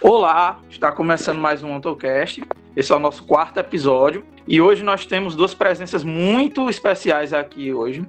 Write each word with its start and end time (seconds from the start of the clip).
Olá, 0.00 0.60
está 0.70 0.92
começando 0.92 1.38
mais 1.38 1.64
um 1.64 1.72
AutoCast. 1.72 2.44
Esse 2.76 2.92
é 2.92 2.94
o 2.94 3.00
nosso 3.00 3.24
quarto 3.24 3.58
episódio 3.58 4.24
e 4.46 4.60
hoje 4.60 4.84
nós 4.84 5.04
temos 5.04 5.34
duas 5.34 5.54
presenças 5.54 6.04
muito 6.04 6.70
especiais 6.70 7.32
aqui 7.32 7.74
hoje. 7.74 8.06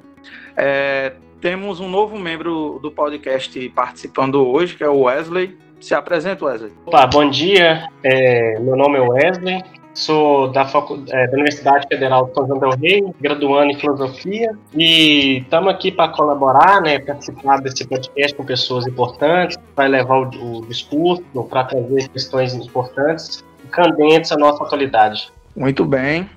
É, 0.56 1.14
temos 1.42 1.80
um 1.80 1.90
novo 1.90 2.16
membro 2.20 2.78
do 2.80 2.92
podcast 2.92 3.68
participando 3.70 4.48
hoje, 4.48 4.76
que 4.76 4.84
é 4.84 4.88
o 4.88 5.02
Wesley. 5.02 5.58
Se 5.82 5.96
apresenta, 5.96 6.46
Wesley. 6.46 6.72
Opa, 6.86 7.08
bom 7.08 7.28
dia. 7.28 7.88
É, 8.04 8.60
meu 8.60 8.76
nome 8.76 9.00
é 9.00 9.02
Wesley, 9.02 9.64
sou 9.94 10.52
da, 10.52 10.66
Facu... 10.66 11.04
é, 11.10 11.28
da 11.28 11.34
Universidade 11.34 11.88
Federal 11.88 12.28
de 12.28 12.34
São 12.34 12.48
João 12.48 12.60
del 12.60 12.72
Rei, 12.72 13.04
graduando 13.20 13.72
em 13.72 13.80
Filosofia, 13.80 14.52
e 14.74 15.40
estamos 15.40 15.74
aqui 15.74 15.92
para 15.92 16.12
colaborar, 16.12 16.82
né, 16.82 17.00
participar 17.00 17.62
desse 17.62 17.88
podcast 17.88 18.36
com 18.36 18.46
pessoas 18.46 18.88
importantes, 18.88 19.58
para 19.76 19.88
levar 19.88 20.20
o, 20.20 20.58
o 20.58 20.66
discurso, 20.66 21.24
para 21.50 21.66
trazer 21.66 22.08
questões 22.10 22.54
importantes, 22.54 23.44
candentes 23.72 24.32
à 24.32 24.38
nossa 24.38 24.64
atualidade. 24.64 25.32
Muito 25.56 25.84
bem. 25.86 26.30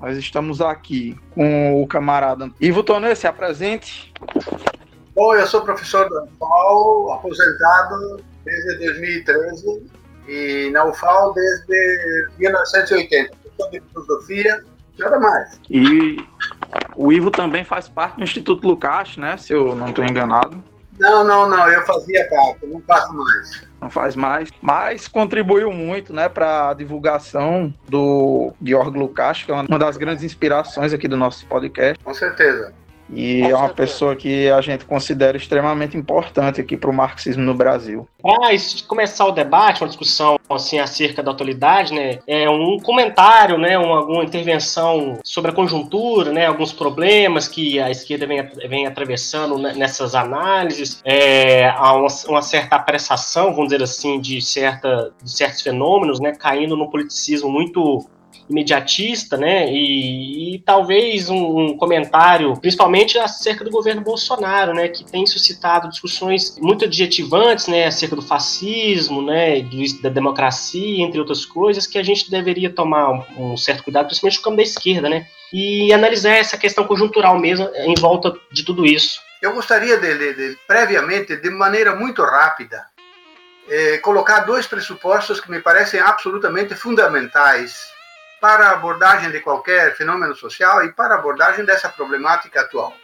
Nós 0.00 0.16
estamos 0.16 0.60
aqui 0.60 1.16
com 1.34 1.82
o 1.82 1.86
camarada 1.86 2.50
Ivo 2.60 2.82
Tonê, 2.84 3.14
se 3.14 3.26
apresente. 3.26 4.12
Oi, 5.16 5.40
eu 5.40 5.46
sou 5.46 5.62
professor 5.62 6.08
da 6.08 6.22
UFAL, 6.22 7.12
aposentado 7.14 8.22
desde 8.44 8.78
2013 8.86 9.97
e 10.28 10.70
na 10.70 10.84
UFAL 10.84 11.32
desde 11.32 12.28
1980. 12.38 13.34
Professor 13.36 13.70
de 13.70 13.80
filosofia, 13.80 14.64
nada 14.98 15.18
mais. 15.18 15.60
E 15.70 16.16
o 16.94 17.10
Ivo 17.12 17.30
também 17.30 17.64
faz 17.64 17.88
parte 17.88 18.16
do 18.16 18.24
Instituto 18.24 18.66
Lucas, 18.66 19.16
né? 19.16 19.36
Se 19.36 19.52
eu 19.52 19.74
não 19.74 19.88
estou 19.88 20.04
enganado. 20.04 20.62
Não, 20.98 21.24
não, 21.24 21.48
não, 21.48 21.68
eu 21.68 21.82
fazia 21.86 22.28
parte, 22.28 22.66
não 22.66 22.82
faço 22.82 23.14
mais. 23.14 23.68
Não 23.80 23.88
faz 23.88 24.16
mais, 24.16 24.50
mas 24.60 25.06
contribuiu 25.06 25.72
muito, 25.72 26.12
né, 26.12 26.28
para 26.28 26.70
a 26.70 26.74
divulgação 26.74 27.72
do 27.88 28.52
Georg 28.60 28.98
Lukács, 28.98 29.44
que 29.44 29.52
é 29.52 29.54
uma 29.54 29.78
das 29.78 29.96
grandes 29.96 30.24
inspirações 30.24 30.92
aqui 30.92 31.06
do 31.06 31.16
nosso 31.16 31.46
podcast. 31.46 32.02
Com 32.02 32.12
certeza. 32.12 32.74
E 33.10 33.42
é 33.42 33.54
uma 33.54 33.68
pessoa 33.68 34.14
que 34.14 34.50
a 34.50 34.60
gente 34.60 34.84
considera 34.84 35.36
extremamente 35.36 35.96
importante 35.96 36.60
aqui 36.60 36.76
para 36.76 36.90
o 36.90 36.92
marxismo 36.92 37.42
no 37.42 37.54
Brasil. 37.54 38.06
Para 38.20 38.50
começar 38.86 39.26
o 39.26 39.32
debate, 39.32 39.82
uma 39.82 39.88
discussão 39.88 40.38
assim 40.48 40.78
acerca 40.78 41.22
da 41.22 41.30
atualidade, 41.30 41.92
né, 41.92 42.18
é 42.26 42.48
um 42.48 42.78
comentário, 42.78 43.58
né, 43.58 43.78
uma, 43.78 43.98
alguma 43.98 44.24
intervenção 44.24 45.18
sobre 45.22 45.50
a 45.50 45.54
conjuntura, 45.54 46.32
né, 46.32 46.46
alguns 46.46 46.72
problemas 46.72 47.46
que 47.46 47.78
a 47.78 47.90
esquerda 47.90 48.26
vem, 48.26 48.42
vem 48.68 48.86
atravessando 48.86 49.58
nessas 49.58 50.14
análises, 50.14 51.00
é, 51.04 51.68
há 51.68 51.92
uma, 51.94 52.08
uma, 52.28 52.42
certa 52.42 52.76
apressação, 52.76 53.52
vamos 53.52 53.68
dizer 53.68 53.82
assim, 53.82 54.20
de, 54.20 54.40
certa, 54.40 55.12
de 55.22 55.30
certos 55.30 55.60
fenômenos, 55.60 56.18
né, 56.18 56.32
caindo 56.32 56.76
num 56.76 56.88
politicismo 56.88 57.50
muito 57.50 58.08
imediatista, 58.48 59.36
né? 59.36 59.70
E, 59.70 60.54
e 60.54 60.58
talvez 60.60 61.28
um, 61.28 61.58
um, 61.58 61.76
comentário, 61.76 62.58
principalmente 62.60 63.18
acerca 63.18 63.64
do 63.64 63.70
governo 63.70 64.00
Bolsonaro, 64.00 64.72
né? 64.72 64.88
Que 64.88 65.04
tem 65.04 65.26
suscitado 65.26 65.88
discussões 65.88 66.58
muito 66.58 66.84
adjetivantes, 66.84 67.68
né? 67.68 67.86
Acerca 67.86 68.16
do 68.16 68.22
fascismo, 68.22 69.22
né? 69.22 69.60
Do, 69.60 70.02
da 70.02 70.08
democracia, 70.08 71.04
entre 71.04 71.20
outras 71.20 71.44
coisas, 71.44 71.86
que 71.86 71.98
a 71.98 72.02
gente 72.02 72.30
deveria 72.30 72.70
tomar 72.70 73.10
um, 73.10 73.52
um 73.52 73.56
certo 73.56 73.84
cuidado, 73.84 74.06
principalmente 74.06 74.38
no 74.38 74.44
campo 74.44 74.56
da 74.56 74.62
esquerda, 74.62 75.08
né? 75.08 75.26
E 75.52 75.92
analisar 75.92 76.32
essa 76.32 76.56
questão 76.56 76.86
conjuntural 76.86 77.38
mesmo 77.38 77.68
em 77.74 77.94
volta 77.94 78.34
de 78.50 78.64
tudo 78.64 78.84
isso. 78.84 79.20
Eu 79.40 79.54
gostaria 79.54 79.96
de, 79.98 80.18
de, 80.18 80.34
de 80.34 80.58
previamente, 80.66 81.36
de 81.36 81.50
maneira 81.50 81.94
muito 81.94 82.22
rápida, 82.22 82.84
eh, 83.70 83.98
colocar 83.98 84.40
dois 84.40 84.66
pressupostos 84.66 85.40
que 85.40 85.50
me 85.50 85.60
parecem 85.60 86.00
absolutamente 86.00 86.74
fundamentais 86.74 87.97
para 88.40 88.68
a 88.68 88.72
abordagem 88.72 89.30
de 89.30 89.40
qualquer 89.40 89.96
fenômeno 89.96 90.34
social 90.34 90.84
e 90.84 90.92
para 90.92 91.14
a 91.14 91.18
abordagem 91.18 91.64
dessa 91.64 91.88
problemática 91.88 92.60
atual. 92.60 92.94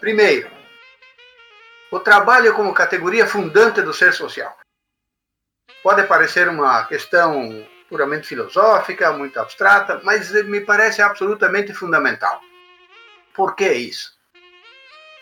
Primeiro, 0.00 0.50
o 1.90 2.00
trabalho 2.00 2.54
como 2.54 2.74
categoria 2.74 3.26
fundante 3.26 3.80
do 3.80 3.92
ser 3.92 4.12
social. 4.12 4.56
Pode 5.82 6.02
parecer 6.04 6.48
uma 6.48 6.84
questão 6.84 7.66
puramente 7.88 8.26
filosófica, 8.26 9.12
muito 9.12 9.38
abstrata, 9.38 10.00
mas 10.02 10.30
me 10.44 10.60
parece 10.60 11.00
absolutamente 11.00 11.72
fundamental. 11.72 12.40
Por 13.34 13.54
que 13.54 13.70
isso? 13.72 14.16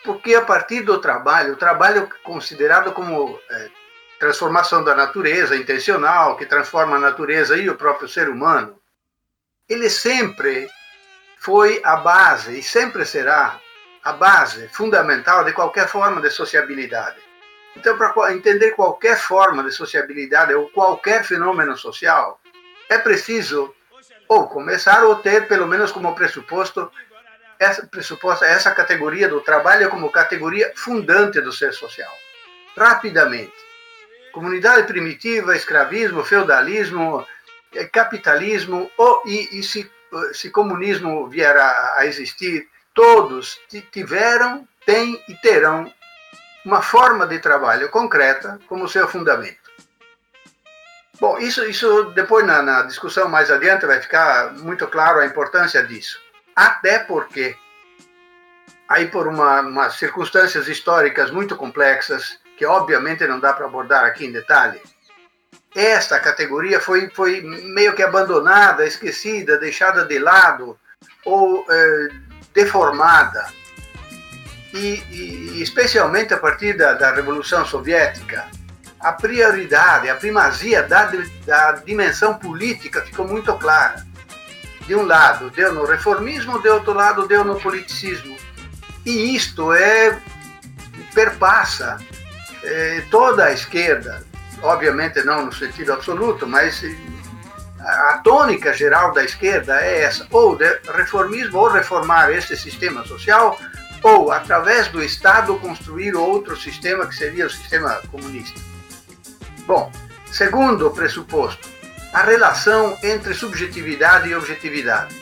Porque 0.02 0.34
a 0.34 0.42
partir 0.42 0.82
do 0.82 1.00
trabalho, 1.00 1.54
o 1.54 1.56
trabalho 1.56 2.08
considerado 2.22 2.92
como 2.92 3.38
é, 3.50 3.70
transformação 4.18 4.82
da 4.82 4.94
natureza 4.94 5.56
intencional, 5.56 6.36
que 6.36 6.46
transforma 6.46 6.96
a 6.96 7.00
natureza 7.00 7.56
e 7.56 7.68
o 7.68 7.76
próprio 7.76 8.08
ser 8.08 8.28
humano, 8.28 8.78
ele 9.68 9.88
sempre 9.88 10.68
foi 11.38 11.80
a 11.84 11.96
base 11.96 12.58
e 12.58 12.62
sempre 12.62 13.04
será 13.04 13.58
a 14.02 14.12
base 14.12 14.68
fundamental 14.68 15.44
de 15.44 15.52
qualquer 15.52 15.88
forma 15.88 16.20
de 16.20 16.30
sociabilidade. 16.30 17.16
Então, 17.76 17.96
para 17.96 18.32
entender 18.32 18.72
qualquer 18.72 19.18
forma 19.18 19.62
de 19.64 19.72
sociabilidade 19.72 20.54
ou 20.54 20.68
qualquer 20.70 21.24
fenômeno 21.24 21.76
social, 21.76 22.40
é 22.88 22.98
preciso 22.98 23.74
ou 24.28 24.46
começar 24.48 25.04
ou 25.04 25.16
ter 25.16 25.48
pelo 25.48 25.66
menos 25.66 25.90
como 25.90 26.14
pressuposto 26.14 26.90
essa 27.58 27.86
pressuposta 27.86 28.44
essa 28.46 28.72
categoria 28.72 29.28
do 29.28 29.40
trabalho 29.40 29.88
como 29.88 30.10
categoria 30.10 30.72
fundante 30.76 31.40
do 31.40 31.52
ser 31.52 31.72
social. 31.72 32.12
Rapidamente, 32.76 33.54
comunidade 34.32 34.86
primitiva, 34.86 35.56
escravismo, 35.56 36.24
feudalismo, 36.24 37.26
capitalismo 37.92 38.90
ou, 38.96 39.22
e, 39.26 39.58
e 39.58 39.62
se, 39.62 39.90
se 40.32 40.50
comunismo 40.50 41.28
vier 41.28 41.56
a, 41.56 41.94
a 41.98 42.06
existir, 42.06 42.68
todos 42.94 43.58
tiveram, 43.90 44.66
têm 44.86 45.20
e 45.28 45.34
terão 45.34 45.92
uma 46.64 46.80
forma 46.80 47.26
de 47.26 47.38
trabalho 47.38 47.90
concreta 47.90 48.58
como 48.66 48.88
seu 48.88 49.06
fundamento. 49.06 49.64
Bom, 51.20 51.38
isso, 51.38 51.64
isso 51.64 52.04
depois 52.14 52.44
na, 52.44 52.62
na, 52.62 52.82
discussão 52.82 53.28
mais 53.28 53.50
adiante 53.50 53.86
vai 53.86 54.00
ficar 54.00 54.52
muito 54.54 54.86
claro 54.88 55.20
a 55.20 55.26
importância 55.26 55.82
disso. 55.82 56.20
Até 56.56 56.98
porque, 57.00 57.56
aí 58.88 59.06
por 59.06 59.28
uma, 59.28 59.60
umas 59.60 59.94
circunstâncias 59.94 60.66
históricas 60.66 61.30
muito 61.30 61.56
complexas, 61.56 62.38
que 62.56 62.66
obviamente 62.66 63.26
não 63.26 63.38
dá 63.38 63.52
para 63.52 63.66
abordar 63.66 64.04
aqui 64.04 64.26
em 64.26 64.32
detalhe, 64.32 64.80
esta 65.74 66.20
categoria 66.20 66.80
foi, 66.80 67.10
foi 67.10 67.40
meio 67.42 67.94
que 67.94 68.02
abandonada, 68.02 68.86
esquecida, 68.86 69.58
deixada 69.58 70.04
de 70.04 70.18
lado 70.18 70.78
ou 71.24 71.66
é, 71.68 72.08
deformada. 72.54 73.46
E, 74.72 75.02
e, 75.10 75.62
especialmente 75.62 76.32
a 76.32 76.38
partir 76.38 76.76
da, 76.76 76.94
da 76.94 77.12
Revolução 77.12 77.64
Soviética, 77.64 78.46
a 79.00 79.12
prioridade, 79.12 80.08
a 80.08 80.14
primazia 80.14 80.82
da, 80.82 81.10
da 81.44 81.72
dimensão 81.72 82.38
política 82.38 83.02
ficou 83.02 83.26
muito 83.26 83.52
clara. 83.54 84.04
De 84.86 84.94
um 84.94 85.04
lado 85.04 85.50
deu 85.50 85.72
no 85.72 85.84
reformismo, 85.84 86.60
de 86.60 86.68
outro 86.68 86.92
lado 86.92 87.26
deu 87.26 87.44
no 87.44 87.60
politicismo. 87.60 88.36
E 89.04 89.34
isto 89.34 89.72
é 89.72 90.18
perpassa 91.14 91.98
é, 92.62 93.02
toda 93.10 93.44
a 93.44 93.52
esquerda, 93.52 94.24
obviamente 94.64 95.22
não 95.22 95.46
no 95.46 95.52
sentido 95.52 95.92
absoluto, 95.92 96.46
mas 96.46 96.82
a 97.80 98.20
tônica 98.24 98.72
geral 98.72 99.12
da 99.12 99.22
esquerda 99.22 99.80
é 99.80 100.02
essa, 100.02 100.26
ou 100.30 100.58
reformismo, 100.94 101.58
ou 101.58 101.68
reformar 101.68 102.30
este 102.30 102.56
sistema 102.56 103.06
social, 103.06 103.58
ou 104.02 104.32
através 104.32 104.88
do 104.88 105.02
Estado 105.02 105.56
construir 105.58 106.14
outro 106.14 106.56
sistema 106.56 107.06
que 107.06 107.14
seria 107.14 107.46
o 107.46 107.50
sistema 107.50 108.00
comunista. 108.10 108.58
Bom, 109.66 109.92
segundo 110.30 110.90
pressuposto, 110.90 111.68
a 112.12 112.22
relação 112.22 112.96
entre 113.02 113.34
subjetividade 113.34 114.28
e 114.28 114.34
objetividade. 114.34 115.14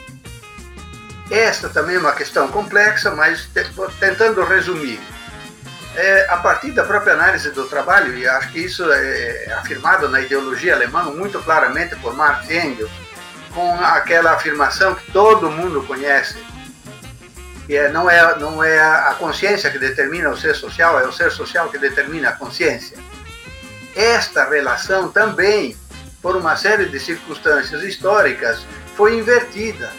Esta 1.30 1.68
também 1.68 1.96
é 1.96 1.98
uma 1.98 2.12
questão 2.12 2.48
complexa, 2.48 3.10
mas 3.12 3.48
tentando 3.98 4.44
resumir 4.44 5.00
é, 5.94 6.26
a 6.28 6.36
partir 6.38 6.70
da 6.72 6.84
própria 6.84 7.14
análise 7.14 7.50
do 7.50 7.64
trabalho, 7.66 8.16
e 8.16 8.26
acho 8.26 8.50
que 8.50 8.60
isso 8.60 8.84
é 8.90 9.52
afirmado 9.58 10.08
na 10.08 10.20
ideologia 10.20 10.74
alemã 10.74 11.04
muito 11.04 11.38
claramente 11.40 11.94
por 11.96 12.14
Marx 12.14 12.48
e 12.48 12.58
Engels, 12.58 12.90
com 13.54 13.74
aquela 13.84 14.32
afirmação 14.32 14.94
que 14.94 15.12
todo 15.12 15.50
mundo 15.50 15.82
conhece, 15.86 16.36
que 17.66 17.76
é, 17.76 17.90
não, 17.90 18.08
é, 18.08 18.38
não 18.38 18.64
é 18.64 18.80
a 18.80 19.14
consciência 19.18 19.70
que 19.70 19.78
determina 19.78 20.30
o 20.30 20.36
ser 20.36 20.54
social, 20.54 20.98
é 20.98 21.06
o 21.06 21.12
ser 21.12 21.30
social 21.30 21.68
que 21.68 21.78
determina 21.78 22.30
a 22.30 22.32
consciência. 22.32 22.96
Esta 23.94 24.48
relação 24.48 25.10
também, 25.10 25.76
por 26.22 26.34
uma 26.34 26.56
série 26.56 26.86
de 26.86 26.98
circunstâncias 26.98 27.82
históricas, 27.82 28.64
foi 28.96 29.18
invertida. 29.18 29.92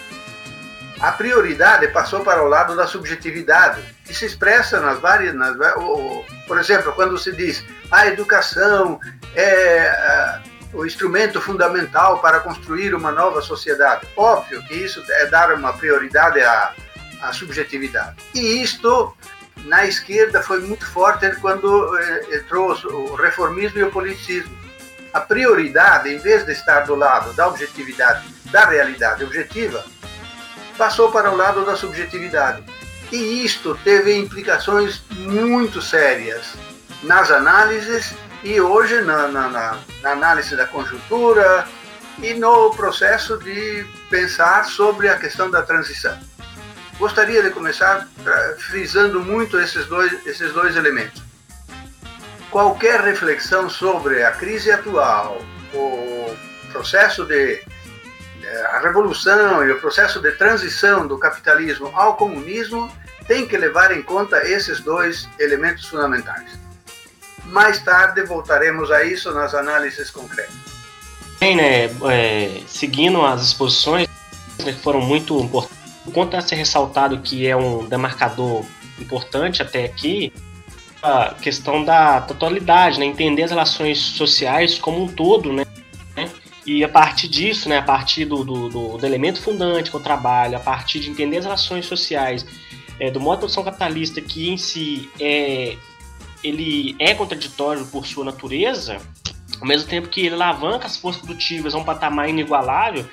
A 1.03 1.11
prioridade 1.11 1.85
passou 1.89 2.21
para 2.21 2.41
o 2.41 2.47
lado 2.47 2.77
da 2.77 2.87
subjetividade, 2.87 3.81
que 4.05 4.13
se 4.13 4.25
expressa 4.25 4.79
nas 4.79 4.99
várias. 4.99 5.35
Nas, 5.35 5.53
por 6.47 6.57
exemplo, 6.57 6.93
quando 6.93 7.17
se 7.17 7.33
diz 7.33 7.61
a 7.91 8.07
educação 8.07 9.01
é 9.35 10.39
o 10.71 10.85
instrumento 10.85 11.41
fundamental 11.41 12.19
para 12.19 12.39
construir 12.39 12.95
uma 12.95 13.11
nova 13.11 13.41
sociedade. 13.41 14.07
Óbvio 14.15 14.63
que 14.63 14.75
isso 14.75 15.03
é 15.09 15.25
dar 15.25 15.53
uma 15.53 15.73
prioridade 15.73 16.39
à, 16.39 16.73
à 17.21 17.33
subjetividade. 17.33 18.15
E 18.33 18.63
isto, 18.63 19.13
na 19.65 19.85
esquerda, 19.85 20.41
foi 20.41 20.61
muito 20.61 20.85
forte 20.89 21.29
quando 21.41 21.97
eh, 21.97 22.37
entrou 22.37 22.71
o 22.71 23.15
reformismo 23.15 23.77
e 23.77 23.83
o 23.83 23.91
politicismo. 23.91 24.57
A 25.13 25.19
prioridade, 25.19 26.09
em 26.09 26.17
vez 26.17 26.45
de 26.45 26.53
estar 26.53 26.85
do 26.85 26.95
lado 26.95 27.33
da 27.33 27.49
objetividade, 27.49 28.25
da 28.45 28.65
realidade 28.65 29.21
objetiva, 29.23 29.83
passou 30.77 31.11
para 31.11 31.31
o 31.31 31.35
lado 31.35 31.65
da 31.65 31.75
subjetividade. 31.75 32.63
E 33.11 33.45
isto 33.45 33.77
teve 33.83 34.15
implicações 34.15 35.03
muito 35.11 35.81
sérias 35.81 36.53
nas 37.03 37.29
análises 37.29 38.13
e 38.43 38.59
hoje 38.59 39.01
na, 39.01 39.27
na, 39.27 39.49
na, 39.49 40.11
análise 40.11 40.55
da 40.55 40.65
conjuntura 40.65 41.67
e 42.21 42.33
no 42.33 42.71
processo 42.71 43.37
de 43.37 43.85
pensar 44.09 44.65
sobre 44.65 45.09
a 45.09 45.17
questão 45.17 45.49
da 45.49 45.61
transição. 45.61 46.17
Gostaria 46.97 47.41
de 47.41 47.49
começar 47.51 48.07
frisando 48.57 49.19
muito 49.19 49.59
esses 49.59 49.85
dois, 49.87 50.25
esses 50.25 50.51
dois 50.53 50.75
elementos. 50.75 51.21
Qualquer 52.51 53.01
reflexão 53.01 53.69
sobre 53.69 54.23
a 54.23 54.31
crise 54.31 54.71
atual, 54.71 55.41
o 55.73 56.35
processo 56.71 57.25
de 57.25 57.61
a 58.55 58.79
revolução 58.79 59.65
e 59.65 59.71
o 59.71 59.79
processo 59.79 60.19
de 60.19 60.31
transição 60.33 61.07
do 61.07 61.17
capitalismo 61.17 61.91
ao 61.93 62.15
comunismo 62.15 62.91
tem 63.27 63.47
que 63.47 63.57
levar 63.57 63.91
em 63.91 64.01
conta 64.01 64.45
esses 64.47 64.79
dois 64.79 65.29
elementos 65.39 65.85
fundamentais. 65.85 66.59
Mais 67.45 67.81
tarde 67.83 68.23
voltaremos 68.23 68.91
a 68.91 69.03
isso 69.03 69.31
nas 69.31 69.53
análises 69.53 70.09
concretas. 70.09 70.53
Bem, 71.39 71.55
né, 71.55 71.85
é, 72.09 72.61
seguindo 72.67 73.21
as 73.25 73.43
exposições 73.43 74.07
que 74.57 74.73
foram 74.73 75.01
muito 75.01 75.37
importantes, 75.39 75.77
o 76.05 76.11
ponto 76.11 76.35
a 76.35 76.41
ser 76.41 76.55
ressaltado 76.55 77.19
que 77.19 77.47
é 77.47 77.55
um 77.55 77.85
demarcador 77.85 78.65
importante 78.99 79.61
até 79.61 79.85
aqui, 79.85 80.31
a 81.01 81.33
questão 81.41 81.83
da 81.83 82.21
totalidade, 82.21 82.97
né, 82.99 83.05
entender 83.05 83.43
as 83.43 83.51
relações 83.51 83.99
sociais 83.99 84.79
como 84.79 85.03
um 85.03 85.07
todo, 85.07 85.51
né, 85.51 85.65
e 86.65 86.83
a 86.83 86.89
partir 86.89 87.27
disso, 87.27 87.67
né, 87.67 87.77
a 87.77 87.81
partir 87.81 88.25
do, 88.25 88.43
do, 88.43 88.69
do, 88.69 88.97
do 88.97 89.05
elemento 89.05 89.41
fundante 89.41 89.91
que 89.91 89.97
o 89.97 89.99
trabalho, 89.99 90.55
a 90.55 90.59
partir 90.59 90.99
de 90.99 91.09
entender 91.09 91.37
as 91.37 91.45
relações 91.45 91.85
sociais, 91.85 92.45
é, 92.99 93.11
do 93.11 93.19
modo 93.19 93.35
de 93.35 93.39
produção 93.39 93.63
capitalista 93.63 94.21
que 94.21 94.49
em 94.49 94.57
si 94.57 95.09
é 95.19 95.75
ele 96.43 96.95
é 96.99 97.13
contraditório 97.13 97.85
por 97.85 98.05
sua 98.05 98.25
natureza, 98.25 98.97
ao 99.61 99.67
mesmo 99.67 99.87
tempo 99.87 100.09
que 100.09 100.25
ele 100.25 100.35
alavanca 100.35 100.85
as 100.85 100.97
forças 100.97 101.21
produtivas 101.21 101.73
a 101.73 101.77
um 101.77 101.83
patamar 101.85 102.29
inigualável, 102.29 103.05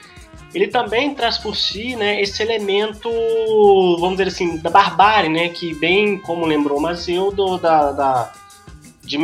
ele 0.52 0.66
também 0.66 1.14
traz 1.14 1.38
por 1.38 1.54
si 1.54 1.94
né, 1.94 2.20
esse 2.20 2.42
elemento, 2.42 3.08
vamos 4.00 4.18
dizer 4.18 4.28
assim, 4.28 4.56
da 4.56 4.68
barbárie, 4.68 5.30
né, 5.30 5.48
que 5.48 5.74
bem 5.74 6.18
como 6.18 6.44
lembrou 6.44 6.80
Mazeu, 6.80 7.30
do, 7.30 7.56
da, 7.56 7.92
da, 7.92 8.32
de 9.02 9.16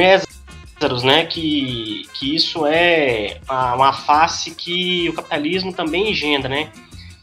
Né, 1.03 1.25
que, 1.25 2.07
que 2.13 2.35
isso 2.35 2.67
é 2.67 3.41
uma 3.49 3.95
face 3.95 4.55
que 4.55 5.09
o 5.09 5.15
capitalismo 5.15 5.73
também 5.73 6.11
engendra, 6.11 6.51
né, 6.51 6.71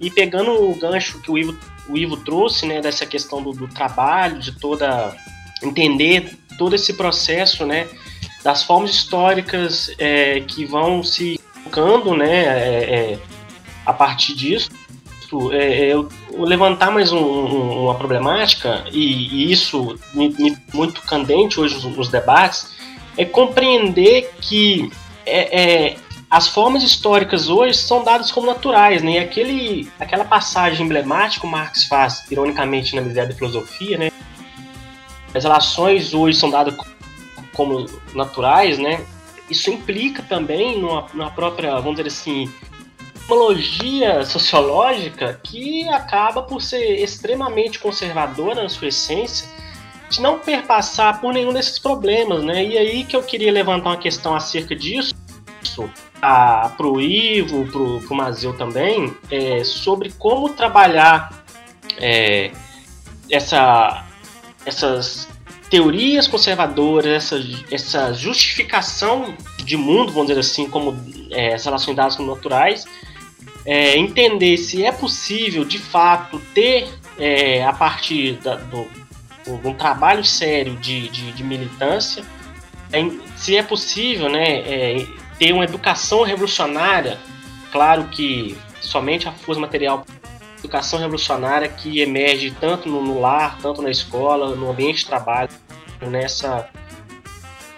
e 0.02 0.10
pegando 0.10 0.52
o 0.52 0.76
gancho 0.76 1.22
que 1.22 1.30
o 1.30 1.38
Ivo, 1.38 1.56
o 1.88 1.96
Ivo 1.96 2.18
trouxe, 2.18 2.66
né, 2.66 2.82
dessa 2.82 3.06
questão 3.06 3.44
do, 3.44 3.52
do 3.52 3.68
trabalho, 3.68 4.40
de 4.40 4.58
toda 4.60 5.16
entender 5.62 6.36
todo 6.58 6.76
esse 6.76 6.94
processo, 6.96 7.64
né, 7.64 7.88
das 8.44 8.64
formas 8.64 8.90
históricas 8.90 9.94
é, 10.00 10.40
que 10.42 10.66
vão 10.66 11.04
se 11.04 11.40
colocando, 11.74 12.16
né, 12.16 12.46
é, 12.46 13.14
é, 13.14 13.20
a 13.86 13.94
partir 13.94 14.36
disso, 14.36 14.70
é, 15.52 15.88
eu, 15.92 16.08
levantar 16.32 16.92
mais 16.92 17.12
um, 17.12 17.18
um, 17.18 17.84
uma 17.86 17.96
problemática 17.96 18.86
e, 18.92 19.48
e 19.48 19.52
isso 19.52 19.98
muito 20.72 21.02
candente 21.02 21.60
hoje 21.60 21.76
nos, 21.76 21.98
nos, 21.98 22.10
debates 22.10 22.72
é 23.18 23.26
compreender 23.26 24.34
que 24.42 24.92
é, 25.26 25.62
é, 25.62 25.96
as 26.30 26.48
formas 26.48 26.84
históricas 26.84 27.50
hoje 27.50 27.78
são 27.78 28.04
dadas 28.04 28.32
como 28.32 28.48
naturais, 28.48 29.04
né? 29.04 29.14
E 29.14 29.20
aquele, 29.20 29.92
aquela 30.00 30.26
passagem 30.26 30.86
emblemática 30.86 31.42
que 31.42 31.52
Marx 31.52 31.86
faz, 31.86 32.30
ironicamente, 32.32 32.96
na 32.96 33.02
miséria 33.02 33.30
da 33.30 33.36
filosofia, 33.36 33.98
né? 33.98 34.12
as 35.34 35.44
relações 35.44 36.14
hoje 36.14 36.38
são 36.38 36.50
dadas 36.50 36.76
como 37.54 37.86
naturais, 38.14 38.78
né? 38.78 39.04
Isso 39.50 39.70
implica 39.70 40.24
também 40.24 40.80
numa, 40.80 41.08
numa 41.14 41.32
própria, 41.32 41.74
vamos 41.76 41.96
dizer 41.96 42.08
assim, 42.08 42.52
tecnologia 43.14 44.26
sociológica 44.26 45.40
que 45.44 45.88
acaba 45.90 46.44
por 46.44 46.62
ser 46.62 47.02
extremamente 47.02 47.80
conservadora 47.80 48.64
na 48.64 48.70
sua 48.70 48.88
essência, 48.88 49.48
de 50.14 50.22
não 50.22 50.40
perpassar 50.40 51.20
por 51.20 51.34
nenhum 51.34 51.52
desses 51.52 51.80
problemas, 51.80 52.44
né? 52.44 52.64
E 52.64 52.78
aí 52.78 53.04
que 53.04 53.16
eu 53.16 53.24
queria 53.24 53.52
levantar 53.52 53.90
uma 53.90 53.98
questão 53.98 54.36
acerca 54.36 54.76
disso, 54.76 55.16
para 56.20 56.88
o 56.88 57.02
Ivo, 57.02 57.66
para 57.66 58.14
o 58.14 58.16
Mazeu 58.16 58.54
também, 58.56 59.14
é, 59.32 59.64
sobre 59.64 60.12
como 60.12 60.50
trabalhar 60.50 61.44
é, 61.98 62.52
essa 63.30 64.06
essas 64.66 65.28
teorias 65.70 66.28
conservadoras, 66.28 67.34
essa, 67.34 67.44
essa 67.70 68.14
justificação 68.14 69.34
de 69.58 69.76
mundo, 69.76 70.12
vamos 70.12 70.28
dizer 70.28 70.40
assim, 70.40 70.70
como 70.70 70.96
é, 71.32 71.56
as 71.56 71.66
relações 71.66 71.98
dadas 71.98 72.16
como 72.16 72.34
naturais, 72.34 72.86
é, 73.66 73.98
entender 73.98 74.56
se 74.58 74.86
é 74.86 74.92
possível, 74.92 75.66
de 75.66 75.80
fato, 75.80 76.40
ter, 76.54 76.88
é, 77.18 77.66
a 77.66 77.74
partir 77.74 78.34
da, 78.34 78.56
do, 78.56 78.88
de 79.46 79.68
um 79.68 79.74
trabalho 79.74 80.24
sério 80.24 80.76
de, 80.78 81.10
de, 81.10 81.32
de 81.32 81.44
militância, 81.44 82.24
é, 82.92 83.00
se 83.36 83.58
é 83.58 83.64
possível 83.64 84.30
né, 84.30 84.60
é, 84.60 85.08
ter 85.38 85.52
uma 85.52 85.64
educação 85.64 86.24
revolucionária, 86.24 87.18
claro 87.72 88.06
que 88.06 88.58
somente 88.82 89.28
a 89.28 89.32
força 89.32 89.60
material 89.60 90.06
educação 90.60 90.98
revolucionária 90.98 91.68
que 91.68 92.00
emerge 92.00 92.52
tanto 92.52 92.88
no, 92.88 93.02
no 93.02 93.20
lar, 93.20 93.58
tanto 93.62 93.82
na 93.82 93.90
escola, 93.90 94.56
no 94.56 94.72
ambiente 94.72 95.00
de 95.00 95.08
trabalho, 95.08 95.50
nessa 96.02 96.70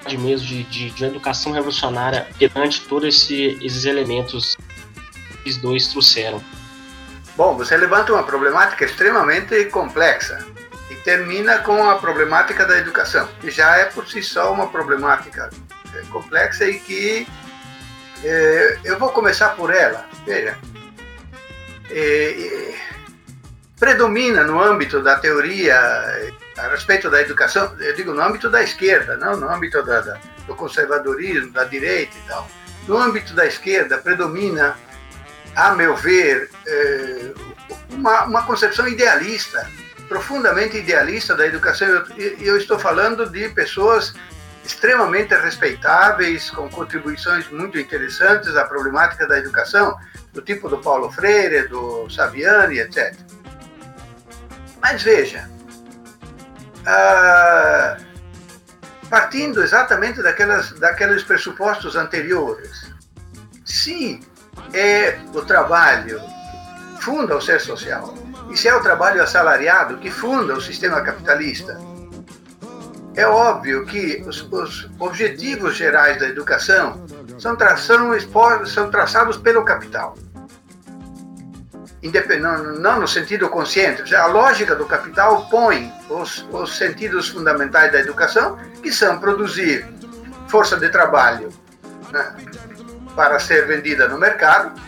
de 0.05 0.17
mesmo 0.19 0.45
de, 0.45 0.63
de, 0.65 0.91
de 0.91 1.05
educação 1.05 1.51
revolucionária 1.51 2.27
perante 2.37 2.81
todos 2.81 3.07
esse, 3.07 3.57
esses 3.59 3.85
elementos 3.85 4.55
que 5.43 5.49
os 5.49 5.57
dois 5.57 5.87
trouxeram. 5.87 6.43
Bom, 7.35 7.57
você 7.57 7.75
levanta 7.75 8.13
uma 8.13 8.21
problemática 8.21 8.85
extremamente 8.85 9.65
complexa 9.65 10.45
e 10.95 11.03
termina 11.03 11.59
com 11.59 11.89
a 11.89 11.97
problemática 11.97 12.65
da 12.65 12.77
educação, 12.77 13.27
que 13.41 13.51
já 13.51 13.75
é 13.77 13.85
por 13.85 14.07
si 14.07 14.23
só 14.23 14.51
uma 14.53 14.67
problemática 14.67 15.49
é, 15.93 16.01
complexa 16.09 16.65
e 16.65 16.79
que 16.79 17.27
é, 18.23 18.79
eu 18.83 18.97
vou 18.97 19.09
começar 19.09 19.49
por 19.49 19.73
ela. 19.73 20.05
Veja, 20.25 20.57
é, 21.91 22.73
predomina 23.77 24.43
no 24.43 24.61
âmbito 24.61 25.01
da 25.01 25.17
teoria 25.17 25.75
a 26.57 26.67
respeito 26.69 27.09
da 27.09 27.21
educação, 27.21 27.75
eu 27.79 27.93
digo 27.93 28.13
no 28.13 28.21
âmbito 28.21 28.49
da 28.49 28.63
esquerda, 28.63 29.17
não 29.17 29.35
no 29.35 29.49
âmbito 29.49 29.83
da, 29.83 29.99
da, 29.99 30.17
do 30.47 30.55
conservadorismo, 30.55 31.51
da 31.51 31.65
direita 31.65 32.15
e 32.17 32.27
tal. 32.27 32.49
No 32.87 32.97
âmbito 32.97 33.33
da 33.33 33.45
esquerda 33.45 33.97
predomina, 33.97 34.77
a 35.55 35.75
meu 35.75 35.95
ver, 35.97 36.49
uma, 37.89 38.23
uma 38.23 38.43
concepção 38.43 38.87
idealista, 38.87 39.69
profundamente 40.07 40.77
idealista 40.77 41.35
da 41.35 41.45
educação. 41.45 41.87
E 42.17 42.23
eu, 42.23 42.37
eu 42.39 42.57
estou 42.57 42.79
falando 42.79 43.29
de 43.29 43.49
pessoas 43.49 44.13
extremamente 44.63 45.33
respeitáveis, 45.35 46.49
com 46.49 46.67
contribuições 46.69 47.49
muito 47.49 47.77
interessantes 47.77 48.55
à 48.55 48.65
problemática 48.65 49.27
da 49.27 49.37
educação, 49.37 49.95
do 50.33 50.41
tipo 50.41 50.67
do 50.67 50.79
Paulo 50.79 51.11
Freire, 51.11 51.67
do 51.67 52.09
Saviani, 52.09 52.79
etc. 52.79 53.15
Mas 54.81 55.03
veja, 55.03 55.49
ah, 56.85 57.97
partindo 59.09 59.63
exatamente 59.63 60.21
daquelas, 60.21 60.71
daqueles 60.79 61.23
pressupostos 61.23 61.95
anteriores, 61.95 62.91
se 63.63 64.19
é 64.73 65.19
o 65.33 65.41
trabalho 65.41 66.21
funda 66.99 67.37
o 67.37 67.41
ser 67.41 67.61
social, 67.61 68.15
se 68.53 68.67
é 68.67 68.75
o 68.75 68.81
trabalho 68.81 69.21
assalariado 69.21 69.97
que 69.97 70.11
funda 70.11 70.53
o 70.53 70.61
sistema 70.61 71.01
capitalista, 71.01 71.79
é 73.15 73.25
óbvio 73.25 73.85
que 73.85 74.23
os, 74.27 74.41
os 74.51 74.89
objetivos 74.99 75.75
gerais 75.75 76.19
da 76.19 76.27
educação 76.27 77.05
são, 77.39 77.55
tração, 77.55 78.11
são 78.65 78.91
traçados 78.91 79.37
pelo 79.37 79.63
capital. 79.63 80.15
não 82.77 82.99
no 82.99 83.07
sentido 83.07 83.49
consciente. 83.49 84.13
A 84.13 84.27
lógica 84.27 84.75
do 84.75 84.85
capital 84.85 85.47
põe 85.49 85.91
os, 86.09 86.45
os 86.51 86.77
sentidos 86.77 87.29
fundamentais 87.29 87.91
da 87.91 87.99
educação, 87.99 88.57
que 88.83 88.91
são 88.91 89.17
produzir 89.17 89.87
força 90.47 90.77
de 90.77 90.89
trabalho 90.89 91.49
né, 92.11 92.35
para 93.15 93.39
ser 93.39 93.65
vendida 93.65 94.07
no 94.07 94.17
mercado 94.17 94.79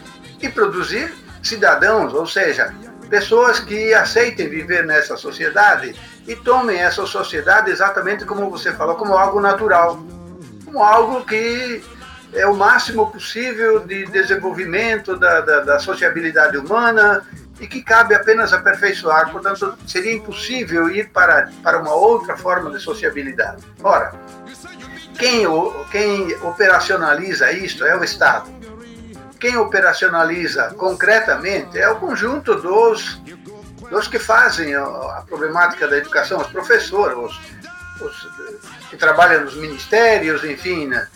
e 0.42 0.50
produzir 0.50 1.14
cidadãos, 1.42 2.14
ou 2.14 2.28
seja, 2.28 2.74
pessoas 3.08 3.60
que 3.60 3.94
aceitem 3.94 4.50
viver 4.50 4.86
nessa 4.86 5.18
sociedade 5.18 5.96
e 6.28 6.36
tomem 6.36 6.78
essa 6.78 7.06
sociedade 7.06 7.72
exatamente 7.72 8.26
como 8.26 8.50
você 8.50 8.74
falou, 8.74 8.96
como 8.96 9.18
algo 9.18 9.40
natural, 9.40 10.00
como 10.66 10.84
algo 10.84 11.26
que 11.26 11.84
é 12.34 12.46
o 12.46 12.56
máximo 12.56 13.10
possível 13.10 13.80
de 13.80 14.06
desenvolvimento 14.08 15.16
da, 15.18 15.42
da, 15.42 15.60
da 15.62 15.80
sociabilidade 15.80 16.58
humana 16.58 17.26
e 17.60 17.68
que 17.68 17.82
cabe 17.82 18.14
apenas 18.14 18.54
aperfeiçoar. 18.54 19.32
Portanto, 19.32 19.78
seria 19.88 20.14
impossível 20.14 20.90
ir 20.90 21.10
para, 21.10 21.50
para 21.64 21.80
uma 21.80 21.94
outra 21.94 22.38
forma 22.38 22.70
de 22.72 22.80
sociabilidade. 22.80 23.64
Ora, 23.84 24.14
quem, 25.18 25.46
quem 25.92 26.36
operacionaliza 26.44 27.52
isto 27.52 27.86
é 27.86 27.98
o 27.98 28.04
Estado. 28.04 28.57
Quem 29.40 29.58
operacionaliza 29.58 30.74
concretamente 30.78 31.78
é 31.78 31.90
o 31.90 31.98
conjunto 31.98 32.56
dos, 32.56 33.22
dos 33.90 34.08
que 34.08 34.20
fazem 34.20 34.76
a 34.76 35.24
problemática 35.28 35.88
da 35.88 35.98
educação, 35.98 36.42
os 36.42 36.48
professores, 36.48 37.18
os, 37.18 38.02
os 38.02 38.90
que 38.90 38.98
trabalham 38.98 39.44
nos 39.44 39.56
ministérios, 39.56 40.44
enfim, 40.44 40.88
né? 40.88 41.08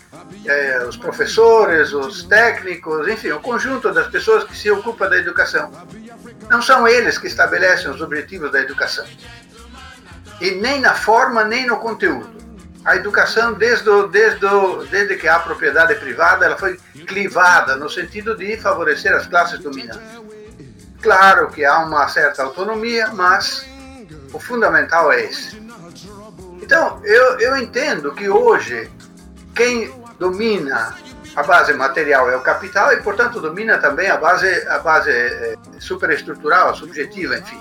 é, 0.46 0.84
os 0.86 0.96
professores, 0.96 1.92
os 1.92 2.24
técnicos, 2.24 3.08
enfim, 3.08 3.30
o 3.30 3.40
conjunto 3.40 3.92
das 3.92 4.08
pessoas 4.08 4.44
que 4.44 4.56
se 4.56 4.70
ocupam 4.70 5.08
da 5.08 5.16
educação. 5.16 5.70
Não 6.50 6.60
são 6.60 6.86
eles 6.86 7.18
que 7.18 7.26
estabelecem 7.26 7.90
os 7.90 8.00
objetivos 8.00 8.50
da 8.50 8.60
educação. 8.60 9.06
E 10.40 10.52
nem 10.52 10.80
na 10.80 10.94
forma, 10.94 11.44
nem 11.44 11.66
no 11.66 11.78
conteúdo. 11.78 12.41
A 12.84 12.96
educação, 12.96 13.52
desde, 13.54 13.88
o, 13.88 14.08
desde, 14.08 14.44
o, 14.44 14.84
desde 14.86 15.16
que 15.16 15.28
há 15.28 15.38
propriedade 15.38 15.94
privada, 15.96 16.46
ela 16.46 16.56
foi 16.56 16.78
clivada 17.06 17.76
no 17.76 17.88
sentido 17.88 18.36
de 18.36 18.56
favorecer 18.56 19.14
as 19.14 19.26
classes 19.26 19.60
dominantes. 19.60 20.20
Claro 21.00 21.48
que 21.48 21.64
há 21.64 21.78
uma 21.78 22.08
certa 22.08 22.42
autonomia, 22.42 23.08
mas 23.12 23.66
o 24.32 24.38
fundamental 24.38 25.12
é 25.12 25.24
esse. 25.24 25.62
Então, 26.60 27.00
eu, 27.04 27.38
eu 27.38 27.56
entendo 27.56 28.12
que 28.14 28.28
hoje 28.28 28.90
quem 29.54 29.92
domina 30.18 30.96
a 31.34 31.42
base 31.42 31.72
material 31.72 32.30
é 32.30 32.36
o 32.36 32.40
capital 32.40 32.92
e, 32.92 33.02
portanto, 33.02 33.40
domina 33.40 33.78
também 33.78 34.08
a 34.10 34.16
base, 34.16 34.48
a 34.68 34.78
base 34.78 35.10
é, 35.10 35.54
superestrutural, 35.78 36.70
a 36.70 36.74
subjetiva, 36.74 37.38
enfim. 37.38 37.60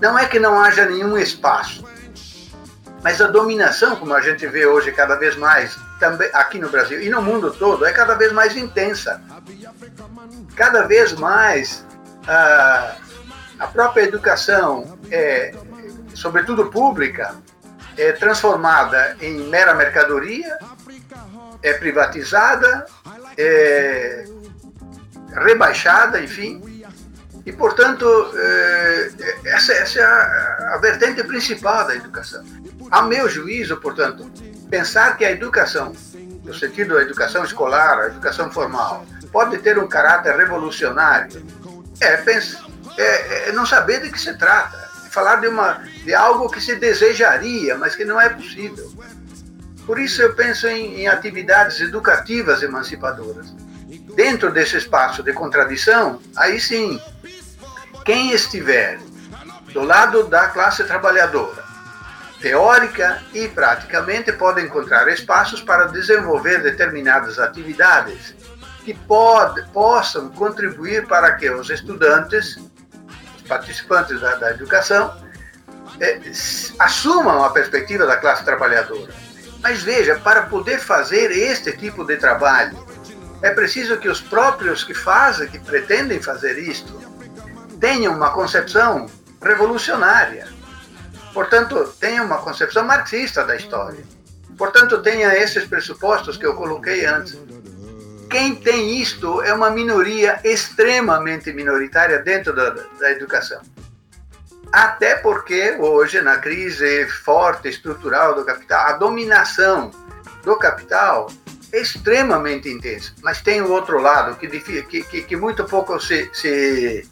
Não 0.00 0.18
é 0.18 0.26
que 0.26 0.38
não 0.38 0.60
haja 0.60 0.86
nenhum 0.86 1.16
espaço, 1.16 1.84
mas 3.02 3.20
a 3.20 3.26
dominação, 3.26 3.96
como 3.96 4.14
a 4.14 4.20
gente 4.20 4.46
vê 4.46 4.66
hoje 4.66 4.92
cada 4.92 5.16
vez 5.16 5.36
mais, 5.36 5.78
também 6.00 6.28
aqui 6.32 6.58
no 6.58 6.68
Brasil 6.68 7.00
e 7.00 7.08
no 7.08 7.22
mundo 7.22 7.52
todo, 7.52 7.84
é 7.84 7.92
cada 7.92 8.14
vez 8.14 8.32
mais 8.32 8.56
intensa. 8.56 9.20
Cada 10.54 10.82
vez 10.82 11.12
mais 11.12 11.84
a, 12.26 12.96
a 13.58 13.66
própria 13.68 14.02
educação, 14.02 14.98
é, 15.10 15.54
sobretudo 16.14 16.66
pública, 16.66 17.34
é 17.96 18.12
transformada 18.12 19.16
em 19.20 19.38
mera 19.48 19.74
mercadoria 19.74 20.58
é 21.62 21.72
privatizada, 21.74 22.86
é 23.36 24.24
rebaixada, 25.32 26.20
enfim. 26.20 26.62
E, 27.44 27.52
portanto, 27.52 28.06
é, 28.34 29.10
essa, 29.46 29.72
é 29.72 30.04
a 30.04 30.78
vertente 30.80 31.22
principal 31.24 31.86
da 31.86 31.94
educação. 31.94 32.44
A 32.90 33.02
meu 33.02 33.28
juízo, 33.28 33.76
portanto, 33.78 34.30
pensar 34.70 35.16
que 35.16 35.24
a 35.24 35.30
educação, 35.30 35.92
no 36.44 36.54
sentido 36.54 36.94
da 36.94 37.02
educação 37.02 37.44
escolar, 37.44 37.98
a 37.98 38.06
educação 38.06 38.50
formal, 38.50 39.04
pode 39.32 39.58
ter 39.58 39.78
um 39.78 39.88
caráter 39.88 40.36
revolucionário, 40.36 41.44
é, 42.00 42.14
é, 42.98 43.48
é 43.48 43.52
não 43.52 43.66
saber 43.66 44.02
de 44.02 44.10
que 44.10 44.20
se 44.20 44.36
trata, 44.36 44.78
falar 45.10 45.36
de, 45.36 45.48
uma, 45.48 45.82
de 46.04 46.14
algo 46.14 46.48
que 46.48 46.60
se 46.60 46.76
desejaria, 46.76 47.76
mas 47.76 47.96
que 47.96 48.04
não 48.04 48.20
é 48.20 48.28
possível. 48.28 48.92
Por 49.86 49.98
isso 49.98 50.20
eu 50.20 50.34
penso 50.34 50.66
em, 50.66 51.00
em 51.00 51.08
atividades 51.08 51.80
educativas 51.80 52.62
emancipadoras. 52.62 53.54
Dentro 54.14 54.50
desse 54.50 54.76
espaço 54.76 55.22
de 55.22 55.32
contradição, 55.32 56.20
aí 56.36 56.60
sim, 56.60 57.00
quem 58.04 58.32
estiver 58.32 58.98
do 59.72 59.82
lado 59.82 60.24
da 60.24 60.48
classe 60.48 60.84
trabalhadora, 60.84 61.65
teórica 62.40 63.22
e 63.32 63.48
praticamente, 63.48 64.32
pode 64.32 64.62
encontrar 64.62 65.08
espaços 65.08 65.62
para 65.62 65.86
desenvolver 65.86 66.62
determinadas 66.62 67.38
atividades 67.38 68.34
que 68.84 68.94
pode, 68.94 69.62
possam 69.70 70.30
contribuir 70.30 71.06
para 71.06 71.32
que 71.34 71.50
os 71.50 71.70
estudantes, 71.70 72.56
os 73.36 73.42
participantes 73.48 74.20
da, 74.20 74.34
da 74.36 74.50
educação, 74.50 75.16
eh, 76.00 76.20
assumam 76.78 77.42
a 77.42 77.50
perspectiva 77.50 78.06
da 78.06 78.16
classe 78.16 78.44
trabalhadora 78.44 79.26
mas 79.66 79.82
veja, 79.82 80.14
para 80.20 80.42
poder 80.42 80.78
fazer 80.78 81.32
este 81.32 81.72
tipo 81.72 82.04
de 82.04 82.16
trabalho, 82.16 82.86
é 83.42 83.50
preciso 83.50 83.96
que 83.96 84.08
os 84.08 84.20
próprios 84.20 84.84
que 84.84 84.94
fazem, 84.94 85.48
que 85.48 85.58
pretendem 85.58 86.22
fazer 86.22 86.56
isto, 86.56 86.96
tenham 87.80 88.14
uma 88.14 88.30
concepção 88.30 89.06
revolucionária. 89.42 90.46
Portanto, 91.36 91.92
tenham 92.00 92.24
uma 92.24 92.38
concepção 92.38 92.82
marxista 92.82 93.44
da 93.44 93.54
história. 93.54 94.02
Portanto, 94.56 95.02
tenha 95.02 95.36
esses 95.36 95.66
pressupostos 95.66 96.38
que 96.38 96.46
eu 96.46 96.54
coloquei 96.54 97.04
antes. 97.04 97.38
Quem 98.30 98.54
tem 98.54 99.02
isto 99.02 99.42
é 99.42 99.52
uma 99.52 99.68
minoria 99.68 100.40
extremamente 100.42 101.52
minoritária 101.52 102.20
dentro 102.20 102.54
da, 102.54 102.70
da 102.70 103.12
educação. 103.12 103.60
Até 104.72 105.16
porque 105.16 105.76
hoje, 105.78 106.22
na 106.22 106.38
crise 106.38 107.06
forte 107.06 107.68
estrutural 107.68 108.34
do 108.34 108.42
capital, 108.42 108.86
a 108.86 108.92
dominação 108.94 109.90
do 110.42 110.56
capital 110.56 111.30
é 111.70 111.82
extremamente 111.82 112.66
intensa. 112.66 113.12
Mas 113.20 113.42
tem 113.42 113.60
o 113.60 113.70
outro 113.70 114.00
lado 114.00 114.36
que, 114.36 114.48
que, 114.48 115.22
que 115.22 115.36
muito 115.36 115.64
pouco 115.64 116.00
se, 116.00 116.30
se, 116.32 117.06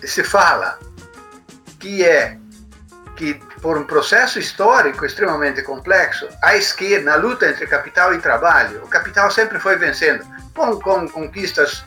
se 0.00 0.22
fala, 0.22 0.78
que 1.80 2.04
é 2.04 2.40
que 3.22 3.34
por 3.60 3.78
um 3.78 3.84
processo 3.84 4.40
histórico 4.40 5.06
extremamente 5.06 5.62
complexo, 5.62 6.28
a 6.42 6.56
esquerda, 6.56 7.12
na 7.12 7.16
luta 7.16 7.48
entre 7.48 7.68
capital 7.68 8.12
e 8.12 8.18
trabalho, 8.18 8.82
o 8.82 8.88
capital 8.88 9.30
sempre 9.30 9.60
foi 9.60 9.76
vencendo, 9.76 10.26
com, 10.52 10.80
com 10.80 11.08
conquistas 11.08 11.84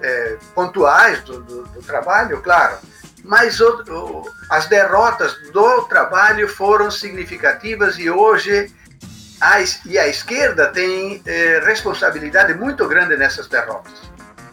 é, 0.00 0.38
pontuais 0.54 1.20
do, 1.24 1.42
do, 1.42 1.62
do 1.64 1.82
trabalho, 1.82 2.40
claro, 2.40 2.78
mas 3.22 3.60
o, 3.60 3.84
o, 3.90 4.30
as 4.48 4.66
derrotas 4.66 5.34
do 5.52 5.82
trabalho 5.82 6.48
foram 6.48 6.90
significativas 6.90 7.98
e 7.98 8.08
hoje 8.08 8.72
a, 9.42 9.60
e 9.84 9.98
a 9.98 10.08
esquerda 10.08 10.68
tem 10.68 11.22
eh, 11.26 11.60
responsabilidade 11.64 12.54
muito 12.54 12.88
grande 12.88 13.16
nessas 13.16 13.46
derrotas. 13.46 13.92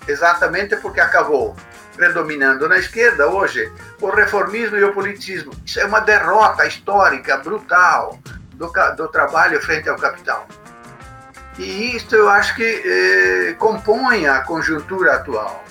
Exatamente 0.07 0.75
porque 0.75 0.99
acabou 0.99 1.55
predominando 1.95 2.67
na 2.67 2.77
esquerda 2.77 3.27
hoje 3.27 3.71
o 4.01 4.09
reformismo 4.09 4.77
e 4.77 4.83
o 4.83 4.93
politismo. 4.93 5.51
Isso 5.65 5.79
é 5.79 5.85
uma 5.85 5.99
derrota 5.99 6.65
histórica 6.65 7.37
brutal 7.37 8.19
do, 8.53 8.71
do 8.97 9.07
trabalho 9.07 9.61
frente 9.61 9.89
ao 9.89 9.95
capital. 9.95 10.47
E 11.57 11.95
isto 11.95 12.15
eu 12.15 12.29
acho 12.29 12.55
que 12.55 12.63
eh, 12.63 13.55
compõe 13.57 14.27
a 14.27 14.41
conjuntura 14.41 15.15
atual 15.15 15.63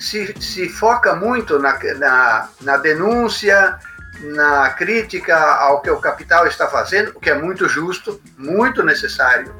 se, 0.00 0.34
se 0.40 0.68
foca 0.68 1.14
muito 1.14 1.58
na, 1.58 1.78
na, 1.98 2.48
na 2.62 2.76
denúncia, 2.78 3.78
na 4.22 4.70
crítica 4.70 5.36
ao 5.36 5.82
que 5.82 5.90
o 5.90 6.00
capital 6.00 6.46
está 6.46 6.66
fazendo, 6.66 7.12
o 7.14 7.20
que 7.20 7.28
é 7.28 7.34
muito 7.34 7.68
justo, 7.68 8.20
muito 8.36 8.82
necessário, 8.82 9.54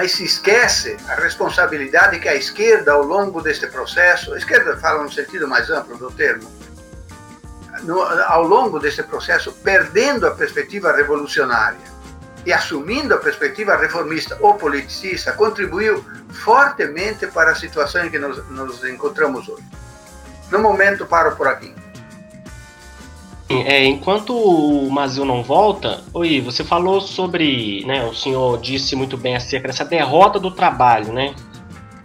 mas 0.00 0.12
se 0.12 0.24
esquece 0.24 0.96
a 1.10 1.14
responsabilidade 1.16 2.18
que 2.20 2.26
a 2.26 2.34
esquerda, 2.34 2.92
ao 2.92 3.02
longo 3.02 3.42
deste 3.42 3.66
processo, 3.66 4.32
a 4.32 4.38
esquerda 4.38 4.78
fala 4.78 5.02
no 5.02 5.12
sentido 5.12 5.46
mais 5.46 5.68
amplo 5.68 5.94
do 5.98 6.10
termo, 6.10 6.50
no, 7.82 8.00
ao 8.00 8.42
longo 8.42 8.78
deste 8.78 9.02
processo, 9.02 9.52
perdendo 9.62 10.26
a 10.26 10.30
perspectiva 10.30 10.90
revolucionária 10.90 11.84
e 12.46 12.50
assumindo 12.50 13.12
a 13.12 13.18
perspectiva 13.18 13.76
reformista 13.76 14.38
ou 14.40 14.54
politicista, 14.54 15.32
contribuiu 15.32 16.02
fortemente 16.30 17.26
para 17.26 17.50
a 17.50 17.54
situação 17.54 18.06
em 18.06 18.10
que 18.10 18.18
nos, 18.18 18.48
nos 18.48 18.82
encontramos 18.84 19.50
hoje. 19.50 19.68
No 20.50 20.60
momento, 20.60 21.04
paro 21.04 21.36
por 21.36 21.46
aqui. 21.46 21.74
É, 23.50 23.84
enquanto 23.84 24.32
o 24.32 24.88
Mazil 24.92 25.24
não 25.24 25.42
volta, 25.42 26.04
oi, 26.14 26.40
você 26.40 26.62
falou 26.62 27.00
sobre, 27.00 27.84
né, 27.84 28.04
o 28.04 28.14
senhor 28.14 28.60
disse 28.60 28.94
muito 28.94 29.16
bem 29.16 29.34
acerca 29.34 29.66
dessa 29.66 29.84
derrota 29.84 30.38
do 30.38 30.52
trabalho, 30.52 31.12
né? 31.12 31.34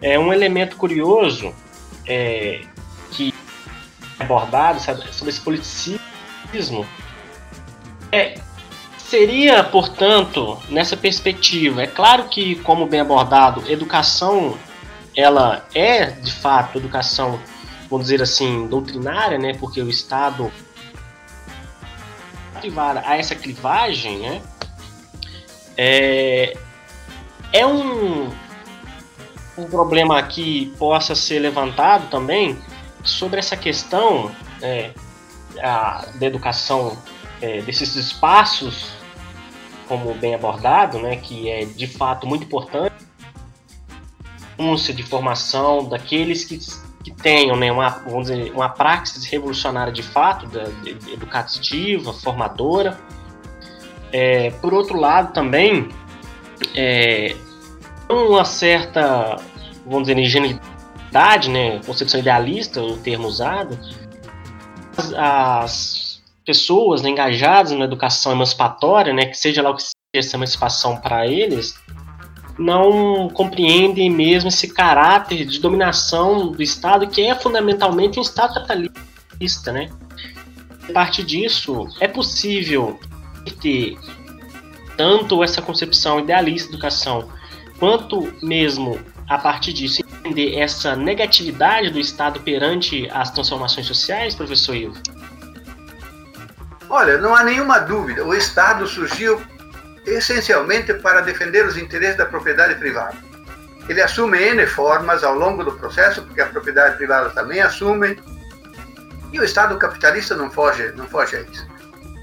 É 0.02 0.18
um 0.18 0.34
elemento 0.34 0.76
curioso 0.76 1.54
é, 2.08 2.62
que 3.12 3.32
abordado, 4.20 4.82
sobre 4.82 5.30
esse 5.30 5.40
politicismo, 5.40 6.84
é, 8.12 8.40
seria, 8.98 9.64
portanto, 9.64 10.58
nessa 10.68 10.98
perspectiva, 10.98 11.84
é 11.84 11.88
claro 11.88 12.24
que, 12.24 12.56
como 12.56 12.88
bem 12.88 13.02
abordado, 13.02 13.64
educação, 13.72 14.58
ela 15.16 15.64
é, 15.76 16.08
de 16.08 16.34
fato, 16.34 16.80
educação, 16.80 17.40
vamos 17.88 18.08
dizer 18.08 18.24
assim, 18.24 18.66
doutrinária, 18.66 19.38
né, 19.38 19.54
porque 19.54 19.80
o 19.80 19.90
Estado 19.90 20.52
a 23.06 23.18
essa 23.18 23.36
clivagem, 23.36 24.20
né, 24.20 24.42
é, 25.78 26.58
é 27.52 27.66
um, 27.66 28.30
um 29.58 29.66
problema 29.70 30.22
que 30.24 30.74
possa 30.78 31.16
ser 31.16 31.40
levantado 31.40 32.10
também 32.10 32.58
sobre 33.04 33.40
essa 33.40 33.56
questão 33.56 34.32
é, 34.62 34.92
a, 35.62 36.06
da 36.16 36.26
educação, 36.26 36.98
é, 37.42 37.62
desses 37.62 37.96
espaços, 37.96 38.94
como 39.88 40.14
bem 40.16 40.34
abordado, 40.34 41.00
né, 41.00 41.18
que 41.18 41.50
é 41.50 41.66
de 41.66 41.88
fato 41.88 42.26
muito 42.26 42.46
importante, 42.46 42.96
de 44.94 45.04
formação 45.04 45.88
daqueles 45.88 46.46
que, 46.46 46.58
que 46.58 46.85
tenham 47.26 47.56
né, 47.56 47.72
uma, 47.72 47.90
vamos 47.90 48.30
dizer, 48.30 48.52
uma 48.54 48.70
praxis 48.70 49.26
revolucionária 49.26 49.92
de 49.92 50.04
fato, 50.04 50.46
da, 50.46 50.66
de, 50.84 50.92
educativa, 51.12 52.14
formadora. 52.14 53.00
É, 54.12 54.52
por 54.52 54.76
outro 54.76 55.00
lado, 55.00 55.34
também, 55.34 55.90
é, 56.76 57.36
uma 58.08 58.46
certa, 58.46 59.38
vamos 59.84 60.04
dizer, 60.08 60.20
ingenuidade, 60.20 61.50
né, 61.50 61.82
concepção 61.84 62.20
idealista, 62.20 62.80
o 62.80 62.96
termo 62.98 63.28
usado, 63.28 63.76
as, 64.96 65.14
as 65.14 66.24
pessoas 66.46 67.02
né, 67.02 67.10
engajadas 67.10 67.72
na 67.72 67.86
educação 67.86 68.34
emancipatória, 68.34 69.12
né, 69.12 69.26
que 69.26 69.36
seja 69.36 69.64
lá 69.64 69.72
o 69.72 69.76
que 69.76 69.82
seja 69.82 69.96
essa 70.14 70.38
emancipação 70.38 70.98
para 70.98 71.26
eles, 71.26 71.74
não 72.58 73.30
compreendem 73.30 74.10
mesmo 74.10 74.50
esse 74.50 74.68
caráter 74.68 75.46
de 75.46 75.60
dominação 75.60 76.52
do 76.52 76.62
Estado, 76.62 77.08
que 77.08 77.22
é 77.22 77.36
fundamentalmente 77.36 78.20
um 78.20 78.22
Estado 78.22 78.54
capitalista, 78.54 79.72
né? 79.72 79.90
A 80.88 80.94
partir 80.94 81.24
disso, 81.24 81.88
é 82.00 82.08
possível 82.08 83.00
ter 83.62 83.98
tanto 84.96 85.44
essa 85.44 85.62
concepção 85.62 86.20
idealista 86.20 86.70
da 86.70 86.76
educação, 86.76 87.30
quanto 87.80 88.34
mesmo 88.42 89.00
a 89.28 89.38
partir 89.38 89.74
disso 89.74 90.02
entender 90.02 90.58
essa 90.58 90.96
negatividade 90.96 91.90
do 91.90 92.00
Estado 92.00 92.40
perante 92.40 93.10
as 93.12 93.32
transformações 93.32 93.88
sociais, 93.88 94.36
professor 94.36 94.76
Ivo? 94.76 94.96
Olha, 96.90 97.18
não 97.18 97.36
há 97.36 97.44
nenhuma 97.44 97.80
dúvida. 97.80 98.24
O 98.24 98.34
Estado 98.34 98.88
surgiu 98.88 99.42
essencialmente 100.06 100.94
para 100.94 101.22
defender 101.22 101.66
os 101.66 101.78
interesses 101.78 102.18
da 102.18 102.26
propriedade 102.26 102.76
privada. 102.76 103.18
Ele 103.88 104.02
assume 104.02 104.40
N 104.40 104.66
formas 104.66 105.24
ao 105.24 105.36
longo 105.36 105.64
do 105.64 105.74
processo, 105.74 106.24
porque 106.24 106.42
a 106.42 106.48
propriedade 106.48 106.98
privada 106.98 107.30
também 107.30 107.62
assume, 107.62 108.22
e 109.32 109.40
o 109.40 109.44
Estado 109.44 109.78
capitalista 109.78 110.36
não 110.36 110.50
foge, 110.50 110.92
não 110.96 111.08
foge 111.08 111.36
a 111.36 111.42
isso. 111.42 111.68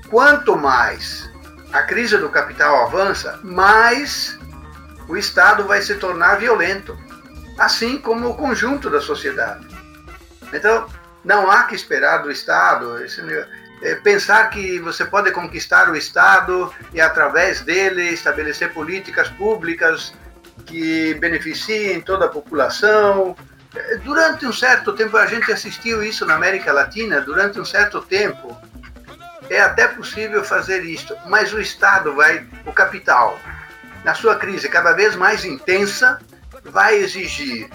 Quanto 0.09 0.57
mais 0.57 1.31
a 1.73 1.83
crise 1.83 2.17
do 2.19 2.29
capital 2.29 2.87
avança, 2.87 3.39
mais 3.43 4.39
o 5.09 5.17
Estado 5.17 5.65
vai 5.65 5.83
se 5.83 5.95
tornar 5.97 6.37
violento, 6.37 6.99
assim 7.59 7.99
como 7.99 8.31
o 8.31 8.35
conjunto 8.35 8.91
da 8.91 9.01
sociedade. 9.01 9.67
Então, 10.53 10.87
não 11.25 11.51
há 11.51 11.65
que 11.65 11.75
esperar 11.75 12.19
do 12.19 12.31
Estado 12.31 13.03
esse, 13.05 13.23
é, 13.83 13.97
pensar 13.97 14.49
que 14.49 14.79
você 14.79 15.05
pode 15.05 15.33
conquistar 15.33 15.91
o 15.91 15.97
Estado 15.97 16.73
e, 16.95 17.01
através 17.01 17.63
dele, 17.63 18.11
estabelecer 18.11 18.73
políticas 18.73 19.29
públicas 19.29 20.15
que 20.65 21.15
beneficiem 21.15 22.01
toda 22.01 22.27
a 22.27 22.29
população. 22.29 23.37
É, 23.75 23.97
durante 23.97 24.47
um 24.47 24.53
certo 24.53 24.93
tempo, 24.93 25.17
a 25.17 25.27
gente 25.27 25.51
assistiu 25.51 26.03
isso 26.03 26.25
na 26.25 26.35
América 26.35 26.73
Latina, 26.73 27.21
durante 27.21 27.59
um 27.59 27.65
certo 27.65 28.01
tempo, 28.01 28.57
é 29.51 29.61
até 29.61 29.89
possível 29.89 30.45
fazer 30.45 30.85
isso, 30.85 31.17
mas 31.27 31.53
o 31.53 31.61
Estado 31.61 32.15
vai, 32.15 32.47
o 32.65 32.73
capital, 32.73 33.39
na 34.05 34.15
sua 34.15 34.37
crise 34.37 34.69
cada 34.69 34.93
vez 34.93 35.17
mais 35.17 35.45
intensa, 35.45 36.21
vai 36.65 36.97
exigir 36.97 37.69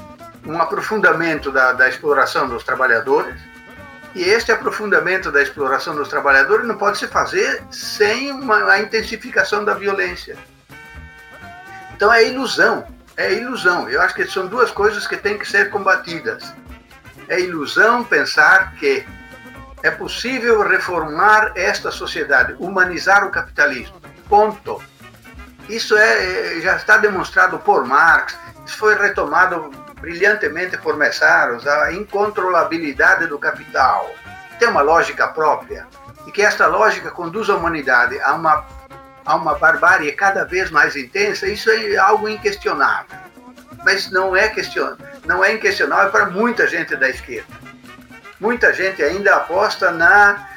um 0.45 0.61
aprofundamento 0.61 1.51
da, 1.51 1.73
da 1.73 1.89
exploração 1.89 2.47
dos 2.47 2.63
trabalhadores, 2.63 3.35
e 4.17 4.23
este 4.23 4.51
aprofundamento 4.51 5.31
da 5.31 5.43
exploração 5.43 5.95
dos 5.95 6.09
trabalhadores 6.09 6.65
não 6.65 6.75
pode 6.75 6.97
se 6.97 7.07
fazer 7.07 7.63
sem 7.69 8.31
uma, 8.31 8.71
a 8.71 8.79
intensificação 8.79 9.63
da 9.63 9.75
violência. 9.75 10.35
Então 11.95 12.11
é 12.11 12.27
ilusão, 12.27 12.87
é 13.15 13.31
ilusão. 13.33 13.87
Eu 13.87 14.01
acho 14.01 14.15
que 14.15 14.25
são 14.25 14.47
duas 14.47 14.71
coisas 14.71 15.05
que 15.05 15.17
têm 15.17 15.37
que 15.37 15.47
ser 15.47 15.69
combatidas. 15.69 16.51
É 17.27 17.39
ilusão 17.39 18.03
pensar 18.03 18.73
que 18.73 19.05
é 19.83 19.91
possível 19.91 20.67
reformar 20.67 21.51
esta 21.55 21.91
sociedade, 21.91 22.55
humanizar 22.57 23.23
o 23.23 23.29
capitalismo. 23.29 24.01
Ponto. 24.27 24.81
Isso 25.69 25.95
é, 25.95 26.59
já 26.59 26.75
está 26.75 26.97
demonstrado 26.97 27.59
por 27.59 27.85
Marx, 27.85 28.35
isso 28.65 28.77
foi 28.77 28.95
retomado 28.95 29.69
brilhantemente 30.07 30.77
por 30.77 30.95
Messaros, 30.95 31.67
a 31.67 31.91
incontrolabilidade 31.91 33.27
do 33.27 33.37
capital. 33.37 34.09
Tem 34.57 34.69
uma 34.69 34.81
lógica 34.81 35.27
própria 35.27 35.85
e 36.25 36.31
que 36.31 36.41
esta 36.41 36.65
lógica 36.65 37.11
conduz 37.11 37.49
a 37.49 37.57
humanidade 37.57 38.17
a 38.21 38.33
uma, 38.33 38.65
a 39.25 39.35
uma 39.35 39.55
barbárie 39.55 40.13
cada 40.13 40.45
vez 40.45 40.71
mais 40.71 40.95
intensa, 40.95 41.45
isso 41.45 41.69
é 41.69 41.97
algo 41.97 42.29
inquestionável. 42.29 43.17
Mas 43.83 44.09
não 44.09 44.33
é, 44.33 44.47
question, 44.47 44.95
não 45.25 45.43
é 45.43 45.53
inquestionável 45.53 46.09
para 46.09 46.27
muita 46.27 46.65
gente 46.67 46.95
da 46.95 47.09
esquerda 47.09 47.67
muita 48.39 48.71
gente 48.71 49.03
ainda 49.03 49.35
aposta 49.35 49.91
na 49.91 50.47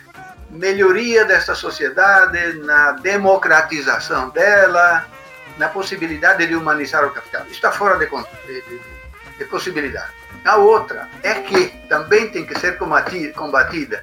melhoria 0.51 1.25
desta 1.25 1.55
sociedade, 1.55 2.59
na 2.59 2.93
democratização 2.93 4.29
dela, 4.29 5.07
na 5.57 5.69
possibilidade 5.69 6.47
de 6.47 6.55
humanizar 6.55 7.07
o 7.07 7.11
capital. 7.11 7.43
Isso 7.43 7.55
está 7.55 7.73
fora 7.73 7.97
de, 7.99 8.07
de, 8.07 8.63
de, 8.63 9.00
possibilidade. 9.47 10.13
A 10.45 10.57
outra 10.57 11.09
é 11.23 11.35
que 11.35 11.67
também 11.89 12.31
tem 12.31 12.45
que 12.47 12.59
ser 12.59 12.79
combatida, 12.79 14.03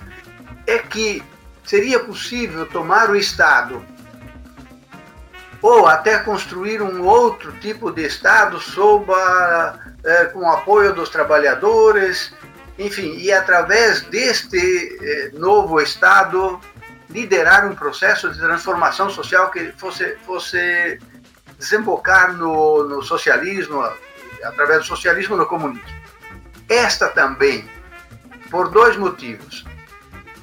é 0.66 0.80
que 0.80 1.24
seria 1.64 2.00
possível 2.00 2.66
tomar 2.66 3.10
o 3.10 3.16
Estado 3.16 3.84
ou 5.62 5.88
até 5.88 6.20
construir 6.20 6.82
um 6.82 7.04
outro 7.04 7.52
tipo 7.54 7.92
de 7.92 8.06
Estado 8.06 8.60
sob 8.60 9.12
a, 9.12 9.80
é, 10.04 10.26
com 10.26 10.40
o 10.40 10.52
apoio 10.52 10.94
dos 10.94 11.10
trabalhadores, 11.10 12.32
enfim, 12.78 13.18
e 13.18 13.32
através 13.34 14.02
deste 14.02 14.58
eh, 15.02 15.32
novo 15.34 15.82
Estado 15.82 16.62
liderar 17.10 17.68
um 17.68 17.74
processo 17.74 18.32
de 18.32 18.40
transformação 18.40 19.10
social 19.10 19.50
que 19.50 19.72
fosse, 19.78 20.16
fosse 20.26 21.00
desembocar 21.58 22.34
no, 22.34 22.84
no 22.84 23.02
socialismo, 23.02 23.84
através 24.44 24.80
do 24.80 24.86
socialismo 24.86 25.36
no 25.36 25.46
comunismo. 25.46 25.88
Esta 26.70 27.08
também, 27.10 27.70
por 28.50 28.70
dois 28.70 28.98
motivos. 28.98 29.66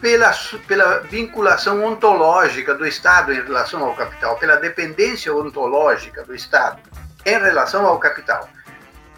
Pela, 0.01 0.33
pela 0.67 0.99
vinculação 1.01 1.83
ontológica 1.83 2.75
do 2.75 2.87
Estado 2.87 3.33
em 3.33 3.41
relação 3.43 3.83
ao 3.83 3.95
capital, 3.95 4.37
pela 4.37 4.57
dependência 4.57 5.35
ontológica 5.35 6.23
do 6.25 6.35
Estado 6.35 6.79
em 7.25 7.39
relação 7.39 7.87
ao 7.87 7.99
capital, 7.99 8.47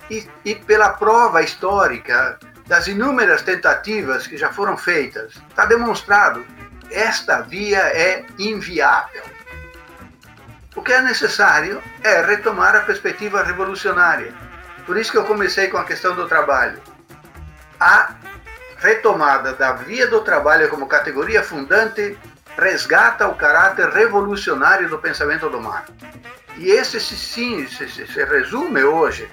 e, 0.08 0.28
e 0.44 0.54
pela 0.54 0.90
prova 0.90 1.42
histórica 1.42 2.38
das 2.68 2.86
inúmeras 2.86 3.42
tentativas 3.42 4.28
que 4.28 4.36
já 4.36 4.52
foram 4.52 4.76
feitas, 4.76 5.34
está 5.50 5.66
demonstrado 5.66 6.46
esta 6.90 7.42
via 7.42 7.78
é 7.78 8.24
inviável. 8.38 9.22
O 10.74 10.82
que 10.82 10.92
é 10.92 11.00
necessário 11.00 11.82
é 12.02 12.20
retomar 12.22 12.76
a 12.76 12.80
perspectiva 12.80 13.42
revolucionária. 13.42 14.32
Por 14.86 14.96
isso 14.96 15.10
que 15.10 15.18
eu 15.18 15.24
comecei 15.24 15.68
com 15.68 15.76
a 15.76 15.84
questão 15.84 16.14
do 16.14 16.28
trabalho. 16.28 16.80
A 17.78 18.14
retomada 18.78 19.52
da 19.52 19.72
via 19.72 20.06
do 20.06 20.20
trabalho 20.20 20.68
como 20.68 20.86
categoria 20.86 21.42
fundante 21.42 22.16
resgata 22.56 23.26
o 23.26 23.34
caráter 23.34 23.88
revolucionário 23.88 24.88
do 24.88 24.98
pensamento 24.98 25.50
do 25.50 25.60
Marx. 25.60 25.90
E 26.56 26.70
esse 26.70 26.98
sim 27.00 27.66
se, 27.66 27.88
se, 27.88 28.24
resume 28.24 28.82
hoje, 28.82 29.28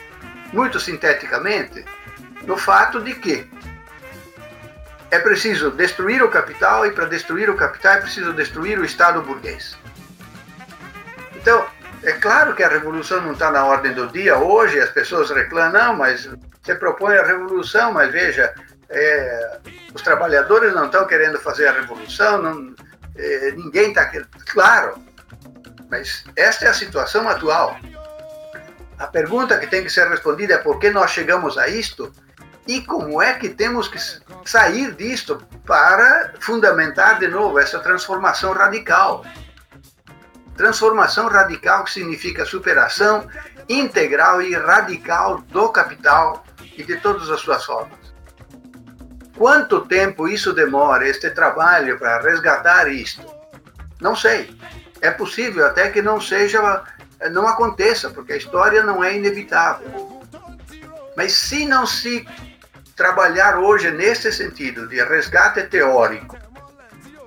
muito 0.51 0.79
sinteticamente, 0.79 1.85
no 2.41 2.57
fato 2.57 2.99
de 2.99 3.15
que 3.15 3.49
é 5.09 5.19
preciso 5.19 5.71
destruir 5.71 6.21
o 6.23 6.29
capital 6.29 6.85
e 6.85 6.91
para 6.91 7.05
destruir 7.05 7.49
o 7.49 7.55
capital 7.55 7.93
é 7.93 8.01
preciso 8.01 8.33
destruir 8.33 8.79
o 8.79 8.83
Estado 8.83 9.21
burguês. 9.21 9.77
Então, 11.35 11.65
é 12.03 12.13
claro 12.13 12.53
que 12.53 12.63
a 12.63 12.67
revolução 12.67 13.21
não 13.21 13.33
está 13.33 13.49
na 13.49 13.65
ordem 13.65 13.93
do 13.93 14.07
dia 14.07 14.37
hoje, 14.37 14.79
as 14.79 14.89
pessoas 14.89 15.29
reclamam, 15.29 15.95
mas 15.95 16.29
você 16.61 16.75
propõe 16.75 17.15
a 17.15 17.25
revolução, 17.25 17.93
mas 17.93 18.11
veja, 18.11 18.53
é, 18.89 19.57
os 19.93 20.01
trabalhadores 20.01 20.73
não 20.73 20.85
estão 20.85 21.07
querendo 21.07 21.39
fazer 21.39 21.67
a 21.67 21.71
revolução, 21.71 22.41
não, 22.41 22.75
é, 23.15 23.51
ninguém 23.51 23.89
está 23.89 24.05
querendo. 24.05 24.29
Claro, 24.47 24.95
mas 25.89 26.23
esta 26.35 26.65
é 26.65 26.67
a 26.69 26.73
situação 26.73 27.27
atual. 27.29 27.77
A 28.99 29.07
pergunta 29.07 29.57
que 29.57 29.67
tem 29.67 29.83
que 29.83 29.89
ser 29.89 30.07
respondida 30.07 30.55
é 30.55 30.57
por 30.57 30.79
que 30.79 30.89
nós 30.89 31.11
chegamos 31.11 31.57
a 31.57 31.67
isto 31.67 32.11
e 32.67 32.81
como 32.81 33.21
é 33.21 33.33
que 33.33 33.49
temos 33.49 33.87
que 33.87 33.99
sair 34.45 34.93
disto 34.93 35.41
para 35.65 36.33
fundamentar 36.39 37.19
de 37.19 37.27
novo 37.27 37.59
essa 37.59 37.79
transformação 37.79 38.53
radical. 38.53 39.25
Transformação 40.55 41.27
radical 41.27 41.83
que 41.83 41.91
significa 41.91 42.45
superação 42.45 43.27
integral 43.67 44.41
e 44.41 44.55
radical 44.55 45.39
do 45.49 45.69
capital 45.69 46.43
e 46.77 46.83
de 46.83 46.97
todas 46.97 47.29
as 47.29 47.39
suas 47.39 47.65
formas. 47.65 48.13
Quanto 49.37 49.81
tempo 49.81 50.27
isso 50.27 50.53
demora, 50.53 51.07
este 51.07 51.29
trabalho 51.31 51.97
para 51.97 52.21
resgatar 52.21 52.87
isto? 52.87 53.25
Não 53.99 54.15
sei. 54.15 54.55
É 55.01 55.09
possível 55.09 55.65
até 55.65 55.89
que 55.89 56.01
não 56.01 56.21
seja, 56.21 56.83
não 57.31 57.47
aconteça, 57.47 58.09
porque 58.09 58.33
a 58.33 58.37
história 58.37 58.83
não 58.83 59.03
é 59.03 59.15
inevitável. 59.15 60.21
Mas 61.17 61.33
se 61.33 61.65
não 61.65 61.85
se 61.85 62.25
trabalhar 62.95 63.57
hoje 63.57 63.91
nesse 63.91 64.31
sentido 64.31 64.87
de 64.87 65.03
resgate 65.03 65.63
teórico 65.63 66.37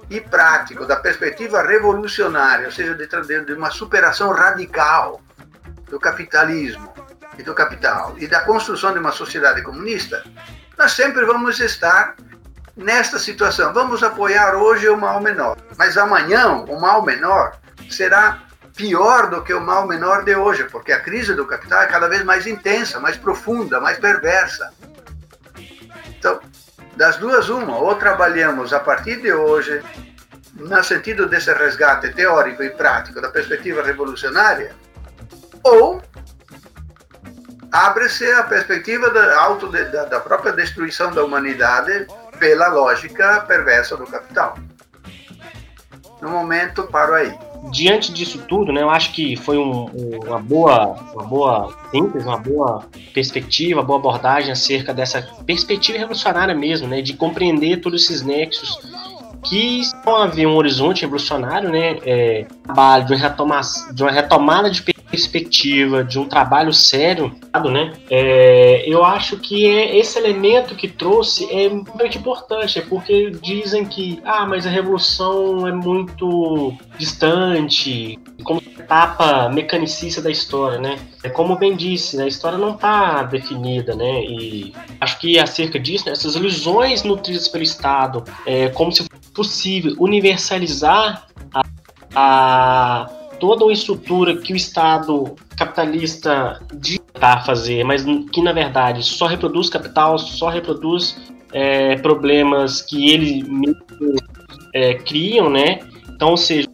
e 0.09 0.21
prático 0.21 0.87
da 0.87 0.97
perspectiva 0.97 1.63
revolucionária, 1.63 2.67
ou 2.67 2.73
seja, 2.73 2.95
de, 2.95 3.07
de 3.45 3.53
uma 3.53 3.71
superação 3.71 4.33
radical 4.33 5.21
do 5.89 5.99
capitalismo 5.99 6.93
e 7.39 7.43
do 7.43 7.55
capital 7.55 8.15
e 8.19 8.27
da 8.27 8.41
construção 8.41 8.93
de 8.93 8.99
uma 8.99 9.13
sociedade 9.13 9.63
comunista, 9.63 10.23
nós 10.79 10.93
sempre 10.93 11.25
vamos 11.25 11.59
estar 11.61 12.15
nesta 12.77 13.19
situação. 13.19 13.73
Vamos 13.73 14.03
apoiar 14.03 14.55
hoje 14.55 14.89
o 14.89 14.97
mal 14.97 15.21
menor, 15.21 15.57
mas 15.77 15.97
amanhã 15.97 16.49
o 16.49 16.81
mal 16.81 17.03
menor 17.03 17.59
será 17.91 18.43
pior 18.77 19.31
do 19.31 19.43
que 19.43 19.55
o 19.55 19.61
mal 19.61 19.87
menor 19.87 20.23
de 20.23 20.37
hoje, 20.37 20.65
porque 20.65 20.93
a 20.93 21.01
crise 21.01 21.35
do 21.35 21.47
capital 21.47 21.83
é 21.83 21.87
cada 21.87 22.09
vez 22.09 22.23
mais 22.23 22.47
intensa, 22.47 23.01
mais 23.01 23.17
profunda, 23.17 23.81
mais 23.81 23.99
perversa. 23.99 24.71
Então, 26.09 26.39
das 26.97 27.17
duas, 27.17 27.49
uma, 27.49 27.77
ou 27.79 27.95
trabalhamos 27.95 28.73
a 28.73 28.81
partir 28.81 29.21
de 29.21 29.33
hoje, 29.33 29.83
no 30.55 30.83
sentido 30.83 31.27
desse 31.27 31.53
resgate 31.53 32.13
teórico 32.13 32.63
e 32.63 32.71
prático 32.71 33.21
da 33.21 33.29
perspectiva 33.29 33.83
revolucionária, 33.83 34.75
ou 35.63 36.03
abre-se 37.71 38.31
a 38.33 38.43
perspectiva 38.45 39.11
da, 39.11 39.39
auto, 39.41 39.69
da, 39.69 40.05
da 40.07 40.21
própria 40.21 40.53
destruição 40.53 41.13
da 41.13 41.23
humanidade 41.23 42.07
pela 42.39 42.69
lógica 42.69 43.41
perversa 43.43 43.97
do 43.97 44.07
capital. 44.07 44.59
No 46.23 46.31
momento, 46.31 46.85
paro 46.85 47.15
aí 47.15 47.39
diante 47.71 48.13
disso 48.13 48.45
tudo, 48.49 48.73
né, 48.73 48.83
eu 48.83 48.91
acho 48.91 49.13
que 49.13 49.37
foi 49.37 49.59
um, 49.59 49.87
uma 50.27 50.39
boa, 50.39 50.97
uma 51.15 51.25
boa 51.25 51.77
síntese, 51.91 52.27
uma 52.27 52.39
boa 52.39 52.85
perspectiva, 53.13 53.81
uma 53.81 53.87
boa 53.87 53.99
abordagem 53.99 54.53
acerca 54.53 54.95
dessa 54.95 55.23
perspectiva 55.45 55.99
revolucionária 55.99 56.55
mesmo, 56.55 56.87
né, 56.87 57.03
de 57.03 57.15
compreender 57.15 57.81
todos 57.81 58.05
esses 58.05 58.23
nexos 58.23 58.79
que 59.45 59.81
estão 59.81 60.17
a 60.17 60.27
ver 60.27 60.47
um 60.47 60.57
horizonte 60.57 61.03
revolucionário, 61.03 61.71
né, 61.71 61.99
é, 62.05 62.47
de 63.07 63.43
uma, 63.43 63.61
de 63.93 64.03
uma 64.03 64.11
retomada 64.11 64.71
de 64.71 64.83
perspectiva, 65.17 66.05
de 66.05 66.19
um 66.19 66.29
trabalho 66.29 66.73
sério, 66.73 67.35
né, 67.73 67.95
é, 68.11 68.85
eu 68.87 69.03
acho 69.03 69.39
que 69.39 69.67
é 69.67 69.97
esse 69.97 70.19
elemento 70.19 70.75
que 70.75 70.87
trouxe 70.87 71.51
é 71.51 71.71
muito 71.71 72.19
importante, 72.19 72.79
é 72.79 72.83
porque 72.83 73.31
dizem 73.43 73.87
que, 73.87 74.21
ah, 74.25 74.45
mas 74.45 74.67
a 74.67 74.71
revolução 74.71 75.67
é 75.67 75.73
muito 75.73 76.75
distante, 76.99 78.19
como 78.45 78.63
etapa 78.79 79.49
mecanicista 79.49 80.21
da 80.21 80.31
história, 80.31 80.79
né? 80.79 80.99
É 81.23 81.29
como 81.31 81.57
bem 81.57 81.75
disse, 81.75 82.17
né? 82.17 82.25
a 82.25 82.29
história 82.29 82.59
não 82.59 82.75
está 82.75 83.23
definida, 83.23 83.97
né? 83.97 84.23
E 84.23 84.73
acho 85.01 85.19
que 85.19 85.39
acerca 85.39 85.81
disso, 85.81 86.07
né, 86.07 86.13
essas 86.13 86.37
ilusões 86.37 87.03
nutridas 87.03 87.49
pelo 87.49 87.65
Estado, 87.65 88.23
é, 88.45 88.69
como 88.69 88.93
se 88.93 89.03
fosse 89.03 89.33
possível 89.33 89.97
universalizar 89.99 91.27
a, 91.53 91.63
a 92.15 93.16
toda 93.39 93.65
uma 93.65 93.73
estrutura 93.73 94.37
que 94.37 94.53
o 94.53 94.57
Estado 94.57 95.35
capitalista 95.57 96.61
a 97.21 97.41
fazer, 97.41 97.85
mas 97.85 98.05
que 98.33 98.43
na 98.43 98.53
verdade 98.53 99.03
só 99.03 99.27
reproduz 99.27 99.71
capital, 99.71 100.19
só 100.19 100.49
reproduz 100.49 101.17
é, 101.53 101.97
problemas 101.97 102.83
que 102.83 103.11
eles 103.11 103.49
mesmo 103.49 103.83
é, 104.75 104.95
criam, 104.95 105.49
né? 105.49 105.81
Então, 106.09 106.31
ou 106.31 106.37
seja, 106.37 106.69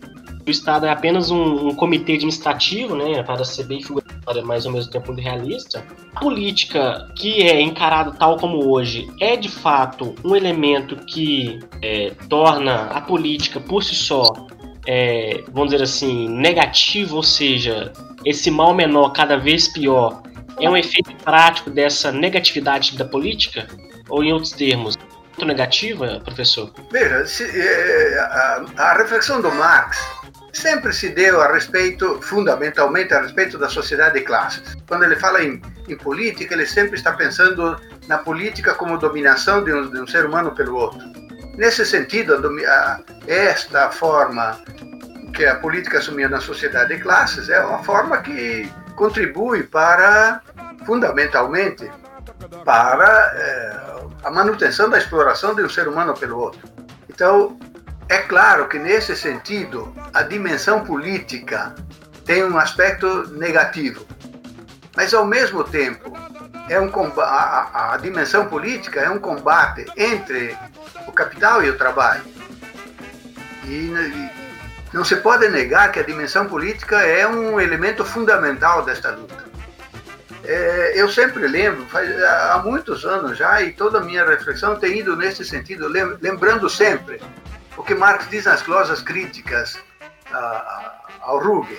o 0.47 0.51
Estado 0.51 0.87
é 0.87 0.91
apenas 0.91 1.31
um, 1.31 1.69
um 1.69 1.75
comitê 1.75 2.15
administrativo, 2.15 2.97
né, 2.97 3.23
para 3.23 3.45
ser 3.45 3.65
bem 3.65 3.81
figuratório, 3.81 4.45
mas 4.45 4.67
ao 4.67 4.73
mesmo 4.73 4.91
tempo 4.91 5.13
realista. 5.13 5.85
A 6.15 6.21
política 6.21 7.09
que 7.17 7.43
é 7.43 7.61
encarada 7.61 8.11
tal 8.13 8.37
como 8.37 8.69
hoje 8.69 9.09
é 9.21 9.37
de 9.37 9.49
fato 9.49 10.15
um 10.25 10.35
elemento 10.35 10.97
que 10.97 11.61
é, 11.81 12.13
torna 12.29 12.87
a 12.87 13.01
política 13.01 13.61
por 13.61 13.85
si 13.85 13.95
só, 13.95 14.25
é, 14.87 15.45
vamos 15.53 15.71
dizer 15.71 15.85
assim, 15.85 16.29
negativo, 16.29 17.17
ou 17.17 17.23
seja, 17.23 17.93
esse 18.25 18.51
mal 18.51 18.75
menor 18.75 19.11
cada 19.11 19.37
vez 19.37 19.69
pior 19.69 20.23
é 20.61 20.69
um 20.69 20.77
efeito 20.77 21.15
prático 21.17 21.71
dessa 21.71 22.13
negatividade 22.13 22.97
da 22.97 23.05
política? 23.05 23.67
Ou 24.09 24.23
em 24.23 24.33
outros 24.33 24.53
termos, 24.53 24.99
muito 25.29 25.45
negativa, 25.47 26.21
professor? 26.25 26.71
Veja, 26.91 27.25
se, 27.27 27.45
é, 27.45 28.19
a, 28.19 28.65
a 28.77 28.95
reflexão 28.99 29.41
do 29.41 29.51
Marx 29.53 29.99
sempre 30.53 30.93
se 30.93 31.09
deu 31.09 31.41
a 31.41 31.51
respeito, 31.53 32.21
fundamentalmente 32.23 33.15
a 33.15 33.23
respeito 33.23 33.57
da 33.59 33.69
sociedade 33.69 34.19
de 34.19 34.25
classes. 34.25 34.77
Quando 34.87 35.05
ele 35.05 35.17
fala 35.17 35.43
em, 35.43 35.61
em 35.89 35.97
política, 35.97 36.55
ele 36.55 36.67
sempre 36.67 36.97
está 36.97 37.13
pensando 37.13 37.77
na 38.07 38.19
política 38.19 38.75
como 38.75 38.99
dominação 38.99 39.65
de 39.65 39.73
um, 39.73 39.91
de 39.91 40.01
um 40.01 40.07
ser 40.07 40.27
humano 40.27 40.53
pelo 40.53 40.77
outro. 40.77 41.01
Nesse 41.57 41.85
sentido, 41.85 42.41
esta 43.27 43.91
forma 43.91 44.59
que 45.35 45.45
a 45.45 45.57
política 45.57 45.99
assumiu 45.99 46.29
na 46.29 46.41
sociedade 46.41 46.95
de 46.97 47.03
classes 47.03 47.49
é 47.49 47.61
uma 47.65 47.83
forma 47.83 48.19
que 48.19 48.71
contribui 48.97 49.63
para, 49.63 50.41
fundamentalmente, 50.87 51.91
para 52.65 53.33
é, 53.35 53.93
a 54.25 54.31
manutenção 54.31 54.89
da 54.89 54.99
exploração 54.99 55.55
de 55.55 55.63
um 55.63 55.69
ser 55.69 55.89
humano 55.89 56.15
pelo 56.15 56.39
outro. 56.39 56.61
Então, 57.09 57.59
é 58.09 58.19
claro 58.19 58.69
que, 58.69 58.79
nesse 58.79 59.17
sentido, 59.17 59.95
a 60.13 60.23
dimensão 60.23 60.85
política 60.85 61.75
tem 62.25 62.45
um 62.45 62.59
aspecto 62.59 63.29
negativo, 63.33 64.07
mas, 64.95 65.15
ao 65.15 65.25
mesmo 65.25 65.65
tempo, 65.65 66.13
é 66.69 66.81
um, 66.81 66.91
a, 67.21 67.95
a 67.95 67.97
dimensão 67.97 68.47
política 68.47 69.01
é 69.01 69.11
um 69.11 69.19
combate 69.19 69.87
entre 69.97 70.57
o 71.07 71.13
capital 71.13 71.63
e 71.63 71.71
o 71.71 71.77
trabalho. 71.77 72.25
E 73.65 73.93
não 74.93 75.05
se 75.05 75.17
pode 75.17 75.49
negar 75.49 75.91
que 75.91 76.01
a 76.01 76.03
dimensão 76.03 76.47
política 76.47 77.01
é 77.01 77.27
um 77.27 77.61
elemento 77.61 78.05
fundamental 78.05 78.85
desta 78.85 79.11
luta. 79.11 79.43
É, 80.45 80.93
eu 80.97 81.09
sempre 81.09 81.47
lembro, 81.47 81.87
faz, 81.87 82.11
há 82.23 82.61
muitos 82.65 83.05
anos 83.05 83.39
já, 83.39 83.63
e 83.63 83.73
toda 83.73 83.99
a 83.99 84.01
minha 84.01 84.25
reflexão 84.25 84.77
tem 84.77 84.99
ido 84.99 85.17
nesse 85.17 85.45
sentido, 85.45 85.87
lembrando 85.89 86.69
sempre 86.69 87.23
o 87.77 87.83
que 87.83 87.95
Marx 87.95 88.29
diz 88.29 88.45
nas 88.45 88.63
glosas 88.63 89.01
críticas 89.01 89.79
ao 91.21 91.39
Ruge. 91.39 91.79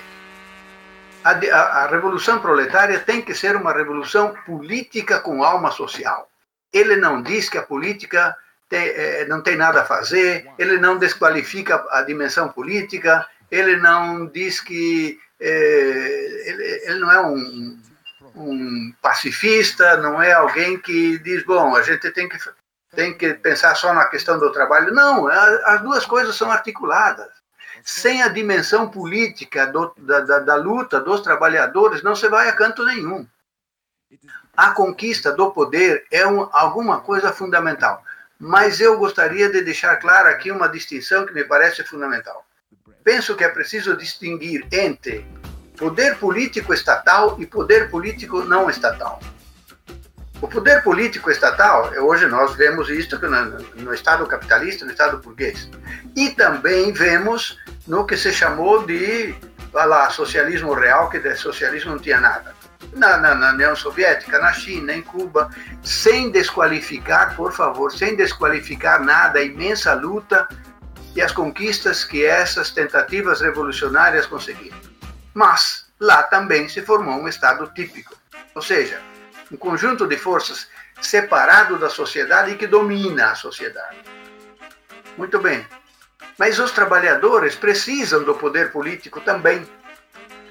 A, 1.23 1.31
a, 1.31 1.83
a, 1.83 1.87
revolução 1.87 2.39
proletária 2.39 2.99
tem 2.99 3.21
que 3.21 3.33
ser 3.33 3.55
uma 3.55 3.73
revolução 3.73 4.33
política 4.45 5.19
com 5.19 5.43
alma 5.43 5.71
social. 5.71 6.27
Ele 6.71 6.97
não 6.97 7.21
diz 7.21 7.49
que 7.49 7.57
a 7.57 7.63
política 7.63 8.35
tem, 8.73 8.87
é, 8.87 9.25
não 9.27 9.39
tem 9.39 9.55
nada 9.55 9.81
a 9.81 9.85
fazer, 9.85 10.49
ele 10.57 10.79
não 10.79 10.97
desqualifica 10.97 11.85
a 11.91 12.01
dimensão 12.01 12.49
política, 12.49 13.23
ele 13.51 13.77
não 13.77 14.25
diz 14.25 14.59
que 14.59 15.19
é, 15.39 16.41
ele, 16.45 16.63
ele, 16.85 16.99
não 16.99 17.11
é 17.11 17.21
um, 17.21 17.79
um 18.35 18.91
pacifista, 18.99 19.97
não 19.97 20.19
é 20.19 20.33
alguém 20.33 20.79
que 20.79 21.19
diz, 21.19 21.43
bom, 21.43 21.75
a 21.75 21.83
gente 21.83 22.09
tem 22.09 22.27
que 22.27 22.39
tem 22.95 23.15
que 23.15 23.35
pensar 23.35 23.75
só 23.75 23.93
na 23.93 24.05
questão 24.05 24.37
do 24.37 24.51
trabalho. 24.51 24.93
Não, 24.93 25.27
as 25.27 25.81
duas 25.81 26.05
coisas 26.05 26.35
são 26.35 26.51
articuladas. 26.51 27.27
Sem 27.83 28.21
a 28.21 28.27
dimensão 28.27 28.87
política 28.87 29.65
do, 29.65 29.93
da, 29.97 30.19
da, 30.19 30.39
da 30.39 30.55
luta 30.55 30.99
dos 30.99 31.21
trabalhadores, 31.21 32.03
não 32.03 32.15
se 32.15 32.27
vai 32.27 32.49
a 32.49 32.53
canto 32.53 32.85
nenhum. 32.85 33.27
A 34.55 34.71
conquista 34.71 35.31
do 35.31 35.51
poder 35.51 36.05
é 36.11 36.25
um, 36.27 36.47
alguma 36.51 37.01
coisa 37.01 37.33
fundamental. 37.33 38.03
Mas 38.45 38.81
eu 38.81 38.97
gostaria 38.97 39.49
de 39.49 39.61
deixar 39.61 39.95
clara 39.95 40.29
aqui 40.29 40.51
uma 40.51 40.67
distinção 40.67 41.25
que 41.25 41.33
me 41.33 41.45
parece 41.45 41.81
fundamental. 41.81 42.45
Penso 43.01 43.35
que 43.37 43.43
é 43.45 43.47
preciso 43.47 43.95
distinguir 43.95 44.67
entre 44.69 45.25
poder 45.77 46.17
político 46.17 46.73
estatal 46.73 47.37
e 47.39 47.45
poder 47.45 47.89
político 47.89 48.43
não 48.43 48.69
estatal. 48.69 49.21
O 50.41 50.47
poder 50.49 50.83
político 50.83 51.31
estatal, 51.31 51.89
hoje 52.01 52.27
nós 52.27 52.53
vemos 52.55 52.89
isso 52.89 53.17
no 53.75 53.93
Estado 53.93 54.27
capitalista, 54.27 54.83
no 54.83 54.91
Estado 54.91 55.19
burguês. 55.19 55.69
E 56.13 56.31
também 56.31 56.91
vemos 56.91 57.57
no 57.87 58.05
que 58.05 58.17
se 58.17 58.33
chamou 58.33 58.85
de 58.85 59.33
lá, 59.71 60.09
socialismo 60.09 60.73
real, 60.73 61.09
que 61.09 61.17
de 61.17 61.33
socialismo 61.37 61.91
não 61.91 61.99
tinha 61.99 62.19
nada. 62.19 62.53
Na, 62.91 63.17
na, 63.17 63.33
na, 63.33 63.53
União 63.53 63.75
Soviética, 63.75 64.37
na 64.39 64.53
China, 64.53 64.93
em 64.93 65.01
Cuba, 65.01 65.49
sem 65.81 66.29
desqualificar, 66.29 67.35
por 67.35 67.51
favor, 67.51 67.91
sem 67.91 68.15
desqualificar 68.15 69.03
nada, 69.03 69.39
a 69.39 69.43
imensa 69.43 69.93
luta 69.93 70.47
e 71.15 71.21
as 71.21 71.31
conquistas 71.31 72.03
que 72.03 72.25
essas 72.25 72.71
tentativas 72.71 73.41
revolucionárias 73.41 74.25
conseguiram. 74.25 74.77
Mas 75.33 75.87
lá 75.99 76.23
também 76.23 76.67
se 76.67 76.81
formou 76.81 77.15
um 77.15 77.27
Estado 77.27 77.71
típico, 77.73 78.15
ou 78.53 78.61
seja, 78.61 79.01
um 79.51 79.57
conjunto 79.57 80.07
de 80.07 80.17
forças 80.17 80.67
separado 81.01 81.77
da 81.77 81.89
sociedade 81.89 82.51
e 82.51 82.55
que 82.55 82.67
domina 82.67 83.31
a 83.31 83.35
sociedade. 83.35 83.97
Muito 85.17 85.39
bem. 85.39 85.65
Mas 86.37 86.57
os 86.59 86.71
trabalhadores 86.71 87.55
precisam 87.55 88.23
do 88.23 88.33
poder 88.33 88.71
político 88.71 89.21
também. 89.21 89.65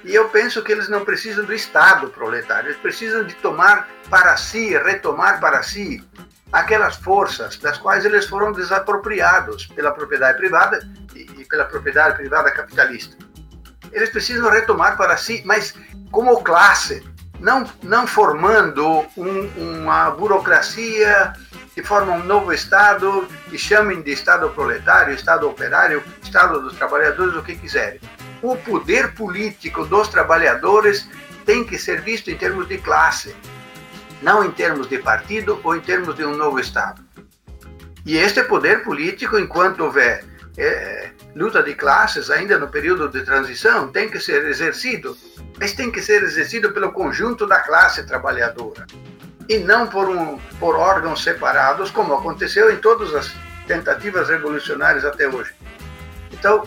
E 0.04 0.14
eu 0.14 0.28
penso 0.28 0.62
que 0.62 0.72
eles 0.72 0.88
não 0.88 1.04
precisam 1.04 1.44
do 1.44 1.54
Estado 1.54 2.08
proletário, 2.08 2.68
eles 2.68 2.80
precisam 2.80 3.24
de 3.24 3.34
tomar 3.36 3.88
para 4.10 4.36
si, 4.36 4.76
retomar 4.76 5.40
para 5.40 5.62
si 5.62 6.04
aquelas 6.52 6.96
forças 6.96 7.56
das 7.56 7.78
quais 7.78 8.04
eles 8.04 8.26
foram 8.26 8.52
desapropriados 8.52 9.66
pela 9.68 9.92
propriedade 9.92 10.38
privada 10.38 10.86
e 11.14 11.44
pela 11.46 11.64
propriedade 11.64 12.16
privada 12.16 12.50
capitalista. 12.50 13.16
Eles 13.92 14.10
precisam 14.10 14.50
retomar 14.50 14.96
para 14.96 15.16
si, 15.16 15.42
mas 15.44 15.74
como 16.10 16.42
classe, 16.42 17.02
não, 17.38 17.68
não 17.82 18.06
formando 18.06 19.06
um, 19.16 19.80
uma 19.80 20.10
burocracia 20.10 21.32
que 21.74 21.82
forma 21.82 22.12
um 22.12 22.24
novo 22.24 22.52
Estado 22.52 23.26
e 23.50 23.58
chamem 23.58 24.02
de 24.02 24.12
Estado 24.12 24.50
proletário, 24.50 25.14
Estado 25.14 25.48
operário, 25.48 26.02
Estado 26.22 26.60
dos 26.60 26.74
trabalhadores, 26.74 27.34
o 27.34 27.42
que 27.42 27.56
quiserem. 27.56 28.00
O 28.42 28.56
poder 28.56 29.14
político 29.14 29.86
dos 29.86 30.08
trabalhadores 30.08 31.08
tem 31.46 31.64
que 31.64 31.78
ser 31.78 32.00
visto 32.00 32.30
em 32.30 32.36
termos 32.36 32.68
de 32.68 32.78
classe, 32.78 33.34
não 34.20 34.44
em 34.44 34.50
termos 34.50 34.88
de 34.88 34.98
partido 34.98 35.60
ou 35.62 35.76
em 35.76 35.80
termos 35.80 36.14
de 36.14 36.24
um 36.24 36.36
novo 36.36 36.58
Estado. 36.58 37.02
E 38.04 38.16
este 38.16 38.42
poder 38.42 38.82
político, 38.82 39.38
enquanto 39.38 39.84
houver 39.84 40.24
é, 40.58 41.10
luta 41.36 41.62
de 41.62 41.74
classes 41.74 42.30
ainda 42.30 42.58
no 42.58 42.68
período 42.68 43.08
de 43.08 43.24
transição, 43.24 43.88
tem 43.88 44.10
que 44.10 44.18
ser 44.18 44.44
exercido 44.46 45.16
mas 45.58 45.72
tem 45.72 45.92
que 45.92 46.02
ser 46.02 46.24
exercido 46.24 46.72
pelo 46.72 46.90
conjunto 46.92 47.46
da 47.46 47.60
classe 47.60 48.02
trabalhadora 48.04 48.84
e 49.48 49.58
não 49.58 49.86
por, 49.86 50.08
um, 50.08 50.36
por 50.58 50.74
órgãos 50.74 51.22
separados, 51.22 51.90
como 51.90 52.14
aconteceu 52.14 52.68
em 52.72 52.78
todas 52.78 53.14
as 53.14 53.32
tentativas 53.66 54.28
revolucionárias 54.28 55.04
até 55.04 55.28
hoje. 55.28 55.52
Então, 56.32 56.64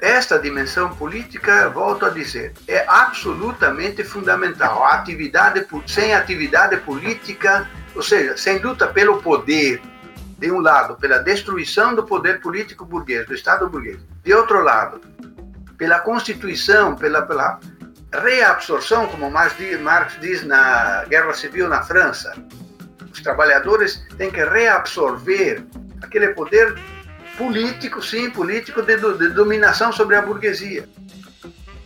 esta 0.00 0.36
dimensão 0.38 0.94
política, 0.96 1.68
volto 1.70 2.04
a 2.04 2.10
dizer, 2.10 2.52
é 2.66 2.84
absolutamente 2.88 4.02
fundamental. 4.02 4.84
A 4.84 4.94
atividade, 4.94 5.64
sem 5.86 6.12
atividade 6.12 6.76
política, 6.78 7.68
ou 7.94 8.02
seja, 8.02 8.36
sem 8.36 8.58
luta 8.58 8.88
pelo 8.88 9.22
poder, 9.22 9.80
de 10.38 10.50
um 10.50 10.58
lado, 10.58 10.96
pela 10.96 11.18
destruição 11.18 11.94
do 11.94 12.02
poder 12.02 12.40
político 12.40 12.84
burguês, 12.84 13.26
do 13.26 13.34
Estado 13.34 13.68
burguês, 13.68 13.98
de 14.24 14.34
outro 14.34 14.60
lado, 14.60 15.00
pela 15.78 16.00
Constituição, 16.00 16.96
pela, 16.96 17.22
pela 17.22 17.60
reabsorção, 18.12 19.06
como 19.06 19.30
Marx 19.30 19.54
diz 20.20 20.44
na 20.44 21.04
Guerra 21.04 21.32
Civil 21.32 21.68
na 21.68 21.82
França. 21.82 22.34
Os 23.12 23.20
trabalhadores 23.20 24.04
têm 24.18 24.30
que 24.30 24.44
reabsorver 24.44 25.64
aquele 26.02 26.28
poder 26.28 26.74
político, 27.36 28.02
sim, 28.02 28.30
político 28.30 28.82
de, 28.82 28.96
de 28.96 29.28
dominação 29.28 29.92
sobre 29.92 30.16
a 30.16 30.22
burguesia. 30.22 30.88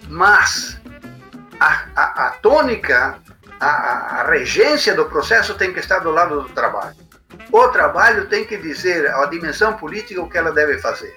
Mas 0.08 0.80
a, 1.60 1.84
a, 1.94 2.26
a 2.26 2.30
tônica, 2.30 3.18
a, 3.60 3.66
a 3.66 4.30
regência 4.30 4.94
do 4.94 5.06
processo 5.06 5.54
tem 5.54 5.72
que 5.72 5.80
estar 5.80 5.98
do 6.00 6.10
lado 6.10 6.42
do 6.42 6.48
trabalho. 6.50 6.96
O 7.50 7.68
trabalho 7.68 8.26
tem 8.26 8.44
que 8.44 8.56
dizer 8.56 9.08
a 9.10 9.26
dimensão 9.26 9.74
política 9.74 10.20
o 10.20 10.28
que 10.28 10.38
ela 10.38 10.52
deve 10.52 10.78
fazer. 10.78 11.14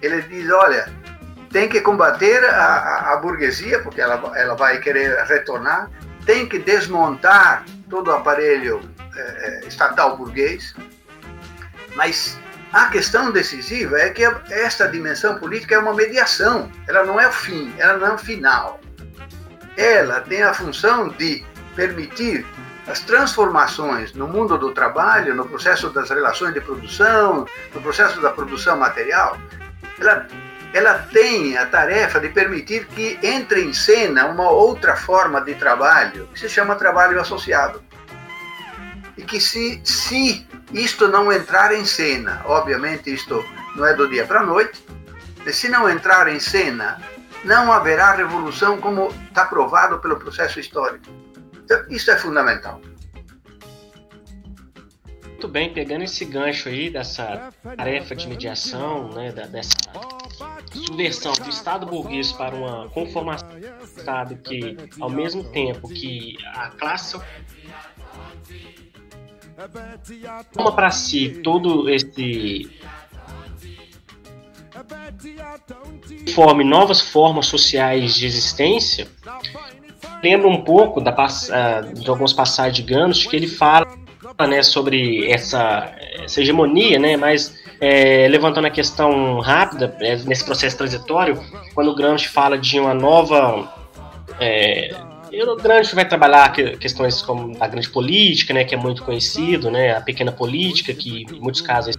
Ele 0.00 0.22
diz: 0.22 0.50
olha, 0.50 0.92
tem 1.50 1.68
que 1.68 1.80
combater 1.80 2.44
a, 2.44 2.64
a, 2.64 3.12
a, 3.12 3.16
burguesia, 3.16 3.80
porque 3.82 4.00
ela, 4.00 4.20
ela 4.36 4.54
vai 4.54 4.78
querer 4.78 5.24
retornar, 5.24 5.90
tem 6.24 6.48
que 6.48 6.58
desmontar 6.58 7.64
todo 7.90 8.08
o 8.08 8.14
aparelho 8.14 8.80
é, 9.16 9.60
estatal 9.66 10.16
burguês, 10.16 10.74
mas 11.94 12.38
a 12.72 12.86
questão 12.86 13.30
decisiva 13.30 13.98
é 13.98 14.10
que 14.10 14.24
esta 14.50 14.88
dimensão 14.88 15.38
política 15.38 15.74
é 15.74 15.78
uma 15.78 15.94
mediação, 15.94 16.70
ela 16.88 17.04
não 17.04 17.20
é 17.20 17.28
o 17.28 17.32
fim, 17.32 17.72
ela 17.78 17.98
não 17.98 18.06
é 18.06 18.14
o 18.14 18.18
final. 18.18 18.80
Ela 19.76 20.20
tem 20.20 20.42
a 20.42 20.54
função 20.54 21.08
de 21.08 21.44
permitir 21.76 22.46
as 22.86 23.00
transformações 23.00 24.14
no 24.14 24.26
mundo 24.26 24.56
do 24.56 24.72
trabalho, 24.72 25.34
no 25.34 25.46
processo 25.46 25.90
das 25.90 26.08
relações 26.10 26.54
de 26.54 26.60
produção, 26.60 27.46
no 27.74 27.80
processo 27.82 28.20
da 28.20 28.30
produção 28.30 28.76
material. 28.78 29.38
Ela 30.00 30.26
ela 30.74 30.94
tem 31.12 31.56
a 31.58 31.66
tarefa 31.66 32.18
de 32.18 32.30
permitir 32.30 32.86
que 32.86 33.18
entre 33.22 33.62
em 33.62 33.74
cena 33.74 34.26
uma 34.26 34.48
outra 34.48 34.96
forma 34.96 35.40
de 35.42 35.54
trabalho, 35.54 36.26
que 36.32 36.40
se 36.40 36.48
chama 36.48 36.74
trabalho 36.76 37.20
associado. 37.20 37.82
E 39.18 39.22
que 39.22 39.38
se, 39.38 39.82
se 39.84 40.46
isto 40.72 41.08
não 41.08 41.32
entrar 41.32 41.74
em 41.74 41.84
cena, 41.84 42.42
obviamente 42.46 43.12
isto 43.12 43.44
não 43.76 43.86
é 43.86 43.94
do 43.94 44.08
dia 44.08 44.26
para 44.26 44.40
a 44.40 44.46
noite, 44.46 44.84
se 45.50 45.68
não 45.68 45.88
entrar 45.88 46.28
em 46.28 46.38
cena, 46.38 47.00
não 47.44 47.72
haverá 47.72 48.12
revolução 48.12 48.80
como 48.80 49.08
está 49.28 49.44
provado 49.44 49.98
pelo 49.98 50.16
processo 50.16 50.60
histórico. 50.60 51.06
Então, 51.64 51.84
isso 51.88 52.10
é 52.10 52.16
fundamental. 52.16 52.80
Muito 55.42 55.48
bem, 55.48 55.72
pegando 55.72 56.04
esse 56.04 56.24
gancho 56.24 56.68
aí 56.68 56.88
dessa 56.88 57.52
tarefa 57.76 58.14
de 58.14 58.28
mediação, 58.28 59.08
né, 59.08 59.32
dessa 59.32 59.74
subversão 60.72 61.32
do 61.32 61.48
Estado 61.48 61.84
burguês 61.84 62.30
para 62.30 62.54
uma 62.54 62.88
conformação 62.90 63.48
do 63.58 63.84
Estado 63.84 64.36
que, 64.36 64.76
ao 65.00 65.10
mesmo 65.10 65.42
tempo 65.50 65.88
que 65.88 66.36
a 66.54 66.68
classe 66.70 67.20
toma 70.52 70.72
para 70.72 70.90
si 70.90 71.40
todo 71.42 71.88
esse 71.88 72.70
forme 76.34 76.64
novas 76.64 77.00
formas 77.00 77.46
sociais 77.46 78.14
de 78.14 78.26
existência 78.26 79.06
lembra 80.22 80.48
um 80.48 80.62
pouco 80.62 81.00
da, 81.00 81.14
ah, 81.14 81.80
de 81.80 82.08
algumas 82.08 82.32
passagens 82.32 82.76
de 82.76 82.82
Gramsci 82.82 83.28
que 83.28 83.36
ele 83.36 83.48
fala 83.48 83.86
né, 84.48 84.62
sobre 84.62 85.30
essa, 85.30 85.92
essa 86.22 86.40
hegemonia, 86.40 86.98
né, 86.98 87.16
mas 87.16 87.60
é, 87.80 88.28
levantando 88.28 88.66
a 88.66 88.70
questão 88.70 89.40
rápida, 89.40 89.96
é, 90.00 90.16
nesse 90.18 90.44
processo 90.44 90.76
transitório, 90.76 91.42
quando 91.74 91.94
Gramsci 91.94 92.28
fala 92.28 92.56
de 92.56 92.78
uma 92.78 92.94
nova. 92.94 93.72
É, 94.40 94.94
Gramsci 95.56 95.94
vai 95.94 96.06
trabalhar 96.06 96.52
questões 96.52 97.22
como 97.22 97.56
a 97.58 97.66
grande 97.66 97.88
política, 97.88 98.52
né, 98.52 98.64
que 98.64 98.74
é 98.74 98.78
muito 98.78 99.02
conhecido, 99.02 99.70
né, 99.70 99.96
a 99.96 100.00
pequena 100.00 100.30
política, 100.30 100.92
que 100.92 101.24
em 101.30 101.40
muitos 101.40 101.62
casos 101.62 101.96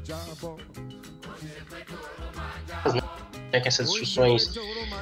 né, 3.52 3.60
que 3.60 3.68
essas 3.68 3.90
discussões 3.90 4.54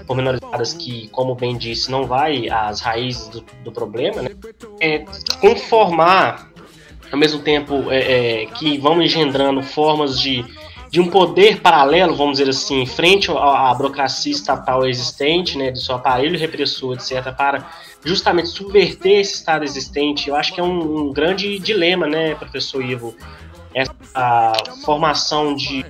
pormenorizadas 0.07 0.73
que, 0.73 1.07
como 1.09 1.35
bem 1.35 1.57
disse, 1.57 1.91
não 1.91 2.05
vai 2.05 2.49
às 2.49 2.79
raízes 2.81 3.27
do, 3.29 3.45
do 3.63 3.71
problema, 3.71 4.21
né, 4.21 4.29
é 4.79 4.99
conformar, 5.39 6.51
ao 7.11 7.19
mesmo 7.19 7.39
tempo 7.41 7.91
é, 7.91 8.43
é, 8.43 8.45
que 8.45 8.77
vão 8.77 9.01
engendrando 9.01 9.61
formas 9.61 10.19
de 10.19 10.45
de 10.91 10.99
um 10.99 11.09
poder 11.09 11.61
paralelo, 11.61 12.13
vamos 12.17 12.37
dizer 12.37 12.49
assim, 12.49 12.85
frente 12.85 13.31
à, 13.31 13.73
burocracia 13.73 14.33
estatal 14.33 14.85
existente, 14.85 15.57
né, 15.57 15.71
do 15.71 15.79
seu 15.79 15.95
aparelho 15.95 16.37
repressor, 16.37 16.95
etc., 16.95 17.33
para 17.33 17.71
justamente 18.03 18.49
subverter 18.49 19.19
esse 19.19 19.35
estado 19.35 19.63
existente. 19.63 20.29
Eu 20.29 20.35
acho 20.35 20.53
que 20.53 20.59
é 20.59 20.63
um, 20.63 21.07
um 21.07 21.13
grande 21.13 21.59
dilema, 21.59 22.07
né, 22.07 22.35
professor 22.35 22.83
Ivo, 22.83 23.15
essa 23.73 24.53
formação 24.83 25.55
de 25.55 25.85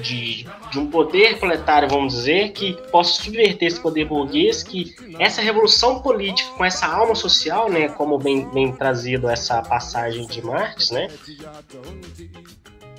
de, 0.00 0.46
de, 0.72 0.78
um 0.78 0.88
poder 0.88 1.38
proletário, 1.38 1.88
vamos 1.88 2.14
dizer, 2.14 2.50
que 2.50 2.72
possa 2.90 3.22
subverter 3.22 3.68
esse 3.68 3.78
poder 3.78 4.06
burguês, 4.06 4.62
que 4.62 4.94
essa 5.20 5.40
revolução 5.40 6.00
política 6.00 6.50
com 6.56 6.64
essa 6.64 6.86
alma 6.86 7.14
social, 7.14 7.70
né, 7.70 7.88
como 7.88 8.18
bem, 8.18 8.48
bem 8.48 8.72
trazido 8.72 9.28
essa 9.28 9.62
passagem 9.62 10.26
de 10.26 10.42
Marx, 10.42 10.90
né, 10.90 11.08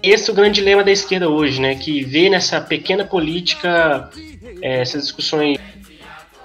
esse 0.03 0.29
é 0.29 0.33
o 0.33 0.35
grande 0.35 0.55
dilema 0.55 0.83
da 0.83 0.91
esquerda 0.91 1.29
hoje, 1.29 1.61
né? 1.61 1.75
Que 1.75 2.03
vê 2.03 2.29
nessa 2.29 2.59
pequena 2.59 3.05
política, 3.05 4.09
é, 4.61 4.81
essas 4.81 5.03
discussões 5.03 5.57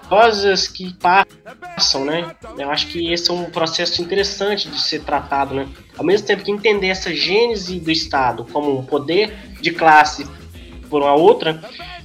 religiosas 0.09 0.67
que 0.67 0.95
passam, 0.95 2.05
né? 2.05 2.35
Eu 2.59 2.71
acho 2.71 2.89
que 2.89 3.13
esse 3.13 3.31
é 3.31 3.35
um 3.35 3.45
processo 3.45 4.01
interessante 4.03 4.69
de 4.69 4.81
ser 4.81 5.03
tratado, 5.03 5.55
né? 5.55 5.69
Ao 5.97 6.05
mesmo 6.05 6.27
tempo 6.27 6.43
que 6.43 6.51
entender 6.51 6.89
essa 6.89 7.15
gênese 7.15 7.79
do 7.79 7.91
Estado 7.91 8.47
como 8.53 8.79
um 8.79 8.85
poder 8.85 9.37
de 9.61 9.71
classe 9.71 10.27
por 10.89 11.03
uma 11.03 11.15
outra, 11.15 11.63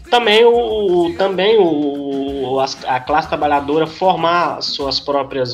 também 0.09 0.45
o 0.45 1.13
também 1.17 1.57
o, 1.59 2.59
a 2.85 2.99
classe 2.99 3.27
trabalhadora 3.27 3.87
formar 3.87 4.61
suas 4.61 4.99
próprias, 4.99 5.53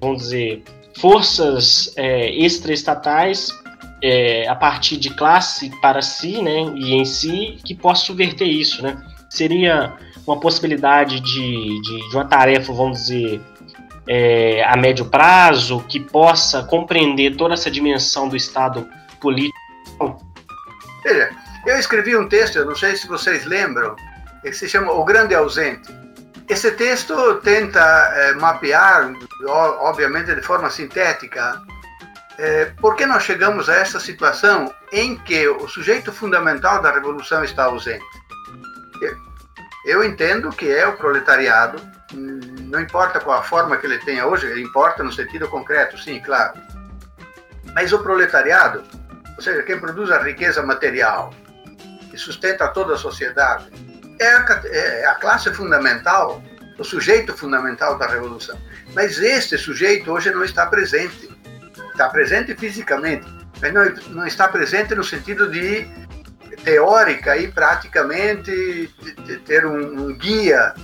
vamos 0.00 0.22
dizer, 0.22 0.62
forças 0.98 1.92
é, 1.96 2.30
extraestatais 2.30 3.48
é, 4.02 4.46
a 4.46 4.54
partir 4.54 4.98
de 4.98 5.10
classe 5.10 5.70
para 5.80 6.02
si, 6.02 6.42
né, 6.42 6.72
e 6.76 6.94
em 6.94 7.04
si, 7.04 7.58
que 7.64 7.74
possa 7.74 8.04
subverter 8.04 8.46
isso, 8.46 8.82
né? 8.82 9.02
Seria 9.28 9.96
uma 10.26 10.40
possibilidade 10.40 11.20
de, 11.20 11.80
de, 11.80 12.08
de 12.08 12.16
uma 12.16 12.24
tarefa, 12.24 12.72
vamos 12.72 12.98
dizer, 13.04 13.40
é, 14.08 14.64
a 14.64 14.76
médio 14.76 15.06
prazo, 15.06 15.80
que 15.88 16.00
possa 16.00 16.64
compreender 16.64 17.36
toda 17.36 17.54
essa 17.54 17.70
dimensão 17.70 18.28
do 18.28 18.36
Estado 18.36 18.88
político? 19.20 19.56
Veja, 21.04 21.30
eu 21.66 21.78
escrevi 21.78 22.16
um 22.16 22.28
texto, 22.28 22.64
não 22.64 22.74
sei 22.74 22.96
se 22.96 23.06
vocês 23.06 23.44
lembram, 23.44 23.94
que 24.42 24.52
se 24.52 24.68
chama 24.68 24.92
O 24.92 25.04
Grande 25.04 25.34
Ausente. 25.34 25.94
Esse 26.48 26.70
texto 26.72 27.14
tenta 27.42 27.80
é, 27.80 28.34
mapear, 28.34 29.12
obviamente 29.80 30.32
de 30.34 30.42
forma 30.42 30.70
sintética, 30.70 31.60
é, 32.38 32.66
por 32.80 32.94
que 32.94 33.06
nós 33.06 33.24
chegamos 33.24 33.68
a 33.68 33.74
essa 33.74 33.98
situação 33.98 34.72
em 34.92 35.16
que 35.16 35.48
o 35.48 35.66
sujeito 35.66 36.12
fundamental 36.12 36.80
da 36.82 36.92
revolução 36.92 37.42
está 37.42 37.64
ausente. 37.64 38.04
Eu 39.86 40.02
entendo 40.02 40.50
que 40.50 40.68
é 40.68 40.84
o 40.84 40.96
proletariado, 40.96 41.80
não 42.12 42.80
importa 42.80 43.20
qual 43.20 43.38
a 43.38 43.42
forma 43.44 43.76
que 43.76 43.86
ele 43.86 43.98
tenha 43.98 44.26
hoje, 44.26 44.44
ele 44.48 44.60
importa 44.60 45.04
no 45.04 45.12
sentido 45.12 45.46
concreto, 45.46 45.96
sim, 45.96 46.18
claro. 46.18 46.60
Mas 47.72 47.92
o 47.92 48.00
proletariado, 48.00 48.82
ou 49.36 49.40
seja, 49.40 49.62
quem 49.62 49.78
produz 49.78 50.10
a 50.10 50.18
riqueza 50.18 50.60
material, 50.60 51.32
que 52.10 52.18
sustenta 52.18 52.66
toda 52.66 52.94
a 52.94 52.98
sociedade, 52.98 53.70
é 54.18 54.26
a, 54.26 54.60
é 54.64 55.06
a 55.06 55.14
classe 55.14 55.54
fundamental, 55.54 56.42
o 56.76 56.82
sujeito 56.82 57.36
fundamental 57.36 57.96
da 57.96 58.08
revolução. 58.08 58.58
Mas 58.92 59.18
este 59.20 59.56
sujeito 59.56 60.10
hoje 60.10 60.32
não 60.32 60.42
está 60.42 60.66
presente. 60.66 61.30
Está 61.92 62.08
presente 62.08 62.56
fisicamente, 62.56 63.24
mas 63.60 63.72
não, 63.72 63.84
não 64.08 64.26
está 64.26 64.48
presente 64.48 64.94
no 64.96 65.04
sentido 65.04 65.48
de 65.48 65.88
teórica 66.66 67.36
e 67.36 67.46
praticamente 67.46 68.92
ter 69.46 69.64
um, 69.64 70.12
guia, 70.18 70.74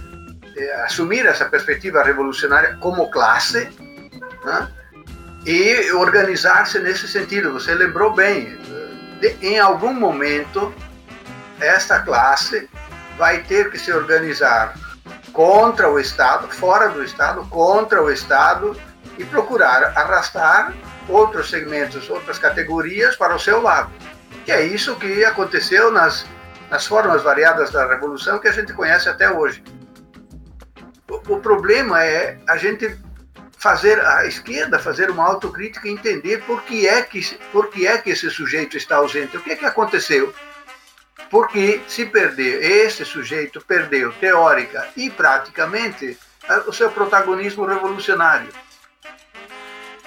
é, 0.57 0.83
assumir 0.85 1.27
essa 1.27 1.47
perspectiva 1.47 2.05
revolucionária 2.05 2.77
como 2.81 3.11
classe 3.11 3.69
né? 4.45 4.69
e 5.45 5.91
organizar-se 5.91 6.79
nesse 6.79 7.09
sentido. 7.09 7.53
Você 7.53 7.75
lembrou 7.75 8.15
bem, 8.15 8.57
de, 9.21 9.37
em 9.43 9.59
algum 9.59 9.93
momento, 9.93 10.73
esta 11.59 11.99
classe 11.99 12.71
vai 13.19 13.43
ter 13.43 13.69
que 13.69 13.79
se 13.79 13.93
organizar 13.93 14.75
contra 15.33 15.91
o 15.91 15.99
Estado, 15.99 16.47
fora 16.47 16.91
do 16.91 17.03
Estado, 17.03 17.45
contra 17.47 18.01
o 18.01 18.09
Estado 18.09 18.81
e 19.19 19.25
procurar 19.25 19.93
arrastar 19.97 20.73
outros 21.09 21.51
segmentos, 21.51 22.09
outras 22.09 22.39
categorias 22.39 23.17
para 23.17 23.35
o 23.35 23.39
seu 23.41 23.61
lado. 23.61 23.91
Que 24.45 24.53
é 24.53 24.65
isso 24.65 24.97
que 24.97 25.25
aconteceu 25.25 25.91
nas, 25.91 26.27
nas 26.71 26.87
formas 26.87 27.23
variadas 27.23 27.71
da 27.71 27.87
revolução 27.87 28.39
que 28.39 28.49
a 28.49 28.53
gente 28.53 28.73
conhece 28.73 29.09
até 29.09 29.31
hoje. 29.31 29.63
O, 31.09 31.35
o 31.35 31.41
problema 31.41 32.05
é 32.05 32.39
a 32.49 32.57
gente 32.57 32.99
fazer 33.63 34.05
a 34.05 34.27
esquerda 34.27 34.77
fazer 34.77 35.09
uma 35.09 35.25
autocrítica 35.25 35.87
e 35.87 35.93
entender 35.93 36.43
por 36.43 36.63
que 36.65 36.89
é 36.89 37.01
que 37.01 37.23
por 37.53 37.71
que 37.71 37.87
é 37.87 37.97
que 37.97 38.11
esse 38.11 38.29
sujeito 38.29 38.77
está 38.77 38.97
ausente. 38.97 39.37
O 39.37 39.41
que 39.41 39.53
é 39.53 39.57
que 39.57 39.65
aconteceu? 39.65 40.35
Porque 41.31 41.81
se 41.87 42.05
perder 42.05 42.61
esse 42.61 43.05
sujeito 43.05 43.61
perdeu 43.61 44.13
teórica 44.15 44.89
e 44.97 45.09
praticamente 45.09 46.19
o 46.67 46.73
seu 46.73 46.91
protagonismo 46.91 47.65
revolucionário. 47.65 48.49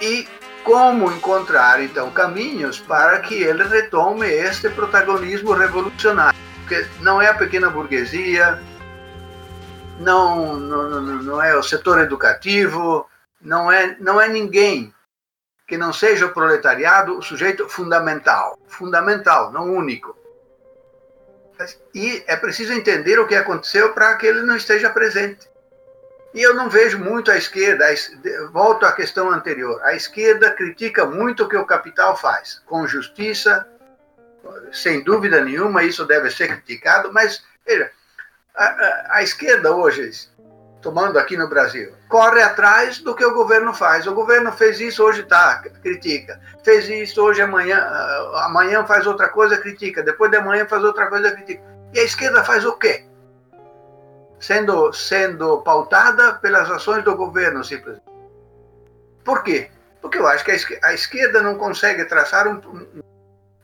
E 0.01 0.27
como 0.65 1.11
encontrar 1.11 1.81
então 1.81 2.09
caminhos 2.09 2.79
para 2.79 3.19
que 3.19 3.35
ele 3.35 3.63
retome 3.63 4.27
este 4.27 4.67
protagonismo 4.69 5.53
revolucionário, 5.53 6.37
porque 6.61 6.85
não 7.01 7.21
é 7.21 7.29
a 7.29 7.35
pequena 7.35 7.69
burguesia, 7.69 8.59
não, 9.99 10.57
não, 10.57 10.89
não 10.89 11.41
é 11.41 11.55
o 11.55 11.61
setor 11.61 12.01
educativo, 12.01 13.07
não 13.39 13.71
é, 13.71 13.95
não 13.99 14.19
é 14.19 14.27
ninguém 14.27 14.91
que 15.67 15.77
não 15.77 15.93
seja 15.93 16.25
o 16.25 16.33
proletariado 16.33 17.17
o 17.17 17.21
sujeito 17.21 17.69
fundamental, 17.69 18.57
fundamental, 18.67 19.51
não 19.51 19.71
único. 19.71 20.17
E 21.93 22.23
é 22.27 22.35
preciso 22.35 22.73
entender 22.73 23.19
o 23.19 23.27
que 23.27 23.35
aconteceu 23.35 23.93
para 23.93 24.15
que 24.15 24.25
ele 24.25 24.41
não 24.41 24.55
esteja 24.57 24.89
presente. 24.89 25.47
E 26.35 26.41
eu 26.41 26.53
não 26.53 26.69
vejo 26.69 26.99
muito 26.99 27.31
a 27.31 27.37
esquerda, 27.37 27.85
volto 28.51 28.85
à 28.85 28.91
questão 28.91 29.31
anterior, 29.31 29.81
a 29.83 29.95
esquerda 29.95 30.51
critica 30.51 31.05
muito 31.05 31.45
o 31.45 31.47
que 31.47 31.55
o 31.55 31.65
capital 31.65 32.17
faz, 32.17 32.61
com 32.65 32.85
justiça, 32.85 33.65
sem 34.69 35.01
dúvida 35.01 35.39
nenhuma, 35.39 35.83
isso 35.83 36.05
deve 36.05 36.29
ser 36.29 36.49
criticado, 36.49 37.13
mas 37.13 37.41
veja, 37.65 37.89
a, 38.53 38.65
a, 38.65 39.07
a 39.11 39.23
esquerda 39.23 39.73
hoje, 39.73 40.29
tomando 40.81 41.17
aqui 41.17 41.37
no 41.37 41.47
Brasil, 41.47 41.93
corre 42.09 42.41
atrás 42.41 42.99
do 42.99 43.15
que 43.15 43.23
o 43.23 43.33
governo 43.33 43.73
faz. 43.73 44.05
O 44.05 44.13
governo 44.13 44.51
fez 44.51 44.81
isso, 44.81 45.03
hoje 45.03 45.23
tá, 45.23 45.63
critica. 45.81 46.39
Fez 46.65 46.89
isso, 46.89 47.21
hoje, 47.23 47.41
amanhã, 47.41 47.79
amanhã 48.43 48.85
faz 48.85 49.07
outra 49.07 49.29
coisa, 49.29 49.57
critica. 49.57 50.03
Depois 50.03 50.29
de 50.29 50.37
amanhã 50.37 50.67
faz 50.67 50.83
outra 50.83 51.07
coisa, 51.07 51.31
critica. 51.31 51.63
E 51.93 51.99
a 51.99 52.03
esquerda 52.03 52.43
faz 52.43 52.65
o 52.65 52.73
quê? 52.73 53.05
Sendo, 54.39 54.91
sendo 54.93 55.61
pautada 55.61 56.33
pelas 56.35 56.69
ações 56.69 57.03
do 57.03 57.15
governo, 57.15 57.63
simplesmente. 57.63 58.05
Por 59.23 59.43
quê? 59.43 59.69
Porque 60.01 60.17
eu 60.17 60.27
acho 60.27 60.45
que 60.45 60.79
a 60.83 60.93
esquerda 60.93 61.41
não 61.41 61.55
consegue 61.55 62.05
traçar 62.05 62.47
um, 62.47 62.61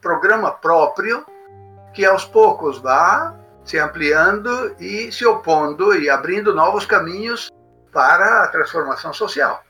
programa 0.02 0.52
próprio 0.52 1.24
que 1.94 2.04
aos 2.06 2.26
poucos 2.26 2.80
vá 2.80 3.36
se 3.64 3.78
ampliando 3.78 4.76
e 4.80 5.12
se 5.12 5.26
opondo 5.26 5.96
e 5.96 6.10
abrindo 6.10 6.56
novos 6.56 6.86
caminhos 6.86 7.52
para 7.92 8.44
a 8.44 8.48
transformação 8.48 9.14
social. 9.14 9.64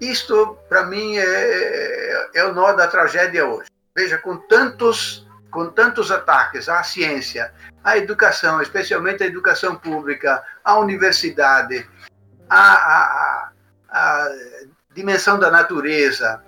Isto, 0.00 0.58
para 0.68 0.84
mim, 0.84 1.16
é, 1.16 1.22
é, 1.24 2.30
é, 2.34 2.44
o 2.44 2.52
nó 2.52 2.72
da 2.72 2.86
tragédia 2.86 3.46
hoje. 3.46 3.68
Veja, 3.96 4.18
com 4.18 4.36
tantos 4.36 5.25
com 5.56 5.70
tantos 5.70 6.12
ataques 6.12 6.68
à 6.68 6.82
ciência, 6.82 7.50
à 7.82 7.96
educação, 7.96 8.60
especialmente 8.60 9.22
à 9.22 9.26
educação 9.26 9.74
pública, 9.74 10.44
à 10.62 10.78
universidade, 10.78 11.88
à, 12.46 12.74
à, 12.74 13.50
à 13.88 14.28
dimensão 14.92 15.38
da 15.38 15.50
natureza, 15.50 16.42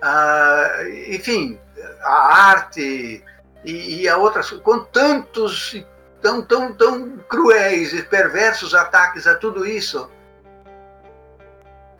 à, 0.00 0.84
enfim, 1.08 1.58
à 2.00 2.50
arte 2.50 3.24
e, 3.64 4.02
e 4.02 4.08
a 4.08 4.16
outras, 4.16 4.52
com 4.52 4.84
tantos 4.84 5.84
tão, 6.22 6.42
tão, 6.42 6.72
tão 6.72 7.16
cruéis 7.28 7.92
e 7.92 8.04
perversos 8.04 8.72
ataques 8.72 9.26
a 9.26 9.34
tudo 9.34 9.66
isso, 9.66 10.08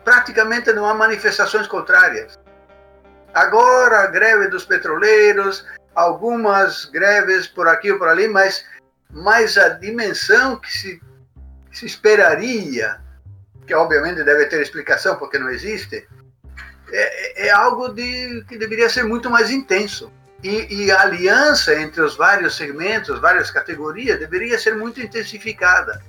praticamente 0.05 0.71
não 0.71 0.85
há 0.85 0.93
manifestações 0.93 1.67
contrárias. 1.67 2.39
Agora, 3.33 4.03
a 4.03 4.07
greve 4.07 4.47
dos 4.47 4.63
petroleiros, 4.63 5.65
algumas 5.95 6.85
greves 6.85 7.47
por 7.47 7.67
aqui 7.67 7.91
ou 7.91 7.97
por 7.97 8.07
ali, 8.07 8.27
mas, 8.27 8.65
mas 9.09 9.57
a 9.57 9.69
dimensão 9.69 10.57
que 10.57 10.71
se, 10.71 11.01
que 11.69 11.77
se 11.77 11.85
esperaria, 11.85 12.99
que 13.65 13.73
obviamente 13.73 14.23
deve 14.23 14.45
ter 14.45 14.61
explicação 14.61 15.17
porque 15.17 15.37
não 15.37 15.49
existe, 15.49 16.07
é, 16.91 17.47
é 17.47 17.49
algo 17.51 17.89
de, 17.89 18.43
que 18.47 18.57
deveria 18.57 18.89
ser 18.89 19.03
muito 19.03 19.29
mais 19.29 19.49
intenso. 19.49 20.11
E, 20.43 20.85
e, 20.85 20.91
a 20.91 21.01
aliança 21.01 21.79
entre 21.79 22.01
os 22.01 22.15
vários 22.15 22.57
segmentos, 22.57 23.19
várias 23.19 23.51
categorias, 23.51 24.19
deveria 24.19 24.57
ser 24.57 24.75
muito 24.75 24.99
intensificada. 24.99 26.01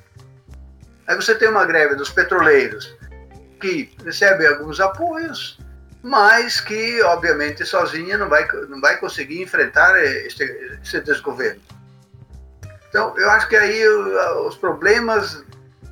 Aí 1.06 1.14
você 1.14 1.34
tem 1.34 1.48
uma 1.48 1.66
greve 1.66 1.94
dos 1.96 2.10
petroleiros, 2.10 2.96
que 3.60 3.94
recebe 4.02 4.46
alguns 4.46 4.80
apoios, 4.80 5.58
mas 6.02 6.60
que, 6.60 7.00
obviamente, 7.02 7.64
sozinha 7.64 8.18
não 8.18 8.28
vai, 8.28 8.46
não 8.68 8.80
vai 8.80 8.98
conseguir 8.98 9.40
enfrentar 9.40 9.96
esse, 10.02 10.44
esse 10.82 11.00
desgoverno. 11.00 11.60
Então, 12.88 13.16
eu 13.16 13.30
acho 13.30 13.48
que 13.48 13.56
aí 13.56 13.88
os 14.46 14.56
problemas 14.56 15.44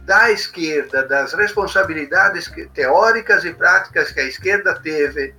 da 0.04 0.30
esquerda, 0.32 1.06
das 1.06 1.32
responsabilidades 1.32 2.50
teóricas 2.74 3.44
e 3.44 3.54
práticas 3.54 4.10
que 4.10 4.20
a 4.20 4.24
esquerda 4.24 4.74
teve, 4.80 5.32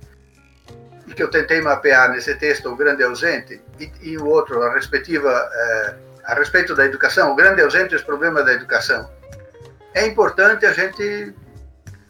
e 1.06 1.12
que 1.12 1.22
eu 1.22 1.30
tentei 1.30 1.60
mapear 1.60 2.10
nesse 2.10 2.34
texto, 2.36 2.70
O 2.70 2.76
Grande 2.76 3.02
Ausente, 3.02 3.60
e, 3.78 3.92
e 4.00 4.16
o 4.16 4.26
outro, 4.26 4.62
a, 4.62 4.72
respectiva, 4.72 5.30
eh, 5.52 5.94
a 6.24 6.34
respeito 6.34 6.74
da 6.74 6.86
educação, 6.86 7.32
O 7.32 7.36
Grande 7.36 7.60
Ausente 7.60 7.92
e 7.92 7.96
os 7.96 8.02
problemas 8.02 8.46
da 8.46 8.54
educação. 8.54 9.10
é 9.94 10.06
importante 10.06 10.64
a 10.64 10.72
gente 10.72 11.34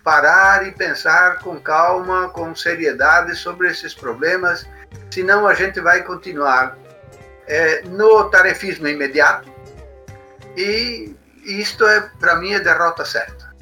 parar 0.03 0.67
e 0.67 0.73
pensar 0.73 1.39
com 1.39 1.61
calma, 1.61 2.29
com 2.29 2.55
seriedade 2.55 3.37
sobre 3.37 3.69
esses 3.69 3.95
problemas, 3.95 4.67
senão 5.11 5.47
a 5.47 5.55
gente 5.55 5.81
vai 5.81 6.03
continuar 6.03 6.77
é, 7.47 7.83
no 7.83 8.25
tarefismo 8.31 8.89
imediato 8.89 9.49
e 10.57 11.15
isto 11.45 11.85
é 11.85 12.09
para 12.19 12.37
mim 12.37 12.55
a 12.55 12.59
derrota 12.59 13.05
certa. 13.05 13.53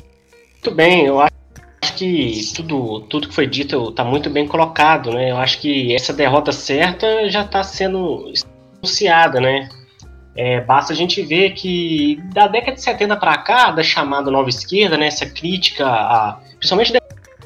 Muito 0.53 0.71
bem, 0.73 1.07
eu 1.07 1.21
acho 1.21 1.95
que 1.97 2.53
tudo, 2.55 3.01
tudo 3.03 3.29
que 3.29 3.35
foi 3.35 3.47
dito 3.47 3.91
está 3.91 4.05
muito 4.05 4.29
bem 4.29 4.47
colocado, 4.47 5.13
né? 5.13 5.31
Eu 5.31 5.39
acho 5.39 5.61
que 5.61 5.95
essa 5.95 6.13
derrota 6.13 6.53
certa 6.53 7.29
já 7.31 7.43
está 7.43 7.63
sendo 7.63 8.33
anunciada, 8.79 9.41
né? 9.41 9.69
É, 10.37 10.61
basta 10.61 10.93
a 10.93 10.97
gente 10.97 11.23
ver 11.23 11.51
que 11.51 12.21
da 12.33 12.47
década 12.47 12.77
de 12.77 12.83
70 12.83 13.17
para 13.17 13.39
cá, 13.39 13.71
da 13.71 13.83
chamada 13.83 14.31
nova 14.31 14.49
esquerda, 14.49 14.97
né, 14.97 15.07
essa 15.07 15.27
crítica, 15.27 15.87
a, 15.87 16.39
principalmente 16.59 16.93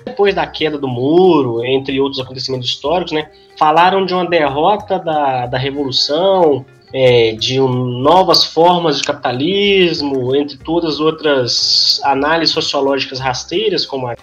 depois 0.04 0.34
da 0.34 0.46
queda 0.46 0.78
do 0.78 0.86
muro, 0.86 1.64
entre 1.64 1.98
outros 1.98 2.20
acontecimentos 2.20 2.68
históricos, 2.68 3.12
né, 3.12 3.30
falaram 3.58 4.04
de 4.04 4.12
uma 4.12 4.28
derrota 4.28 4.98
da, 4.98 5.46
da 5.46 5.58
revolução, 5.58 6.64
é, 6.92 7.32
de 7.32 7.60
um, 7.60 7.68
novas 7.68 8.44
formas 8.44 8.98
de 8.98 9.02
capitalismo, 9.02 10.36
entre 10.36 10.56
todas 10.58 10.94
as 10.94 11.00
outras 11.00 12.00
análises 12.04 12.54
sociológicas 12.54 13.18
rasteiras, 13.18 13.84
como 13.84 14.06
a 14.06 14.14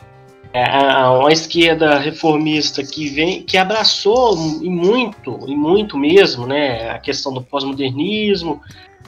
é, 0.53 1.07
uma 1.07 1.31
esquerda 1.31 1.97
reformista 1.97 2.83
que 2.83 3.07
vem 3.07 3.41
que 3.41 3.57
abraçou 3.57 4.35
e 4.61 4.69
muito 4.69 5.39
e 5.47 5.55
muito 5.55 5.97
mesmo 5.97 6.45
né 6.45 6.89
a 6.89 6.99
questão 6.99 7.33
do 7.33 7.41
pós-modernismo 7.41 8.61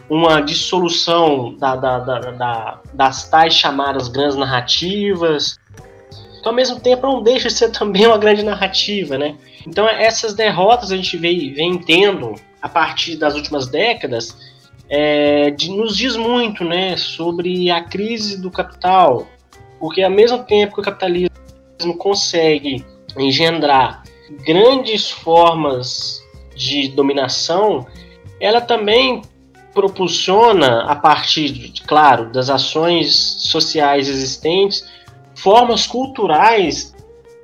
uma 0.10 0.42
dissolução 0.42 1.56
da, 1.58 1.76
da, 1.76 2.00
da, 2.00 2.20
da, 2.20 2.82
das 2.94 3.30
tais 3.30 3.54
chamadas 3.54 4.10
grandes 4.10 4.36
narrativas. 4.36 5.58
Então 6.40 6.52
ao 6.52 6.56
mesmo 6.56 6.80
tempo 6.80 7.08
não 7.08 7.24
deixa 7.24 7.48
de 7.48 7.54
ser 7.54 7.72
também 7.72 8.06
uma 8.06 8.18
grande 8.18 8.44
narrativa 8.44 9.18
né? 9.18 9.36
Então 9.68 9.88
essas 9.88 10.34
derrotas 10.34 10.92
a 10.92 10.96
gente 10.96 11.18
vem, 11.18 11.54
vem 11.54 11.78
tendo 11.78 12.36
a 12.62 12.70
partir 12.70 13.18
das 13.18 13.36
últimas 13.36 13.68
décadas 13.68 14.38
é, 14.90 15.52
de, 15.52 15.70
nos 15.72 15.98
diz 15.98 16.16
muito 16.16 16.64
né 16.64 16.96
sobre 16.96 17.70
a 17.70 17.84
crise 17.84 18.42
do 18.42 18.50
capital 18.50 19.28
porque 19.84 20.02
ao 20.02 20.10
mesmo 20.10 20.42
tempo 20.46 20.76
que 20.76 20.80
o 20.80 20.84
capitalismo 20.84 21.30
consegue 21.98 22.86
engendrar 23.18 24.02
grandes 24.46 25.12
formas 25.12 26.24
de 26.56 26.88
dominação, 26.88 27.86
ela 28.40 28.62
também 28.62 29.22
propulsiona, 29.74 30.84
a 30.84 30.96
partir, 30.96 31.74
claro, 31.86 32.32
das 32.32 32.50
ações 32.50 33.14
sociais 33.14 34.08
existentes, 34.08 34.88
formas 35.36 35.86
culturais 35.86 36.93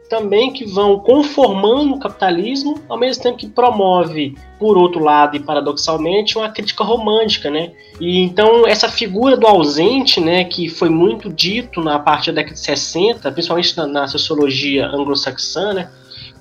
também 0.10 0.52
que 0.52 0.66
vão 0.66 1.00
conformando 1.00 1.94
o 1.94 2.00
capitalismo, 2.00 2.82
ao 2.90 2.98
mesmo 2.98 3.22
tempo 3.22 3.38
que 3.38 3.48
promove, 3.48 4.36
por 4.58 4.76
outro 4.76 5.02
lado 5.02 5.38
e 5.38 5.40
paradoxalmente, 5.40 6.38
uma 6.38 6.50
crítica 6.50 6.84
romântica, 6.84 7.50
né? 7.52 7.72
E 8.02 8.20
então 8.20 8.68
essa 8.68 8.90
figura 8.90 9.38
do 9.38 9.46
ausente, 9.46 10.20
né, 10.20 10.44
que 10.44 10.68
foi 10.68 10.90
muito 10.90 11.32
dito 11.32 11.80
na 11.82 12.00
parte 12.00 12.32
da 12.32 12.42
década 12.42 12.56
de 12.56 12.60
60, 12.60 13.32
principalmente 13.32 13.78
na, 13.78 13.88
na 13.88 14.08
sociologia 14.08 14.88
anglo-saxã, 14.88 15.74
né, 15.74 15.92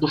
do 0.00 0.08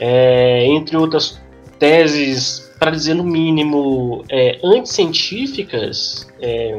é, 0.00 0.66
entre 0.66 0.96
outras 0.96 1.40
teses, 1.78 2.72
para 2.78 2.90
dizer 2.90 3.14
no 3.14 3.24
mínimo, 3.24 4.24
é, 4.28 4.58
anticientíficas, 4.64 6.28
é, 6.40 6.78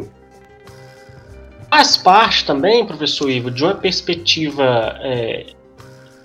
Faz 1.74 1.98
parte 1.98 2.46
também, 2.46 2.86
professor 2.86 3.32
Ivo, 3.32 3.50
de 3.50 3.64
uma 3.64 3.74
perspectiva 3.74 4.96
é, 5.02 5.48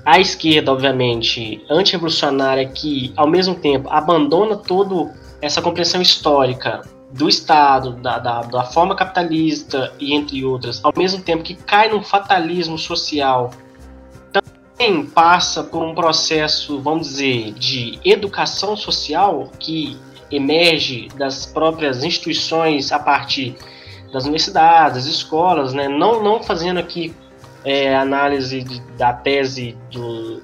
à 0.04 0.20
esquerda, 0.20 0.70
obviamente, 0.70 1.64
antirrevolucionária, 1.70 2.68
que 2.68 3.14
ao 3.16 3.26
mesmo 3.26 3.54
tempo 3.54 3.88
abandona 3.88 4.58
toda 4.58 5.10
essa 5.40 5.62
compreensão 5.62 6.02
histórica 6.02 6.82
do 7.10 7.30
Estado, 7.30 7.92
da, 7.92 8.18
da, 8.18 8.42
da, 8.42 8.64
forma 8.64 8.94
capitalista 8.94 9.90
e 9.98 10.12
entre 10.12 10.44
outras, 10.44 10.84
ao 10.84 10.92
mesmo 10.94 11.22
tempo 11.22 11.42
que 11.42 11.54
cai 11.54 11.88
num 11.88 12.02
fatalismo 12.02 12.76
social, 12.76 13.50
também 14.30 15.06
passa 15.06 15.64
por 15.64 15.82
um 15.82 15.94
processo, 15.94 16.78
vamos 16.78 17.08
dizer, 17.08 17.54
de 17.54 17.98
educação 18.04 18.76
social 18.76 19.50
que 19.58 19.96
emerge 20.30 21.08
das 21.16 21.46
próprias 21.46 22.04
instituições 22.04 22.92
a 22.92 22.98
partir 22.98 23.56
das 24.12 24.24
universidades, 24.24 25.04
das 25.04 25.06
escolas, 25.06 25.72
né? 25.72 25.88
não, 25.88 26.22
não 26.22 26.42
fazendo 26.42 26.78
aqui 26.78 27.14
é, 27.64 27.94
análise 27.94 28.62
de, 28.62 28.80
da 28.96 29.12
tese 29.12 29.76
do, 29.90 30.42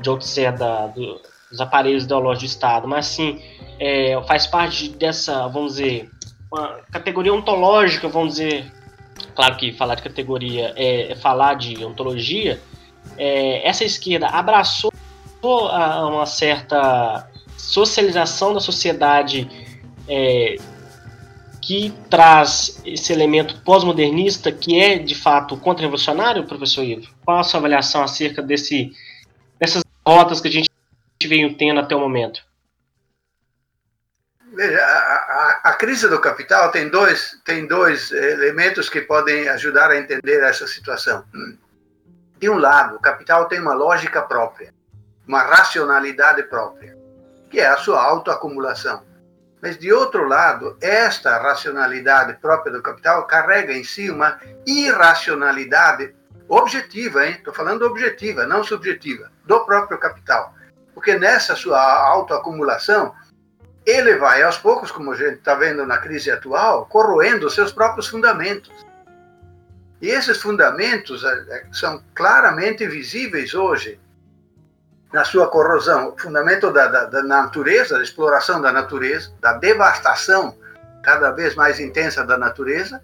de 0.00 0.10
Odisseia 0.10 0.52
da, 0.52 0.86
do, 0.88 1.20
dos 1.50 1.60
aparelhos 1.60 2.04
ideológicos 2.04 2.50
do 2.50 2.54
Estado, 2.54 2.88
mas 2.88 3.06
sim 3.06 3.40
é, 3.78 4.20
faz 4.26 4.46
parte 4.46 4.88
dessa, 4.88 5.46
vamos 5.48 5.74
dizer, 5.74 6.10
categoria 6.90 7.32
ontológica, 7.32 8.08
vamos 8.08 8.34
dizer, 8.34 8.70
claro 9.34 9.56
que 9.56 9.72
falar 9.72 9.94
de 9.94 10.02
categoria 10.02 10.72
é, 10.76 11.12
é 11.12 11.16
falar 11.16 11.54
de 11.54 11.84
ontologia, 11.84 12.60
é, 13.16 13.66
essa 13.66 13.84
esquerda 13.84 14.26
abraçou 14.26 14.92
uma 15.42 16.24
certa 16.24 17.28
socialização 17.56 18.54
da 18.54 18.60
sociedade 18.60 19.48
é, 20.08 20.56
que 21.62 21.94
traz 22.10 22.82
esse 22.84 23.12
elemento 23.12 23.62
pós-modernista 23.62 24.50
que 24.50 24.78
é 24.78 24.98
de 24.98 25.14
fato 25.14 25.56
contra-revolucionário, 25.56 26.46
professor 26.46 26.82
Ivo? 26.82 27.08
Qual 27.24 27.38
a 27.38 27.44
sua 27.44 27.60
avaliação 27.60 28.02
acerca 28.02 28.42
desse, 28.42 28.92
dessas 29.60 29.84
rotas 30.04 30.40
que 30.40 30.48
a 30.48 30.50
gente 30.50 30.68
veio 31.24 31.56
tendo 31.56 31.78
até 31.78 31.94
o 31.94 32.00
momento? 32.00 32.42
Veja, 34.54 34.78
a, 34.78 35.60
a, 35.64 35.70
a, 35.70 35.72
crise 35.74 36.08
do 36.08 36.20
capital 36.20 36.70
tem 36.70 36.88
dois, 36.90 37.40
tem 37.44 37.66
dois 37.66 38.10
elementos 38.10 38.90
que 38.90 39.00
podem 39.00 39.48
ajudar 39.48 39.90
a 39.90 39.96
entender 39.96 40.42
essa 40.42 40.66
situação. 40.66 41.24
De 42.38 42.50
um 42.50 42.58
lado, 42.58 42.96
o 42.96 43.00
capital 43.00 43.46
tem 43.46 43.60
uma 43.60 43.72
lógica 43.72 44.20
própria, 44.20 44.74
uma 45.26 45.42
racionalidade 45.42 46.42
própria, 46.42 46.98
que 47.48 47.60
é 47.60 47.66
a 47.66 47.78
sua 47.78 48.02
autoacumulação. 48.02 49.11
Mas, 49.62 49.78
de 49.78 49.92
outro 49.92 50.26
lado, 50.26 50.76
esta 50.80 51.38
racionalidade 51.38 52.34
própria 52.40 52.72
do 52.72 52.82
capital 52.82 53.24
carrega 53.28 53.72
em 53.72 53.84
si 53.84 54.10
uma 54.10 54.40
irracionalidade 54.66 56.12
objetiva, 56.48 57.24
hein? 57.24 57.36
Estou 57.38 57.54
falando 57.54 57.86
objetiva, 57.86 58.44
não 58.44 58.64
subjetiva, 58.64 59.30
do 59.46 59.64
próprio 59.64 59.98
capital. 59.98 60.52
Porque 60.92 61.16
nessa 61.16 61.54
sua 61.54 61.80
autoacumulação, 61.80 63.14
ele 63.86 64.16
vai, 64.16 64.42
aos 64.42 64.58
poucos, 64.58 64.90
como 64.90 65.12
a 65.12 65.16
gente 65.16 65.34
está 65.34 65.54
vendo 65.54 65.86
na 65.86 65.98
crise 65.98 66.32
atual, 66.32 66.86
corroendo 66.86 67.46
os 67.46 67.54
seus 67.54 67.72
próprios 67.72 68.08
fundamentos. 68.08 68.84
E 70.00 70.08
esses 70.08 70.42
fundamentos 70.42 71.22
eh, 71.22 71.46
eh, 71.50 71.66
são 71.70 72.02
claramente 72.16 72.84
visíveis 72.88 73.54
hoje 73.54 74.00
na 75.12 75.24
sua 75.24 75.48
corrosão, 75.48 76.14
fundamento 76.16 76.72
da, 76.72 76.86
da, 76.86 77.04
da, 77.04 77.22
natureza, 77.22 77.96
da 77.96 78.02
exploração 78.02 78.60
da 78.60 78.72
natureza, 78.72 79.30
da 79.40 79.52
devastação 79.52 80.56
cada 81.02 81.30
vez 81.30 81.54
mais 81.54 81.78
intensa 81.78 82.24
da 82.24 82.38
natureza. 82.38 83.02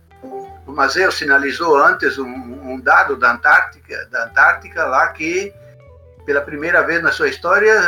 O 0.66 0.72
Mazeu 0.72 1.12
sinalizou 1.12 1.76
antes 1.76 2.18
um, 2.18 2.26
um 2.26 2.80
dado 2.80 3.16
da 3.16 3.32
Antártica, 3.32 4.06
da 4.10 4.24
Antártica 4.24 4.86
lá 4.86 5.08
que, 5.08 5.52
pela 6.24 6.40
primeira 6.40 6.82
vez 6.82 7.02
na 7.02 7.12
sua 7.12 7.28
história, 7.28 7.78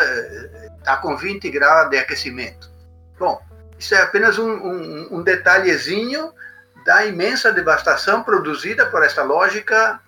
está 0.78 0.96
com 0.98 1.16
20 1.16 1.50
graus 1.50 1.88
de 1.88 1.98
aquecimento. 1.98 2.70
Bom, 3.18 3.40
isso 3.78 3.94
é 3.94 4.02
apenas 4.02 4.38
um, 4.38 4.50
um, 4.50 5.08
um 5.12 5.22
detalhezinho 5.22 6.32
da 6.84 7.06
imensa 7.06 7.52
devastação 7.52 8.22
produzida 8.22 8.86
por 8.86 9.02
essa 9.02 9.22
lógica 9.22 10.00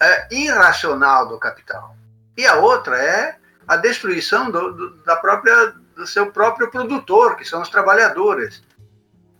é, 0.00 0.34
irracional 0.34 1.28
do 1.28 1.38
capital. 1.38 1.96
E 2.36 2.46
a 2.46 2.56
outra 2.56 2.96
é 2.96 3.36
a 3.66 3.76
destruição 3.76 4.50
do, 4.50 4.72
do, 4.72 4.96
da 5.04 5.16
própria, 5.16 5.74
do 5.96 6.06
seu 6.06 6.30
próprio 6.30 6.70
produtor, 6.70 7.36
que 7.36 7.44
são 7.44 7.62
os 7.62 7.68
trabalhadores. 7.68 8.62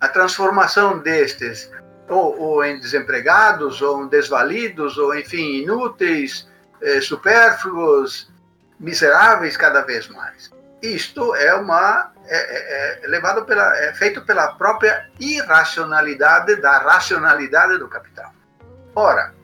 A 0.00 0.08
transformação 0.08 0.98
destes, 0.98 1.70
ou, 2.08 2.38
ou 2.38 2.64
em 2.64 2.78
desempregados, 2.78 3.80
ou 3.80 4.04
em 4.04 4.08
desvalidos, 4.08 4.98
ou 4.98 5.16
enfim, 5.16 5.62
inúteis, 5.62 6.48
eh, 6.82 7.00
supérfluos, 7.00 8.30
miseráveis 8.78 9.56
cada 9.56 9.82
vez 9.82 10.08
mais. 10.08 10.52
Isto 10.82 11.34
é 11.34 11.54
uma 11.54 12.12
é, 12.26 12.36
é, 12.36 13.04
é, 13.04 13.06
levado 13.06 13.44
pela, 13.44 13.76
é 13.76 13.92
feito 13.92 14.22
pela 14.22 14.54
própria 14.54 15.10
irracionalidade 15.20 16.56
da 16.56 16.78
racionalidade 16.78 17.78
do 17.78 17.88
capital. 17.88 18.32
Ora, 18.94 19.34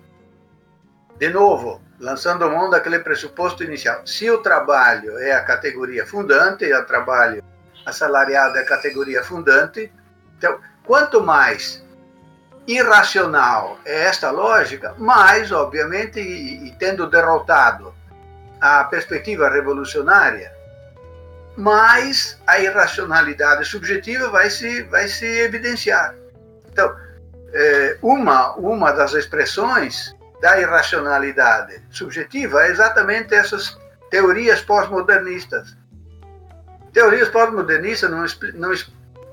de 1.18 1.28
novo, 1.28 1.82
lançando 2.00 2.50
mão 2.50 2.70
daquele 2.70 2.98
pressuposto 2.98 3.62
inicial. 3.62 4.04
Se 4.06 4.30
o 4.30 4.38
trabalho 4.38 5.18
é 5.18 5.32
a 5.32 5.44
categoria 5.44 6.06
fundante, 6.06 6.64
e 6.64 6.74
o 6.74 6.84
trabalho 6.86 7.44
assalariado 7.84 8.56
é 8.56 8.62
a 8.62 8.66
categoria 8.66 9.22
fundante, 9.22 9.92
então, 10.38 10.58
quanto 10.84 11.22
mais 11.22 11.84
irracional 12.66 13.78
é 13.84 14.04
esta 14.04 14.30
lógica, 14.30 14.94
mas, 14.96 15.52
obviamente, 15.52 16.18
e, 16.18 16.68
e 16.68 16.72
tendo 16.76 17.06
derrotado 17.06 17.94
a 18.60 18.84
perspectiva 18.84 19.50
revolucionária, 19.50 20.52
mais 21.56 22.40
a 22.46 22.58
irracionalidade 22.58 23.64
subjetiva 23.66 24.30
vai 24.30 24.48
se, 24.48 24.82
vai 24.84 25.06
se 25.08 25.26
evidenciar. 25.26 26.14
Então, 26.72 26.94
é, 27.52 27.98
uma, 28.00 28.54
uma 28.54 28.92
das 28.92 29.12
expressões 29.12 30.14
da 30.40 30.60
irracionalidade 30.60 31.82
subjetiva 31.90 32.64
é 32.64 32.70
exatamente 32.70 33.34
essas 33.34 33.78
teorias 34.10 34.60
pós-modernistas. 34.62 35.76
Teorias 36.92 37.28
pós-modernistas 37.28 38.10
não, 38.10 38.24
não, 38.54 38.74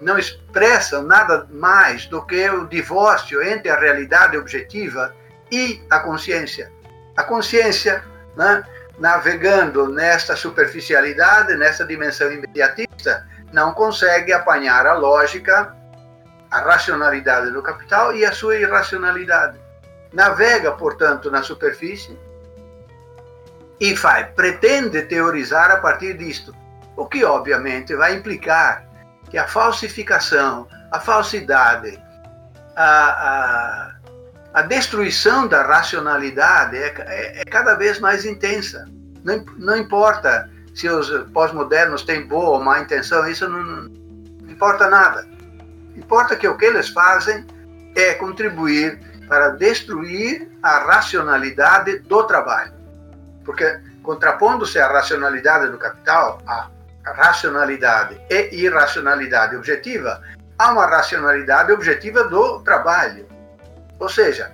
não 0.02 0.20
expressam 0.20 1.02
nada 1.02 1.48
mais 1.50 2.06
do 2.08 2.24
que 2.26 2.50
o 2.50 2.68
divórcio 2.68 3.42
entre 3.42 3.70
a 3.70 3.80
realidade 3.80 4.38
objetiva 4.38 5.16
e 5.52 5.82
a 5.90 6.00
consciência. 6.00 6.72
A 7.16 7.24
consciência, 7.24 8.04
né, 8.36 8.64
navegando 9.00 9.88
nesta 9.88 10.36
superficialidade, 10.36 11.56
nessa 11.56 11.86
dimensão 11.86 12.32
imediatista, 12.32 13.28
não 13.54 13.74
consegue 13.74 14.34
apanhar 14.34 14.86
a 14.86 14.94
lógica, 14.94 15.74
a 16.52 16.60
racionalidade 16.60 17.52
do 17.52 17.62
capital 17.62 18.16
e 18.16 18.26
a 18.26 18.32
sua 18.32 18.58
irracionalidade. 18.58 19.67
Navega, 20.18 20.72
portanto, 20.72 21.30
na 21.30 21.44
superfície 21.44 22.18
e 23.80 23.96
faz, 23.96 24.26
pretende 24.36 25.04
teorizar 25.04 25.70
a 25.70 25.78
partir 25.78 26.18
disto, 26.18 26.56
o 26.96 27.06
que 27.06 27.24
obviamente 27.24 27.96
vai 27.96 28.16
implicar 28.16 28.84
que 29.30 29.38
a 29.38 29.48
falsificação, 29.48 30.68
a 30.92 31.00
falsidade, 31.00 32.02
a, 32.76 32.84
a, 32.84 33.96
a 34.56 34.62
destruição 34.64 35.48
da 35.48 35.62
racionalidade 35.62 36.76
é, 36.78 36.96
é, 36.98 37.42
é, 37.42 37.46
cada 37.46 37.76
vez 37.76 38.00
mais 38.00 38.26
intensa. 38.26 38.90
Não, 39.24 39.46
não 39.56 39.78
importa 39.78 40.50
se 40.74 40.90
os 40.90 41.12
pós-modernos 41.32 42.02
têm 42.02 42.26
boa 42.26 42.58
ou 42.58 42.64
má 42.64 42.80
intenção, 42.80 43.30
isso 43.30 43.48
não, 43.48 43.64
não 43.64 44.50
importa 44.50 44.90
nada. 44.90 45.28
Importa 45.96 46.36
que 46.36 46.48
o 46.48 46.58
que 46.58 46.66
eles 46.66 46.90
fazem 46.90 47.46
é 47.96 48.16
contribuir 48.16 49.07
para 49.28 49.50
destruir 49.50 50.50
a 50.64 50.80
racionalidade 50.80 52.00
do 52.00 52.24
trabalho. 52.24 52.74
Porque, 53.44 53.80
contrapondo-se 54.04 54.80
à 54.80 54.88
racionalidade 54.88 55.70
do 55.70 55.78
capital, 55.78 56.42
a 56.48 56.70
racionalidade 57.12 58.20
e 58.30 58.64
irracionalidade 58.64 59.56
objetiva, 59.56 60.22
há 60.58 60.72
uma 60.72 60.86
racionalidade 60.86 61.72
objetiva 61.72 62.24
do 62.26 62.60
trabalho. 62.62 63.28
Ou 64.00 64.10
seja, 64.10 64.52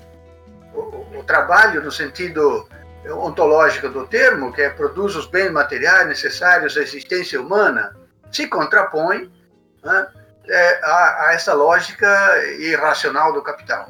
o, 0.73 1.19
o 1.19 1.23
trabalho 1.23 1.83
no 1.83 1.91
sentido 1.91 2.67
ontológico 3.11 3.89
do 3.89 4.07
termo, 4.07 4.53
que 4.53 4.61
é 4.61 4.69
produz 4.69 5.15
os 5.15 5.27
bens 5.27 5.51
materiais 5.51 6.07
necessários 6.07 6.77
à 6.77 6.81
existência 6.81 7.39
humana, 7.41 7.95
se 8.31 8.47
contrapõe 8.47 9.31
né, 9.83 10.07
é, 10.47 10.79
a, 10.83 11.27
a 11.27 11.33
essa 11.33 11.53
lógica 11.53 12.07
irracional 12.59 13.33
do 13.33 13.41
capital. 13.41 13.89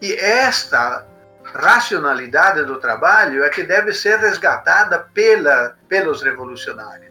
E 0.00 0.12
esta 0.14 1.06
racionalidade 1.42 2.64
do 2.64 2.78
trabalho 2.78 3.42
é 3.44 3.48
que 3.48 3.62
deve 3.62 3.92
ser 3.92 4.18
resgatada 4.18 4.98
pela, 5.14 5.76
pelos 5.88 6.22
revolucionários 6.22 7.08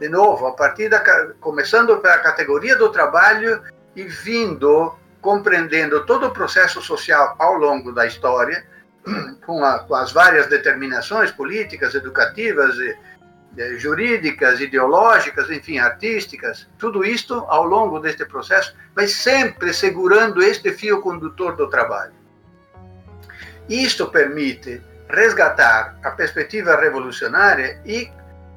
de 0.00 0.08
novo, 0.08 0.46
a 0.46 0.52
partir 0.52 0.88
da 0.88 1.00
começando 1.40 1.98
pela 1.98 2.18
categoria 2.18 2.74
do 2.74 2.88
trabalho 2.88 3.62
e 3.94 4.02
vindo 4.04 4.96
compreendendo 5.20 6.06
todo 6.06 6.26
o 6.26 6.30
processo 6.30 6.80
social 6.80 7.36
ao 7.38 7.54
longo 7.54 7.92
da 7.92 8.06
história, 8.06 8.64
com, 9.44 9.62
a, 9.62 9.80
com 9.80 9.94
as 9.94 10.10
várias 10.10 10.46
determinações 10.46 11.30
políticas, 11.30 11.94
educativas, 11.94 12.74
e, 12.76 12.96
e, 13.58 13.78
jurídicas, 13.78 14.60
ideológicas, 14.60 15.50
enfim, 15.50 15.78
artísticas, 15.78 16.66
tudo 16.78 17.04
isto 17.04 17.34
ao 17.48 17.64
longo 17.64 18.00
deste 18.00 18.24
processo, 18.24 18.74
mas 18.96 19.12
sempre 19.16 19.74
segurando 19.74 20.42
este 20.42 20.72
fio 20.72 21.02
condutor 21.02 21.54
do 21.56 21.68
trabalho. 21.68 22.14
Isto 23.70 24.10
permite 24.10 24.82
resgatar 25.08 25.96
a 26.02 26.10
perspectiva 26.10 26.76
revolucionária 26.76 27.80
e 27.86 28.10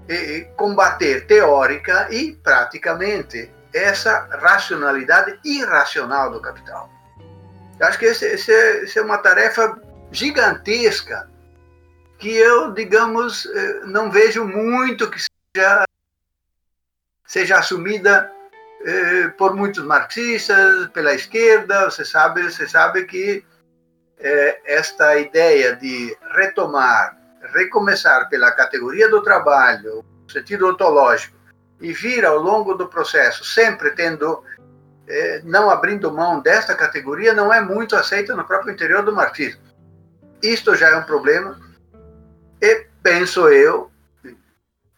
e 0.10 0.48
combater 0.58 1.26
teórica 1.28 2.08
e 2.12 2.36
praticamente 2.36 3.50
essa 3.74 4.28
racionalidade 4.32 5.40
irracional 5.44 6.32
do 6.32 6.42
capital. 6.42 6.90
Eu 7.80 7.88
acho 7.88 7.98
que 7.98 8.06
essa 8.06 8.26
é, 8.26 8.86
é 8.96 9.02
uma 9.02 9.18
tarefa 9.18 9.80
gigantesca 10.12 11.30
que 12.20 12.30
eu, 12.30 12.72
digamos, 12.72 13.46
eh, 13.48 13.82
não 13.86 14.12
vejo 14.12 14.46
muito 14.46 15.10
que 15.10 15.20
seja, 15.20 15.84
seja 17.26 17.58
assumida 17.58 18.32
eh, 18.86 19.30
por 19.38 19.56
muitos 19.56 19.84
marxistas, 19.84 20.88
pela 20.90 21.14
esquerda. 21.14 21.86
Você 21.90 22.06
sabe, 22.06 22.44
você 22.44 22.68
sabe 22.68 23.06
que 23.06 23.44
eh, 24.24 24.62
esta 24.66 25.18
ideia 25.18 25.76
de 25.76 26.18
retomar 26.32 27.22
recomeçar 27.52 28.30
pela 28.30 28.52
categoria 28.52 29.10
do 29.10 29.22
trabalho, 29.22 30.04
no 30.24 30.32
sentido 30.32 30.68
ontológico, 30.68 31.36
e 31.82 31.92
vir 31.92 32.26
ao 32.26 32.38
longo 32.38 32.74
do 32.76 32.88
processo 32.88 33.44
sempre 33.44 33.92
tendo, 33.92 34.44
eh, 35.08 35.42
não 35.44 35.70
abrindo 35.70 36.12
mão 36.12 36.40
desta 36.40 36.74
categoria, 36.74 37.34
não 37.34 37.54
é 37.54 37.60
muito 37.60 37.96
aceita 37.96 38.36
no 38.36 38.46
próprio 38.46 38.74
interior 38.74 39.04
do 39.04 39.14
marxismo. 39.14 39.62
Isto 40.42 40.76
já 40.76 40.90
é 40.90 40.96
um 40.96 41.04
problema, 41.04 41.60
e 42.62 42.88
penso 43.02 43.50
eu, 43.50 43.92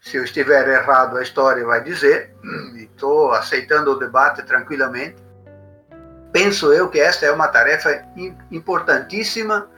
se 0.00 0.16
eu 0.16 0.24
estiver 0.24 0.68
errado, 0.68 1.16
a 1.16 1.22
história 1.22 1.64
vai 1.64 1.82
dizer, 1.82 2.32
e 2.76 2.84
estou 2.84 3.32
aceitando 3.32 3.90
o 3.90 3.98
debate 3.98 4.44
tranquilamente, 4.44 5.16
penso 6.36 6.70
eu 6.70 6.86
que 6.90 7.00
esta 7.00 7.24
é 7.24 7.32
uma 7.32 7.48
tarefa 7.48 8.06
importantíssima 8.50 9.70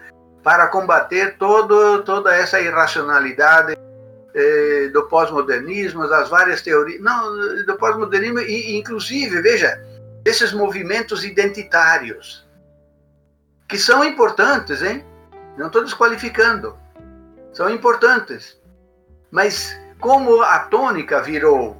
para 0.42 0.66
combater 0.66 1.36
todo, 1.38 2.02
toda 2.02 2.34
essa 2.34 2.60
irracionalidade 2.60 3.78
eh, 4.34 4.90
do 4.92 5.04
pós-modernismo, 5.04 6.08
das 6.08 6.28
várias 6.28 6.60
teorias, 6.60 7.00
não, 7.00 7.64
do 7.64 7.76
pós-modernismo 7.76 8.40
e 8.40 8.76
inclusive, 8.76 9.40
veja, 9.40 9.80
esses 10.24 10.52
movimentos 10.52 11.24
identitários, 11.24 12.44
que 13.68 13.78
são 13.78 14.02
importantes, 14.02 14.82
hein? 14.82 15.04
Não 15.56 15.68
estou 15.68 15.84
desqualificando, 15.84 16.76
são 17.52 17.70
importantes, 17.70 18.60
mas 19.30 19.78
como 20.00 20.42
a 20.42 20.58
tônica 20.58 21.22
virou 21.22 21.77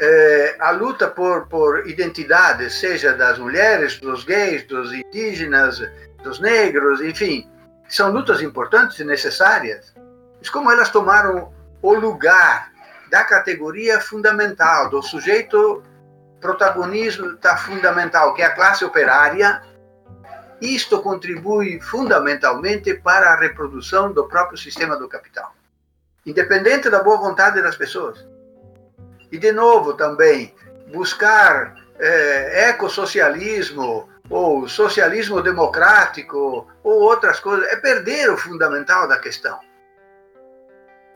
eh, 0.00 0.56
a 0.60 0.70
luta 0.70 1.08
por, 1.08 1.48
por 1.48 1.88
identidades, 1.88 2.74
seja 2.74 3.14
das 3.14 3.38
mulheres, 3.38 3.98
dos 3.98 4.24
gays, 4.24 4.66
dos 4.66 4.92
indígenas, 4.92 5.82
dos 6.22 6.40
negros, 6.40 7.00
enfim, 7.00 7.48
são 7.88 8.12
lutas 8.12 8.42
importantes 8.42 8.98
e 8.98 9.04
necessárias, 9.04 9.94
mas 10.38 10.48
como 10.50 10.70
elas 10.70 10.90
tomaram 10.90 11.52
o 11.82 11.94
lugar 11.94 12.70
da 13.10 13.24
categoria 13.24 14.00
fundamental, 14.00 14.90
do 14.90 15.02
sujeito 15.02 15.82
protagonismo 16.40 17.36
da 17.38 17.56
fundamental, 17.56 18.34
que 18.34 18.42
é 18.42 18.46
a 18.46 18.54
classe 18.54 18.84
operária, 18.84 19.62
isto 20.60 21.00
contribui 21.00 21.80
fundamentalmente 21.80 22.94
para 22.94 23.32
a 23.32 23.36
reprodução 23.36 24.12
do 24.12 24.28
próprio 24.28 24.58
sistema 24.58 24.96
do 24.96 25.08
capital, 25.08 25.52
independente 26.26 26.90
da 26.90 27.02
boa 27.02 27.16
vontade 27.16 27.62
das 27.62 27.76
pessoas. 27.76 28.24
E, 29.30 29.38
de 29.38 29.52
novo, 29.52 29.94
também, 29.94 30.54
buscar 30.92 31.74
é, 31.98 32.68
ecossocialismo, 32.70 34.08
ou 34.30 34.68
socialismo 34.68 35.42
democrático, 35.42 36.66
ou 36.82 37.00
outras 37.00 37.40
coisas, 37.40 37.66
é 37.68 37.76
perder 37.76 38.30
o 38.30 38.36
fundamental 38.36 39.08
da 39.08 39.18
questão. 39.18 39.58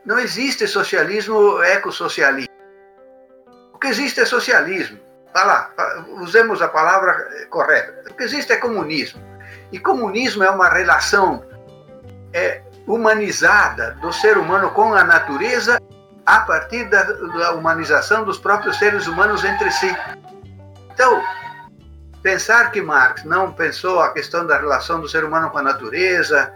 Não 0.04 0.18
existe 0.18 0.66
socialismo 0.66 1.62
ecossocialismo. 1.62 2.52
O 3.72 3.78
que 3.78 3.88
existe 3.88 4.20
é 4.20 4.24
socialismo. 4.24 4.98
Vá 5.32 5.44
lá, 5.44 5.70
usemos 6.20 6.60
a 6.60 6.68
palavra 6.68 7.46
correta. 7.48 8.10
O 8.10 8.14
que 8.14 8.24
existe 8.24 8.52
é 8.52 8.56
comunismo. 8.56 9.22
E 9.70 9.78
comunismo 9.78 10.42
é 10.42 10.50
uma 10.50 10.68
relação 10.68 11.44
é, 12.32 12.62
humanizada 12.86 13.92
do 14.00 14.12
ser 14.12 14.36
humano 14.36 14.70
com 14.70 14.92
a 14.94 15.04
natureza 15.04 15.78
a 16.24 16.40
partir 16.40 16.88
da, 16.88 17.02
da 17.02 17.52
humanização 17.52 18.24
dos 18.24 18.38
próprios 18.38 18.78
seres 18.78 19.06
humanos 19.06 19.44
entre 19.44 19.70
si. 19.70 19.94
Então, 20.92 21.22
Pensar 22.22 22.70
que 22.70 22.80
Marx 22.80 23.24
não 23.24 23.52
pensou 23.52 23.98
a 23.98 24.12
questão 24.12 24.46
da 24.46 24.56
relação 24.56 25.00
do 25.00 25.08
ser 25.08 25.24
humano 25.24 25.50
com 25.50 25.58
a 25.58 25.62
natureza, 25.62 26.54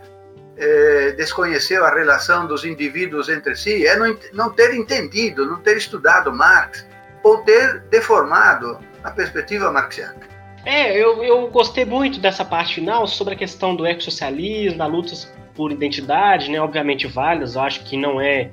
é, 0.57 1.11
desconheceu 1.13 1.85
a 1.85 1.91
relação 1.91 2.47
dos 2.47 2.65
indivíduos 2.65 3.29
entre 3.29 3.57
si, 3.57 3.85
é 3.85 3.97
não, 3.97 4.17
não 4.33 4.51
ter 4.51 4.75
entendido, 4.77 5.45
não 5.45 5.61
ter 5.61 5.77
estudado 5.77 6.33
Marx, 6.33 6.87
ou 7.25 7.39
ter 7.39 7.81
deformado 7.91 8.79
a 9.03 9.11
perspectiva 9.11 9.73
marxiana. 9.73 10.21
É, 10.65 10.97
eu, 10.97 11.23
eu 11.25 11.49
gostei 11.49 11.85
muito 11.85 12.21
dessa 12.21 12.45
parte 12.45 12.77
final 12.77 13.05
sobre 13.09 13.35
a 13.35 13.37
questão 13.37 13.75
do 13.75 13.85
ecossocialismo, 13.85 14.79
da 14.79 14.87
luta 14.87 15.15
por 15.57 15.73
identidade, 15.73 16.49
né? 16.49 16.61
Obviamente 16.61 17.09
válidas, 17.09 17.57
eu 17.57 17.63
acho 17.63 17.83
que 17.85 17.97
não 17.97 18.21
é, 18.21 18.53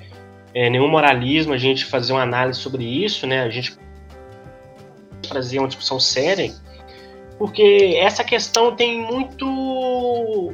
é 0.54 0.70
nenhum 0.70 0.88
moralismo 0.88 1.54
a 1.54 1.58
gente 1.58 1.86
fazer 1.86 2.14
uma 2.14 2.22
análise 2.22 2.60
sobre 2.60 2.84
isso, 2.84 3.26
né? 3.26 3.42
A 3.42 3.50
gente 3.50 3.78
trazer 5.28 5.60
uma 5.60 5.68
discussão 5.68 6.00
séria, 6.00 6.54
porque 7.38 7.96
essa 7.98 8.24
questão 8.24 8.76
tem 8.76 9.02
muito 9.02 10.54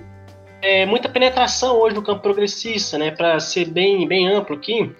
é, 0.62 0.86
muita 0.86 1.10
penetração 1.10 1.78
hoje 1.78 1.96
no 1.96 2.02
campo 2.02 2.22
progressista, 2.22 2.98
né? 2.98 3.12
Para 3.12 3.40
ser 3.40 3.66
bem, 3.66 4.08
bem 4.08 4.28
amplo 4.28 4.56
aqui. 4.56 4.96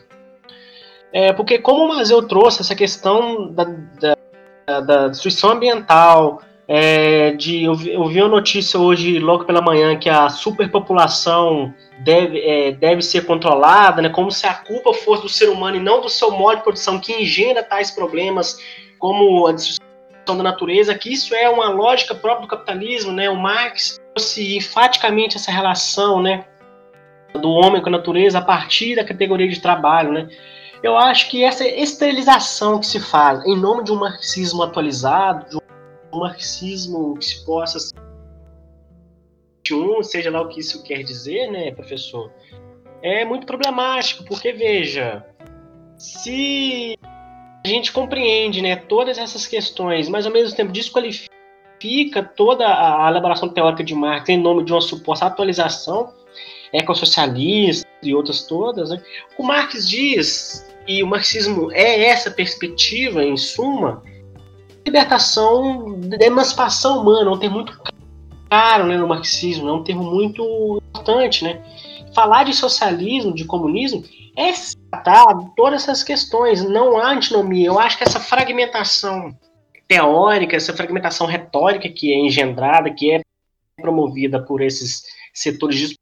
É, 1.12 1.34
porque 1.34 1.60
como 1.60 1.86
o 1.86 1.88
Mazeu 1.88 2.22
trouxe 2.28 2.62
essa 2.62 2.76
questão 2.76 3.52
da, 3.52 3.64
da, 3.66 4.80
da 4.82 5.08
destruição 5.08 5.52
ambiental, 5.52 6.42
é, 6.72 7.32
de, 7.32 7.64
eu, 7.64 7.74
vi, 7.74 7.92
eu 7.92 8.06
vi 8.06 8.22
uma 8.22 8.30
notícia 8.30 8.80
hoje, 8.80 9.18
logo 9.18 9.44
pela 9.44 9.60
manhã, 9.60 9.98
que 9.98 10.08
a 10.08 10.30
superpopulação 10.30 11.74
deve, 12.02 12.40
é, 12.42 12.72
deve 12.72 13.02
ser 13.02 13.26
controlada, 13.26 14.04
né, 14.04 14.10
como 14.10 14.30
se 14.30 14.46
a 14.46 14.54
culpa 14.54 14.94
fosse 14.94 15.24
do 15.24 15.30
ser 15.30 15.50
humano 15.50 15.78
e 15.78 15.80
não 15.80 16.00
do 16.00 16.08
seu 16.08 16.30
modo 16.30 16.58
de 16.58 16.64
produção 16.64 17.00
que 17.00 17.12
engenha 17.12 17.64
tais 17.64 17.90
problemas, 17.90 18.60
como 19.00 19.48
a 19.48 19.52
destruição 19.52 20.38
da 20.38 20.44
natureza, 20.44 20.94
que 20.94 21.12
isso 21.12 21.34
é 21.34 21.50
uma 21.50 21.70
lógica 21.70 22.14
própria 22.14 22.44
do 22.44 22.48
capitalismo, 22.48 23.12
né, 23.12 23.28
o 23.32 23.36
Marx 23.36 24.00
trouxe 24.14 24.56
enfaticamente 24.56 25.38
essa 25.38 25.52
relação, 25.52 26.22
né, 26.22 26.46
do 27.34 27.50
homem 27.50 27.82
com 27.82 27.90
a 27.90 27.94
natureza 27.94 28.38
a 28.38 28.44
partir 28.44 28.96
da 28.96 29.04
categoria 29.04 29.50
de 29.50 29.60
trabalho, 29.60 30.12
né, 30.12 30.30
eu 30.84 30.96
acho 30.96 31.32
que 31.32 31.44
essa 31.44 31.68
esterilização 31.68 32.80
que 32.80 32.86
se 32.86 33.00
faz 33.00 33.44
em 33.44 33.58
nome 33.58 33.84
de 33.84 33.92
um 33.92 33.96
marxismo 33.96 34.62
atualizado, 34.62 35.50
de 35.50 35.58
um 35.58 35.69
marxismo 36.18 37.18
que 37.18 37.26
se 37.26 37.46
possa 37.46 37.78
seja 40.02 40.32
lá 40.32 40.42
o 40.42 40.48
que 40.48 40.62
isso 40.62 40.82
quer 40.84 41.04
dizer, 41.04 41.52
né, 41.52 41.72
professor, 41.72 42.32
é 43.04 43.24
muito 43.24 43.46
problemático, 43.46 44.24
porque 44.24 44.52
veja, 44.52 45.24
se 45.96 46.98
a 47.64 47.68
gente 47.68 47.92
compreende, 47.92 48.62
né, 48.64 48.76
todas 48.76 49.20
essas 49.20 49.46
questões, 49.46 50.10
mas 50.10 50.26
ao 50.26 50.32
mesmo 50.32 50.56
tempo 50.56 50.72
desqualifica 50.72 51.30
toda 52.36 52.66
a 52.66 53.08
elaboração 53.10 53.48
teórica 53.50 53.84
de 53.84 53.94
Marx 53.94 54.28
em 54.30 54.38
nome 54.38 54.64
de 54.64 54.72
uma 54.72 54.82
suposta 54.82 55.28
atualização 55.28 56.14
ecossocialista 56.74 57.88
e 58.04 58.14
outras 58.14 58.44
todas, 58.44 58.90
né? 58.90 59.02
O 59.38 59.44
Marx 59.44 59.88
diz 59.88 60.68
e 60.88 61.04
o 61.04 61.08
marxismo 61.08 61.72
é 61.72 62.06
essa 62.06 62.32
perspectiva, 62.32 63.24
em 63.24 63.38
suma, 63.38 64.04
libertação, 64.86 66.00
de 66.00 66.26
emancipação 66.26 67.02
humana, 67.02 67.32
um 67.32 67.38
termo 67.38 67.56
muito 67.56 67.80
caro 68.50 68.88
né, 68.88 68.98
no 68.98 69.08
marxismo, 69.08 69.70
é 69.70 69.74
um 69.74 69.84
termo 69.84 70.04
muito 70.04 70.82
importante, 70.90 71.44
né? 71.44 71.62
Falar 72.14 72.44
de 72.44 72.54
socialismo, 72.54 73.34
de 73.34 73.46
comunismo, 73.46 74.04
é 74.36 74.52
tratar 74.90 75.26
todas 75.56 75.84
essas 75.84 76.04
questões, 76.04 76.64
não 76.64 76.98
há 76.98 77.12
antinomia. 77.12 77.68
Eu 77.68 77.80
acho 77.80 77.98
que 77.98 78.04
essa 78.04 78.20
fragmentação 78.20 79.38
teórica, 79.88 80.56
essa 80.56 80.74
fragmentação 80.74 81.28
retórica 81.28 81.90
que 81.90 82.14
é 82.14 82.18
engendrada, 82.18 82.92
que 82.92 83.12
é 83.12 83.22
promovida 83.80 84.42
por 84.42 84.62
esses 84.62 85.04
setores 85.34 85.94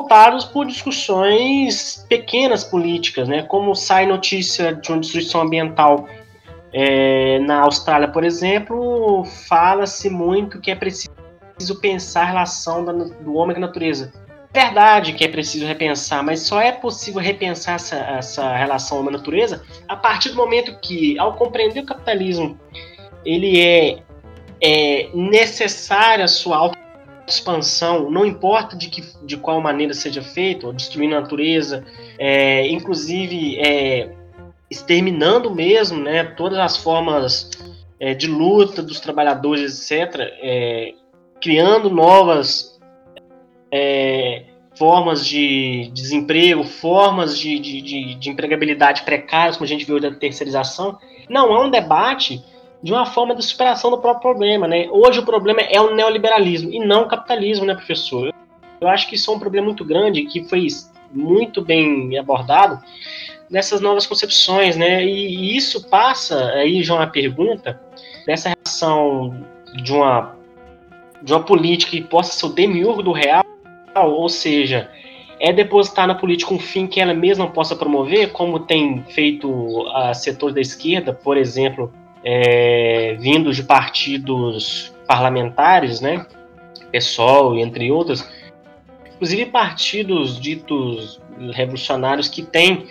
voltados 0.00 0.44
por 0.44 0.66
discussões 0.66 2.04
pequenas 2.08 2.64
políticas, 2.64 3.28
né? 3.28 3.42
Como 3.42 3.74
sai 3.74 4.06
notícia 4.06 4.74
de 4.74 4.90
uma 4.90 5.00
destruição 5.00 5.42
ambiental 5.42 6.08
é, 6.72 7.38
na 7.40 7.60
Austrália, 7.60 8.08
por 8.08 8.24
exemplo, 8.24 9.24
fala-se 9.46 10.08
muito 10.08 10.60
que 10.60 10.70
é 10.70 10.74
preciso 10.74 11.10
pensar 11.80 12.22
a 12.22 12.26
relação 12.26 12.84
da, 12.84 12.92
do 12.92 13.34
homem 13.34 13.54
com 13.54 13.62
a 13.62 13.66
natureza. 13.66 14.12
É 14.54 14.64
verdade 14.64 15.14
que 15.14 15.24
é 15.24 15.28
preciso 15.28 15.66
repensar, 15.66 16.22
mas 16.22 16.40
só 16.40 16.60
é 16.60 16.72
possível 16.72 17.20
repensar 17.20 17.76
essa, 17.76 17.96
essa 17.96 18.54
relação 18.54 19.00
homem-natureza 19.00 19.62
a 19.88 19.96
partir 19.96 20.30
do 20.30 20.36
momento 20.36 20.78
que, 20.80 21.18
ao 21.18 21.34
compreender 21.34 21.80
o 21.80 21.86
capitalismo, 21.86 22.58
ele 23.24 23.60
é, 23.60 23.98
é 24.62 25.08
necessário 25.14 26.24
a 26.24 26.28
sua 26.28 26.70
expansão, 27.26 28.10
não 28.10 28.26
importa 28.26 28.76
de, 28.76 28.88
que, 28.88 29.02
de 29.24 29.36
qual 29.36 29.60
maneira 29.60 29.94
seja 29.94 30.20
feito, 30.20 30.66
ou 30.66 30.72
destruindo 30.72 31.16
a 31.16 31.20
natureza, 31.20 31.84
é, 32.18 32.66
inclusive 32.68 33.58
é, 33.58 34.10
exterminando 34.72 35.54
mesmo 35.54 36.00
né, 36.00 36.24
todas 36.24 36.58
as 36.58 36.78
formas 36.78 37.50
é, 38.00 38.14
de 38.14 38.26
luta 38.26 38.82
dos 38.82 38.98
trabalhadores, 39.00 39.90
etc., 39.90 40.14
é, 40.40 40.94
criando 41.40 41.90
novas 41.90 42.80
é, 43.70 44.44
formas 44.74 45.26
de 45.26 45.90
desemprego, 45.92 46.64
formas 46.64 47.38
de, 47.38 47.58
de, 47.58 47.82
de, 47.82 48.14
de 48.14 48.30
empregabilidade 48.30 49.02
precárias, 49.02 49.56
como 49.56 49.66
a 49.66 49.68
gente 49.68 49.84
viu 49.84 50.00
da 50.00 50.10
terceirização, 50.10 50.98
não 51.28 51.54
é 51.54 51.66
um 51.66 51.70
debate 51.70 52.42
de 52.82 52.92
uma 52.92 53.04
forma 53.04 53.34
de 53.34 53.44
superação 53.44 53.90
do 53.90 53.98
próprio 53.98 54.22
problema, 54.22 54.66
né? 54.66 54.88
Hoje 54.90 55.20
o 55.20 55.24
problema 55.24 55.60
é 55.60 55.80
o 55.80 55.94
neoliberalismo 55.94 56.72
e 56.72 56.80
não 56.80 57.02
o 57.02 57.08
capitalismo, 57.08 57.66
né, 57.66 57.74
professor? 57.74 58.32
Eu 58.80 58.88
acho 58.88 59.06
que 59.06 59.14
isso 59.14 59.30
é 59.30 59.34
um 59.34 59.38
problema 59.38 59.66
muito 59.66 59.84
grande 59.84 60.24
que 60.24 60.42
foi 60.48 60.66
muito 61.12 61.62
bem 61.62 62.18
abordado 62.18 62.82
nessas 63.52 63.82
novas 63.82 64.06
concepções, 64.06 64.76
né? 64.78 65.04
E, 65.04 65.54
isso 65.54 65.86
passa 65.88 66.46
aí 66.52 66.82
já 66.82 66.94
uma 66.94 67.06
pergunta 67.06 67.78
dessa 68.26 68.48
relação 68.48 69.44
de 69.84 69.92
uma 69.92 70.34
de 71.22 71.32
uma 71.32 71.42
política 71.44 71.92
que 71.92 72.00
possa 72.00 72.32
ser 72.32 72.46
o 72.46 72.48
demiurgo 72.48 73.00
do 73.00 73.12
real, 73.12 73.44
ou 73.94 74.28
seja, 74.28 74.90
é 75.38 75.52
depositar 75.52 76.08
na 76.08 76.16
política 76.16 76.52
um 76.52 76.58
fim 76.58 76.84
que 76.84 77.00
ela 77.00 77.14
mesma 77.14 77.48
possa 77.48 77.76
promover, 77.76 78.32
como 78.32 78.58
tem 78.58 79.04
feito 79.10 79.86
a 79.94 80.12
setores 80.14 80.52
da 80.52 80.60
esquerda, 80.60 81.12
por 81.12 81.36
exemplo, 81.36 81.92
é, 82.24 83.16
de 83.20 83.62
partidos 83.62 84.92
parlamentares, 85.06 86.00
né? 86.00 86.26
PSOL, 86.90 87.56
entre 87.56 87.92
outros, 87.92 88.28
inclusive 89.14 89.46
partidos 89.46 90.40
ditos 90.40 91.20
revolucionários 91.52 92.28
que 92.28 92.42
têm 92.42 92.88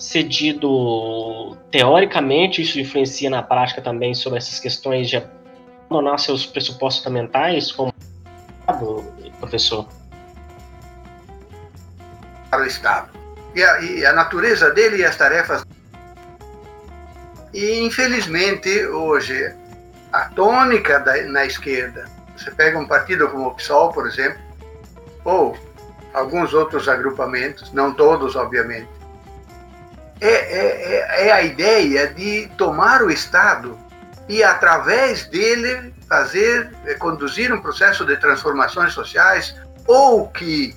cedido, 0.00 1.56
teoricamente, 1.70 2.62
isso 2.62 2.80
influencia 2.80 3.28
na 3.28 3.42
prática 3.42 3.82
também 3.82 4.14
sobre 4.14 4.38
essas 4.38 4.58
questões 4.58 5.08
de 5.08 5.22
abandonar 5.88 6.18
seus 6.18 6.46
pressupostos 6.46 7.04
fundamentais, 7.04 7.70
como 7.70 7.94
professor? 9.38 9.86
Para 12.48 12.62
o 12.62 12.66
Estado. 12.66 13.10
E 13.54 13.62
a, 13.62 13.80
e 13.80 14.06
a 14.06 14.12
natureza 14.12 14.70
dele 14.70 14.98
e 14.98 15.04
as 15.04 15.16
tarefas 15.16 15.64
e, 17.52 17.80
infelizmente, 17.80 18.86
hoje, 18.86 19.52
a 20.12 20.28
tônica 20.30 21.00
da, 21.00 21.20
na 21.24 21.44
esquerda, 21.44 22.08
você 22.36 22.50
pega 22.50 22.78
um 22.78 22.86
partido 22.86 23.28
como 23.28 23.48
o 23.48 23.54
PSOL, 23.54 23.92
por 23.92 24.06
exemplo, 24.06 24.40
ou 25.24 25.56
alguns 26.14 26.54
outros 26.54 26.88
agrupamentos, 26.88 27.72
não 27.72 27.92
todos, 27.92 28.36
obviamente, 28.36 28.88
é, 30.20 30.28
é, 30.28 31.22
é, 31.22 31.28
é 31.28 31.32
a 31.32 31.42
ideia 31.42 32.08
de 32.08 32.48
tomar 32.56 33.02
o 33.02 33.10
Estado 33.10 33.78
e, 34.28 34.42
através 34.42 35.26
dele, 35.26 35.94
fazer, 36.08 36.72
é, 36.86 36.94
conduzir 36.94 37.52
um 37.52 37.60
processo 37.60 38.04
de 38.04 38.16
transformações 38.16 38.92
sociais 38.92 39.56
ou 39.86 40.28
que 40.28 40.76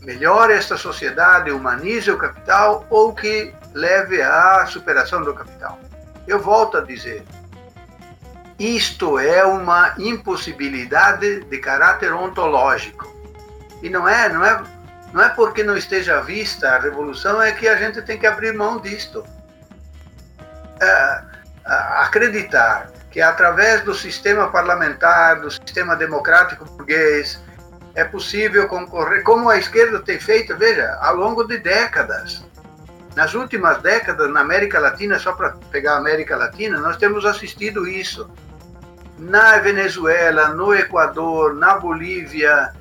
melhore 0.00 0.54
esta 0.54 0.76
sociedade, 0.76 1.50
humanize 1.50 2.10
o 2.10 2.16
capital 2.16 2.86
ou 2.88 3.14
que 3.14 3.52
leve 3.74 4.22
à 4.22 4.64
superação 4.66 5.22
do 5.22 5.34
capital. 5.34 5.78
Eu 6.26 6.40
volto 6.40 6.78
a 6.78 6.80
dizer, 6.80 7.24
isto 8.58 9.18
é 9.18 9.44
uma 9.44 9.94
impossibilidade 9.98 11.44
de 11.44 11.58
caráter 11.58 12.12
ontológico. 12.12 13.06
E 13.82 13.88
não 13.88 14.08
é, 14.08 14.28
não 14.28 14.44
é, 14.44 14.62
não 15.12 15.22
é 15.22 15.28
porque 15.30 15.62
não 15.62 15.76
esteja 15.76 16.20
vista 16.20 16.70
a 16.70 16.78
revolução 16.78 17.40
é 17.40 17.52
que 17.52 17.66
a 17.66 17.76
gente 17.76 18.02
tem 18.02 18.18
que 18.18 18.26
abrir 18.26 18.52
mão 18.52 18.80
disto. 18.80 19.24
É, 20.80 21.22
acreditar 21.64 22.90
que 23.10 23.20
através 23.20 23.82
do 23.82 23.94
sistema 23.94 24.48
parlamentar, 24.48 25.40
do 25.40 25.50
sistema 25.50 25.96
democrático 25.96 26.64
burguês, 26.64 27.42
é 27.94 28.04
possível 28.04 28.68
concorrer, 28.68 29.22
como 29.22 29.48
a 29.48 29.58
esquerda 29.58 30.00
tem 30.00 30.20
feito, 30.20 30.56
veja, 30.56 30.96
ao 31.00 31.16
longo 31.16 31.44
de 31.44 31.58
décadas. 31.58 32.44
Nas 33.16 33.34
últimas 33.34 33.82
décadas, 33.82 34.30
na 34.30 34.40
América 34.40 34.78
Latina, 34.78 35.18
só 35.18 35.32
para 35.32 35.50
pegar 35.72 35.94
a 35.94 35.98
América 35.98 36.36
Latina, 36.36 36.78
nós 36.78 36.96
temos 36.96 37.24
assistido 37.24 37.88
isso. 37.88 38.30
Na 39.18 39.58
Venezuela, 39.58 40.50
no 40.50 40.72
Equador, 40.72 41.54
na 41.54 41.76
Bolívia, 41.76 42.72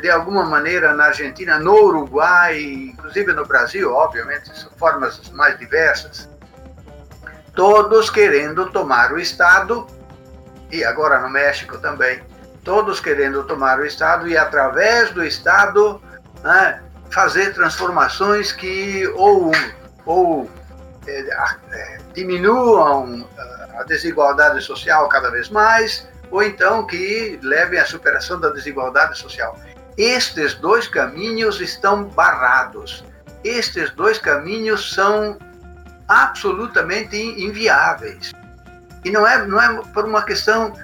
de 0.00 0.10
alguma 0.10 0.44
maneira 0.44 0.94
na 0.94 1.06
Argentina, 1.06 1.58
no 1.58 1.74
Uruguai, 1.74 2.60
inclusive 2.60 3.32
no 3.32 3.44
Brasil, 3.44 3.92
obviamente, 3.92 4.50
formas 4.76 5.30
mais 5.30 5.58
diversas. 5.58 6.28
Todos 7.54 8.10
querendo 8.10 8.70
tomar 8.70 9.12
o 9.12 9.18
Estado 9.18 9.86
e 10.70 10.84
agora 10.84 11.20
no 11.20 11.30
México 11.30 11.78
também, 11.78 12.22
todos 12.64 13.00
querendo 13.00 13.44
tomar 13.44 13.78
o 13.78 13.84
Estado 13.84 14.26
e 14.26 14.36
através 14.36 15.10
do 15.10 15.24
Estado 15.24 16.00
né, 16.42 16.82
fazer 17.10 17.54
transformações 17.54 18.52
que 18.52 19.06
ou, 19.14 19.52
ou 20.04 20.50
é, 21.06 21.20
é, 21.70 21.98
diminuam 22.14 23.28
a 23.78 23.82
desigualdade 23.84 24.60
social 24.62 25.08
cada 25.08 25.30
vez 25.30 25.48
mais, 25.48 26.08
ou 26.34 26.42
então 26.42 26.84
que 26.84 27.38
levem 27.44 27.78
à 27.78 27.86
superação 27.86 28.40
da 28.40 28.50
desigualdade 28.50 29.16
social. 29.16 29.56
Estes 29.96 30.54
dois 30.54 30.88
caminhos 30.88 31.60
estão 31.60 32.06
barrados. 32.06 33.04
Estes 33.44 33.92
dois 33.92 34.18
caminhos 34.18 34.92
são 34.92 35.38
absolutamente 36.08 37.16
inviáveis. 37.16 38.32
E 39.04 39.12
não 39.12 39.24
é, 39.24 39.46
não 39.46 39.62
é 39.62 39.80
por 39.92 40.06
uma 40.06 40.24
questão, 40.24 40.74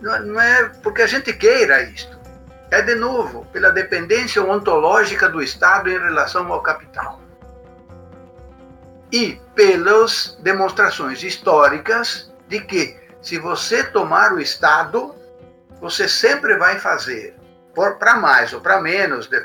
não 0.00 0.40
é 0.40 0.70
porque 0.82 1.02
a 1.02 1.06
gente 1.06 1.34
queira 1.34 1.82
isto. 1.82 2.18
É, 2.70 2.80
de 2.80 2.94
novo, 2.94 3.44
pela 3.52 3.70
dependência 3.70 4.42
ontológica 4.42 5.28
do 5.28 5.42
Estado 5.42 5.90
em 5.90 5.98
relação 5.98 6.50
ao 6.50 6.62
capital. 6.62 7.20
E 9.12 9.38
pelas 9.54 10.38
demonstrações 10.40 11.22
históricas 11.22 12.32
de 12.48 12.60
que, 12.62 13.03
se 13.24 13.38
você 13.38 13.82
tomar 13.82 14.34
o 14.34 14.40
Estado, 14.40 15.14
você 15.80 16.06
sempre 16.06 16.58
vai 16.58 16.78
fazer, 16.78 17.34
para 17.98 18.16
mais 18.16 18.52
ou 18.52 18.60
para 18.60 18.82
menos, 18.82 19.26
de, 19.26 19.40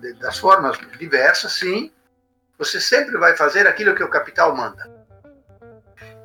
de, 0.00 0.12
das 0.14 0.38
formas 0.38 0.78
diversas, 0.98 1.52
sim, 1.52 1.92
você 2.58 2.80
sempre 2.80 3.18
vai 3.18 3.36
fazer 3.36 3.66
aquilo 3.66 3.94
que 3.94 4.02
o 4.02 4.08
capital 4.08 4.56
manda. 4.56 4.90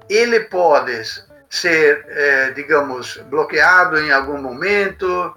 Ele 0.10 0.40
pode 0.46 1.04
ser, 1.50 2.06
é, 2.08 2.52
digamos, 2.52 3.18
bloqueado 3.30 4.00
em 4.00 4.14
algum 4.14 4.42
momento, 4.42 5.36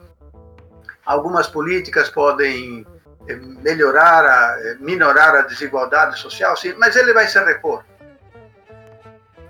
algumas 1.04 1.48
políticas 1.48 2.08
podem 2.08 2.86
eh, 3.26 3.34
melhorar, 3.34 4.24
a, 4.24 4.60
eh, 4.60 4.76
minorar 4.78 5.34
a 5.34 5.42
desigualdade 5.42 6.16
social, 6.16 6.56
sim, 6.56 6.74
mas 6.78 6.94
ele 6.94 7.12
vai 7.12 7.26
se 7.26 7.42
repor. 7.42 7.84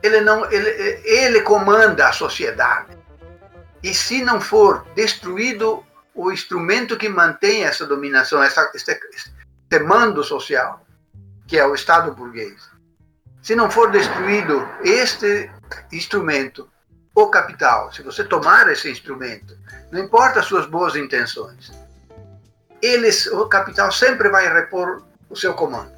Ele 0.05 0.20
não, 0.20 0.44
ele, 0.52 0.68
ele 1.02 1.40
comanda 1.40 2.07
a 2.07 2.12
sociedade. 2.12 2.94
E 3.82 3.94
se 3.94 4.22
não 4.22 4.38
for 4.38 4.84
destruído 4.94 5.82
o 6.14 6.30
instrumento 6.30 6.98
que 6.98 7.09
mantém 7.09 7.64
essa 7.64 7.86
dominação, 7.86 8.42
essa, 8.42 8.70
este, 8.74 9.00
este 9.14 9.82
mando 9.82 10.22
social, 10.22 10.84
que 11.48 11.59
é 11.59 11.66
o 11.66 11.74
Estado 11.74 12.12
burguês, 12.12 12.70
se 13.42 13.57
não 13.57 13.70
for 13.70 13.90
destruído 13.90 14.68
este 14.84 15.50
instrumento, 15.90 16.68
o 17.14 17.28
capital, 17.28 17.90
se 17.90 18.02
você 18.02 18.24
tomar 18.24 18.70
esse 18.70 18.90
instrumento, 18.90 19.57
não 19.90 20.00
importa 20.00 20.40
as 20.40 20.46
suas 20.46 20.66
boas 20.66 20.96
intenções, 20.96 21.72
eles, 22.82 23.26
o 23.28 23.46
capital 23.46 23.90
sempre 23.90 24.28
vai 24.28 24.52
repor 24.52 25.02
o 25.30 25.34
seu 25.34 25.55
comando. 25.55 25.93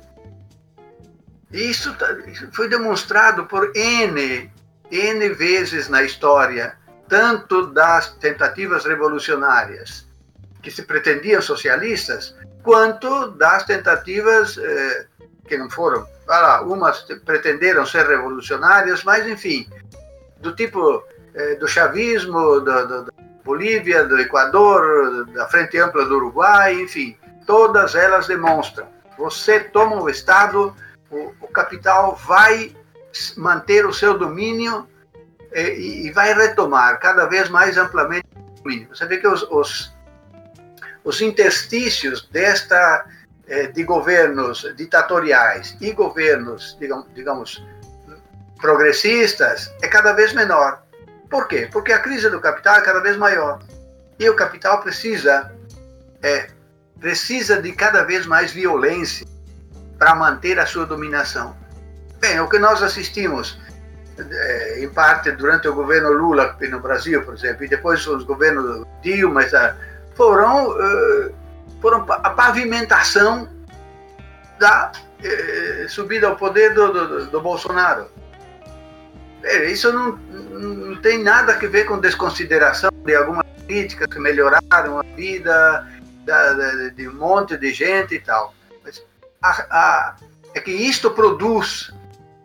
Isso, 1.53 1.94
tá, 1.94 2.07
foi 2.53 2.68
demonstrado 2.68 3.47
por 3.47 3.70
N, 3.74 4.51
N 4.90 5.28
vezes 5.30 5.88
na 5.88 6.03
história, 6.03 6.76
tanto 7.09 7.66
das 7.68 8.14
tentativas 8.14 8.84
revolucionárias, 8.84 10.07
que 10.62 10.70
se 10.70 10.82
pretendiam 10.82 11.40
socialistas, 11.40 12.34
quanto 12.62 13.30
das 13.32 13.64
tentativas 13.64 14.59
eh, 14.59 15.07
que 15.47 15.57
não 15.57 15.70
foram. 15.70 16.07
Lá, 16.26 16.62
umas 16.62 17.03
pretenderam 17.24 17.86
ser 17.86 18.07
revolucionárias, 18.07 19.05
mas, 19.05 19.24
enfim, 19.28 19.68
do 20.40 20.53
tipo 20.57 21.05
eh, 21.34 21.55
do 21.55 21.68
chavismo, 21.68 22.61
do, 22.61 23.05
do, 23.05 23.12
Bolívia, 23.44 24.05
do 24.05 24.18
Equador, 24.18 25.24
da 25.26 25.47
Frente 25.47 25.78
Ampla 25.78 26.05
do 26.05 26.16
Uruguai, 26.16 26.82
enfim, 26.82 27.16
todas 27.47 27.94
elas 27.94 28.26
demonstram. 28.26 28.88
Você 29.16 29.61
toma 29.61 30.03
o 30.03 30.11
Estado, 30.11 30.74
o, 31.11 31.32
o 31.40 31.48
capital 31.48 32.16
vai 32.16 32.74
manter 33.36 33.86
o 33.86 33.92
seu 33.92 34.18
domínio 34.18 34.86
e, 35.52 36.07
e, 36.07 36.11
vai 36.11 36.34
retomar 36.34 36.98
cada 37.00 37.26
vez 37.26 37.48
mais 37.48 37.76
amplamente 37.78 38.26
o 38.34 38.62
domínio. 38.62 38.88
Você 38.88 39.07
vê 39.07 39.16
que 39.16 39.26
os, 39.26 39.42
os, 39.44 39.94
os 41.02 41.20
interstícios 41.20 42.28
desta 42.30 43.07
eh, 43.48 43.68
de 43.68 43.84
governos 43.84 44.66
ditatoriais 44.76 45.76
e 45.80 45.92
governos, 45.92 46.76
digamos, 46.78 47.07
digamos 47.14 47.64
progressistas 48.61 49.72
é 49.82 49.88
cada 49.88 50.12
vez 50.12 50.32
menor. 50.32 50.82
Por 51.30 51.46
quê? 51.48 51.68
Porque 51.70 51.92
a 51.92 52.00
crise 52.00 52.28
do 52.28 52.40
capital 52.40 52.76
é 52.76 52.80
cada 52.80 53.00
vez 53.00 53.16
maior. 53.16 53.61
E 54.18 54.28
o 54.28 54.34
capital 54.34 54.80
precisa, 54.80 55.52
é, 56.22 56.48
precisa 56.98 57.61
de 57.61 57.72
cada 57.72 58.02
vez 58.02 58.26
mais 58.26 58.50
violência 58.50 59.26
para 59.99 60.14
manter 60.14 60.59
a 60.59 60.66
sua 60.66 60.86
dominação. 60.86 61.57
Bem, 62.20 62.40
o 62.40 62.49
que 62.49 62.59
nós 62.59 62.82
assistimos, 62.82 63.59
é, 64.18 64.82
em 64.82 64.88
parte 64.88 65.30
durante 65.32 65.68
o 65.68 65.74
governo 65.74 66.11
Lula 66.12 66.57
no 66.70 66.80
Brasil, 66.80 67.22
por 67.22 67.34
exemplo, 67.34 67.64
e 67.64 67.68
depois 67.68 68.07
os 68.07 68.24
governos 68.24 68.86
Dilma, 69.03 69.42
foram, 70.14 70.70
uh, 70.70 71.34
foram 71.80 72.07
a 72.09 72.30
pavimentação 72.30 73.49
da 74.59 74.90
uh, 74.92 75.88
subida 75.88 76.28
ao 76.28 76.36
poder 76.36 76.74
do, 76.74 76.92
do, 76.92 77.26
do 77.26 77.40
Bolsonaro. 77.40 78.09
É, 79.44 79.70
isso 79.70 79.92
não, 79.92 80.12
não 80.16 80.97
tem 81.01 81.22
nada 81.22 81.53
a 81.53 81.57
ver 81.57 81.84
com 81.84 81.99
desconsideração 81.99 82.90
de 83.05 83.14
algumas 83.14 83.47
críticas 83.66 84.09
que 84.09 84.18
melhoraram 84.18 84.99
a 84.99 85.03
vida 85.14 85.86
da, 86.24 86.53
da, 86.53 86.88
de 86.88 87.09
um 87.09 87.14
monte 87.14 87.57
de 87.57 87.72
gente 87.72 88.16
e 88.16 88.20
tal. 88.20 88.55
A, 89.43 89.51
a, 89.70 90.16
é 90.55 90.61
que 90.61 90.70
isto 90.70 91.11
produz, 91.11 91.93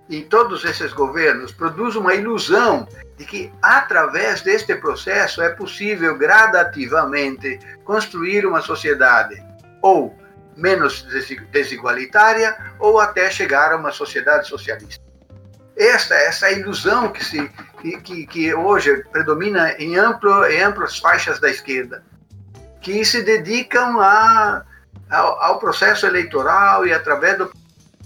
em 0.09 0.23
todos 0.23 0.65
esses 0.65 0.91
governos, 0.93 1.51
produz 1.51 1.95
uma 1.95 2.13
ilusão 2.13 2.87
de 3.17 3.25
que, 3.25 3.53
através 3.61 4.41
deste 4.41 4.75
processo, 4.75 5.41
é 5.41 5.49
possível 5.49 6.17
gradativamente 6.17 7.59
construir 7.83 8.45
uma 8.45 8.61
sociedade 8.61 9.41
ou 9.81 10.15
menos 10.55 11.03
desigualitária 11.51 12.57
ou 12.79 12.99
até 12.99 13.29
chegar 13.31 13.71
a 13.71 13.77
uma 13.77 13.91
sociedade 13.91 14.47
socialista. 14.47 15.01
Essa, 15.77 16.15
essa 16.15 16.51
ilusão 16.51 17.09
que, 17.09 17.23
se, 17.23 17.49
que, 18.03 18.27
que 18.27 18.53
hoje 18.53 19.03
predomina 19.11 19.71
em, 19.79 19.97
amplo, 19.97 20.45
em 20.45 20.61
amplas 20.61 20.99
faixas 20.99 21.39
da 21.39 21.49
esquerda, 21.49 22.03
que 22.81 23.05
se 23.05 23.21
dedicam 23.23 23.99
a, 24.01 24.63
ao, 25.11 25.41
ao 25.41 25.59
processo 25.59 26.07
eleitoral 26.07 26.87
e 26.87 26.93
através 26.93 27.37
do 27.37 27.51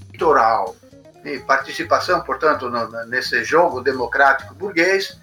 eleitoral, 0.10 0.76
e 1.24 1.40
participação, 1.40 2.22
portanto, 2.22 2.70
no, 2.70 3.06
nesse 3.06 3.44
jogo 3.44 3.82
democrático 3.82 4.54
burguês, 4.54 5.20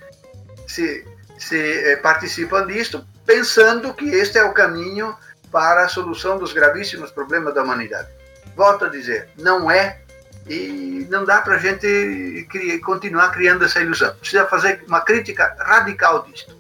se, 0.67 1.07
se 1.39 1.93
eh, 1.93 1.97
participam 1.97 2.67
disto 2.67 3.05
pensando 3.25 3.95
que 3.95 4.07
este 4.07 4.39
é 4.39 4.45
o 4.45 4.53
caminho 4.53 5.17
para 5.51 5.85
a 5.85 5.89
solução 5.89 6.39
dos 6.39 6.53
gravíssimos 6.53 7.11
problemas 7.11 7.55
da 7.55 7.63
humanidade. 7.63 8.09
Volto 8.57 8.87
a 8.87 8.89
dizer, 8.89 9.29
não 9.39 9.71
é 9.71 10.01
e 10.49 11.07
não 11.09 11.25
dá 11.25 11.41
para 11.41 11.55
a 11.55 11.59
gente 11.59 12.47
criar, 12.51 12.81
continuar 12.81 13.31
criando 13.31 13.65
essa 13.65 13.81
ilusão. 13.81 14.15
Precisa 14.17 14.47
fazer 14.47 14.83
uma 14.89 15.01
crítica 15.03 15.55
radical 15.61 16.25
disto. 16.25 16.57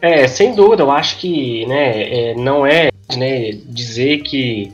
É, 0.00 0.28
sem 0.28 0.54
dúvida, 0.54 0.82
eu 0.82 0.90
acho 0.90 1.18
que 1.18 1.66
né, 1.66 2.02
é, 2.02 2.34
não 2.34 2.66
é 2.66 2.90
né, 3.16 3.52
dizer 3.64 4.18
que 4.22 4.72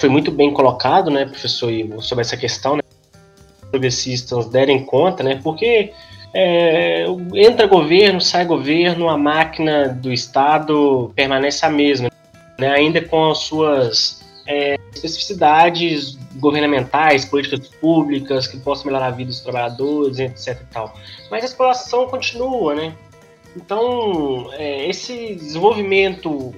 foi 0.00 0.08
muito 0.08 0.30
bem 0.30 0.52
colocado, 0.52 1.10
né, 1.10 1.24
professor 1.24 1.70
Ivo, 1.70 2.02
sobre 2.02 2.22
essa 2.22 2.36
questão, 2.36 2.76
né, 2.76 2.82
progressistas 3.70 4.46
derem 4.46 4.84
conta, 4.84 5.22
né? 5.22 5.40
Porque 5.42 5.92
é, 6.32 7.04
entra 7.34 7.66
governo, 7.66 8.20
sai 8.20 8.44
governo, 8.44 9.08
a 9.08 9.16
máquina 9.16 9.88
do 9.88 10.12
Estado 10.12 11.10
permanece 11.14 11.64
a 11.64 11.70
mesma, 11.70 12.10
né? 12.58 12.68
ainda 12.68 13.00
com 13.00 13.30
as 13.30 13.38
suas 13.38 14.25
é, 14.46 14.78
especificidades 14.94 16.16
governamentais, 16.36 17.24
políticas 17.24 17.68
públicas 17.68 18.46
que 18.46 18.58
possam 18.58 18.86
melhorar 18.86 19.06
a 19.06 19.10
vida 19.10 19.30
dos 19.30 19.40
trabalhadores, 19.40 20.18
etc. 20.18 20.60
E 20.60 20.72
tal. 20.72 20.94
Mas 21.30 21.42
a 21.42 21.46
exploração 21.46 22.06
continua, 22.06 22.74
né? 22.74 22.94
Então, 23.56 24.50
é, 24.52 24.86
esse 24.88 25.34
desenvolvimento 25.34 26.54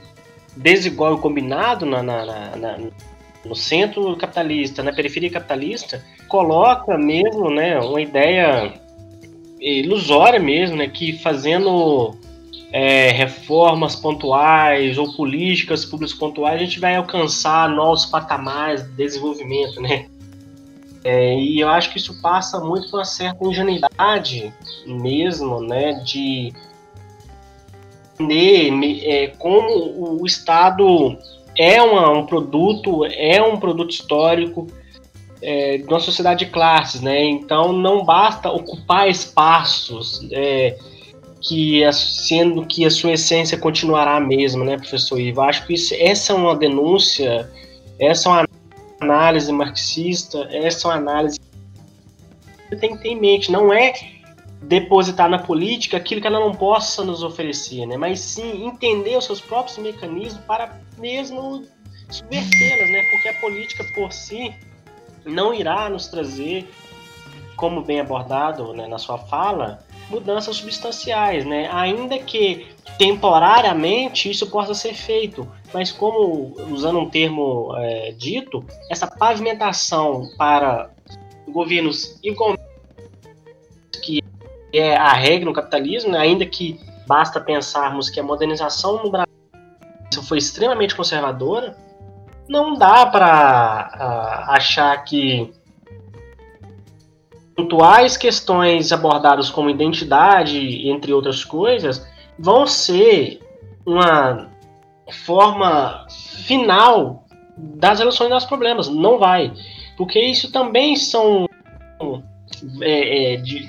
desigual 0.56 1.16
e 1.16 1.20
combinado 1.20 1.86
na, 1.86 2.02
na, 2.02 2.24
na, 2.56 2.78
no 3.44 3.54
centro 3.54 4.16
capitalista, 4.16 4.82
na 4.82 4.92
periferia 4.92 5.30
capitalista, 5.30 6.04
coloca 6.26 6.98
mesmo, 6.98 7.48
né, 7.50 7.78
uma 7.78 8.00
ideia 8.00 8.74
ilusória 9.60 10.40
mesmo, 10.40 10.76
né, 10.76 10.88
que 10.88 11.12
fazendo 11.18 12.16
é, 12.72 13.10
reformas 13.10 13.96
pontuais 13.96 14.98
ou 14.98 15.14
políticas 15.14 15.84
públicas 15.84 16.14
pontuais, 16.14 16.56
a 16.56 16.64
gente 16.64 16.80
vai 16.80 16.96
alcançar 16.96 17.68
novos 17.70 18.06
patamares 18.06 18.82
de 18.82 18.92
desenvolvimento, 18.92 19.80
né? 19.80 20.06
É, 21.04 21.34
e 21.38 21.60
eu 21.60 21.68
acho 21.68 21.90
que 21.90 21.98
isso 21.98 22.20
passa 22.20 22.60
muito 22.60 22.90
por 22.90 22.98
uma 22.98 23.04
certa 23.04 23.44
ingenuidade 23.46 24.52
mesmo, 24.84 25.60
né, 25.60 25.92
de 26.04 26.52
entender 28.18 29.06
é, 29.06 29.28
como 29.38 30.20
o 30.20 30.26
Estado 30.26 31.16
é 31.56 31.80
uma, 31.80 32.10
um 32.10 32.26
produto, 32.26 33.04
é 33.06 33.40
um 33.40 33.58
produto 33.58 33.90
histórico 33.90 34.66
é, 35.40 35.78
de 35.78 35.86
uma 35.86 36.00
sociedade 36.00 36.44
de 36.44 36.50
classes, 36.50 37.00
né? 37.00 37.24
Então 37.24 37.72
não 37.72 38.04
basta 38.04 38.50
ocupar 38.50 39.08
espaços, 39.08 40.26
é, 40.32 40.76
que 41.40 41.82
sendo 41.92 42.66
que 42.66 42.84
a 42.84 42.90
sua 42.90 43.12
essência 43.12 43.58
continuará 43.58 44.16
a 44.16 44.20
mesma, 44.20 44.64
né, 44.64 44.76
professor 44.76 45.20
Ivo? 45.20 45.40
Acho 45.40 45.66
que 45.66 45.74
isso, 45.74 45.94
essa 45.98 46.32
é 46.32 46.36
uma 46.36 46.56
denúncia, 46.56 47.50
essa 47.98 48.28
é 48.28 48.32
uma 48.32 48.48
análise 49.00 49.52
marxista, 49.52 50.48
essa 50.50 50.88
é 50.88 50.90
uma 50.90 50.96
análise 50.96 51.38
que 52.68 52.76
tem 52.76 52.96
que 52.96 53.02
ter 53.02 53.08
em 53.10 53.20
mente, 53.20 53.50
não 53.50 53.72
é 53.72 53.92
depositar 54.62 55.30
na 55.30 55.38
política 55.38 55.96
aquilo 55.96 56.20
que 56.20 56.26
ela 56.26 56.40
não 56.40 56.52
possa 56.52 57.04
nos 57.04 57.22
oferecer, 57.22 57.86
né? 57.86 57.96
Mas 57.96 58.20
sim 58.20 58.66
entender 58.66 59.16
os 59.16 59.24
seus 59.24 59.40
próprios 59.40 59.78
mecanismos 59.78 60.42
para 60.44 60.80
mesmo 60.98 61.64
subvertê-las, 62.10 62.90
né? 62.90 63.02
Porque 63.10 63.28
a 63.28 63.34
política 63.34 63.84
por 63.94 64.12
si 64.12 64.52
não 65.24 65.54
irá 65.54 65.88
nos 65.88 66.08
trazer, 66.08 66.68
como 67.56 67.82
bem 67.82 68.00
abordado 68.00 68.72
né, 68.72 68.86
na 68.86 68.98
sua 68.98 69.18
fala, 69.18 69.84
mudanças 70.08 70.56
substanciais, 70.56 71.44
né? 71.44 71.68
Ainda 71.72 72.18
que 72.18 72.66
temporariamente 72.98 74.30
isso 74.30 74.50
possa 74.50 74.74
ser 74.74 74.94
feito, 74.94 75.48
mas 75.72 75.92
como 75.92 76.54
usando 76.70 76.98
um 76.98 77.08
termo 77.08 77.72
é, 77.76 78.12
dito, 78.12 78.64
essa 78.90 79.06
pavimentação 79.06 80.30
para 80.36 80.90
governos 81.46 82.18
igualmente 82.22 82.62
que 84.02 84.22
é 84.72 84.96
a 84.96 85.12
regra 85.12 85.44
no 85.44 85.52
capitalismo, 85.52 86.12
né? 86.12 86.18
ainda 86.18 86.44
que 86.44 86.78
basta 87.06 87.40
pensarmos 87.40 88.10
que 88.10 88.20
a 88.20 88.22
modernização 88.22 89.02
no 89.02 89.10
Brasil 89.10 89.28
foi 90.26 90.38
extremamente 90.38 90.94
conservadora, 90.94 91.76
não 92.48 92.74
dá 92.74 93.06
para 93.06 93.90
uh, 93.94 94.52
achar 94.52 95.04
que 95.04 95.52
pontuais 97.58 98.16
questões 98.16 98.92
abordadas 98.92 99.50
como 99.50 99.68
identidade, 99.68 100.88
entre 100.88 101.12
outras 101.12 101.44
coisas, 101.44 102.06
vão 102.38 102.68
ser 102.68 103.40
uma 103.84 104.48
forma 105.26 106.06
final 106.46 107.24
das 107.56 107.98
soluções 107.98 108.30
dos 108.30 108.44
problemas. 108.44 108.88
Não 108.88 109.18
vai. 109.18 109.52
Porque 109.96 110.20
isso 110.20 110.52
também 110.52 110.94
são 110.94 111.48
é, 112.80 113.34
é, 113.34 113.36
de, 113.38 113.68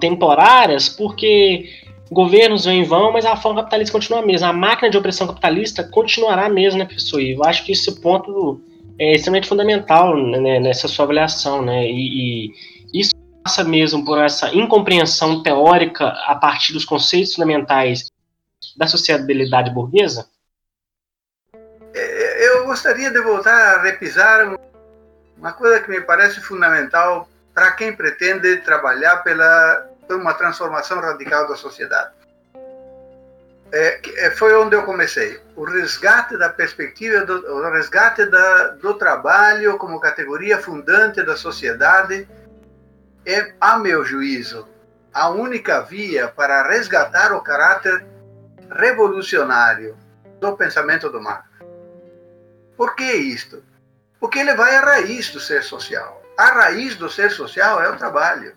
temporárias, 0.00 0.88
porque 0.88 1.70
governos 2.10 2.64
vêm 2.64 2.80
e 2.82 2.84
vão, 2.84 3.12
mas 3.12 3.24
a 3.24 3.36
forma 3.36 3.60
capitalista 3.60 3.92
continua 3.92 4.18
a 4.18 4.26
mesma. 4.26 4.48
A 4.48 4.52
máquina 4.52 4.90
de 4.90 4.98
opressão 4.98 5.28
capitalista 5.28 5.84
continuará 5.84 6.46
a 6.46 6.50
mesma, 6.50 6.80
né, 6.80 6.84
professor? 6.86 7.20
E 7.20 7.32
eu 7.34 7.44
acho 7.44 7.64
que 7.64 7.70
esse 7.70 8.00
ponto 8.00 8.60
é 8.98 9.12
extremamente 9.14 9.46
fundamental 9.46 10.16
né, 10.16 10.58
nessa 10.58 10.88
sua 10.88 11.04
avaliação, 11.04 11.62
né? 11.62 11.86
E, 11.88 12.48
e 12.48 12.52
passa 13.42 13.64
mesmo 13.64 14.04
por 14.04 14.18
essa 14.18 14.48
incompreensão 14.54 15.42
teórica 15.42 16.08
a 16.26 16.34
partir 16.34 16.72
dos 16.72 16.84
conceitos 16.84 17.34
fundamentais 17.34 18.10
da 18.76 18.86
sociabilidade 18.86 19.70
burguesa? 19.70 20.28
É, 21.94 22.48
eu 22.48 22.64
gostaria 22.66 23.10
de 23.10 23.20
voltar 23.20 23.76
a 23.76 23.82
repisar 23.82 24.56
uma 25.36 25.52
coisa 25.52 25.80
que 25.80 25.90
me 25.90 26.00
parece 26.00 26.40
fundamental 26.40 27.28
para 27.52 27.72
quem 27.72 27.94
pretende 27.94 28.58
trabalhar 28.58 29.18
pela 29.18 29.88
por 30.06 30.16
uma 30.16 30.34
transformação 30.34 31.00
radical 31.00 31.48
da 31.48 31.56
sociedade. 31.56 32.10
É, 33.72 34.00
é, 34.26 34.30
foi 34.32 34.54
onde 34.54 34.76
eu 34.76 34.82
comecei. 34.82 35.40
O 35.56 35.64
resgate 35.64 36.36
da 36.36 36.50
perspectiva, 36.50 37.24
do, 37.24 37.34
o 37.54 37.70
resgate 37.70 38.26
da, 38.26 38.68
do 38.68 38.94
trabalho 38.94 39.78
como 39.78 40.00
categoria 40.00 40.58
fundante 40.58 41.22
da 41.22 41.36
sociedade 41.36 42.28
é, 43.24 43.54
a 43.60 43.78
meu 43.78 44.04
juízo, 44.04 44.68
a 45.12 45.28
única 45.28 45.80
via 45.82 46.28
para 46.28 46.68
resgatar 46.68 47.32
o 47.32 47.42
caráter 47.42 48.06
revolucionário 48.70 49.96
do 50.40 50.56
pensamento 50.56 51.10
do 51.10 51.20
Marx. 51.20 51.46
Por 52.76 52.94
que 52.96 53.12
isto? 53.12 53.62
Porque 54.18 54.38
ele 54.38 54.54
vai 54.54 54.74
à 54.76 54.80
raiz 54.80 55.30
do 55.30 55.40
ser 55.40 55.62
social. 55.62 56.22
A 56.36 56.46
raiz 56.46 56.96
do 56.96 57.08
ser 57.08 57.30
social 57.30 57.82
é 57.82 57.88
o 57.88 57.96
trabalho. 57.96 58.56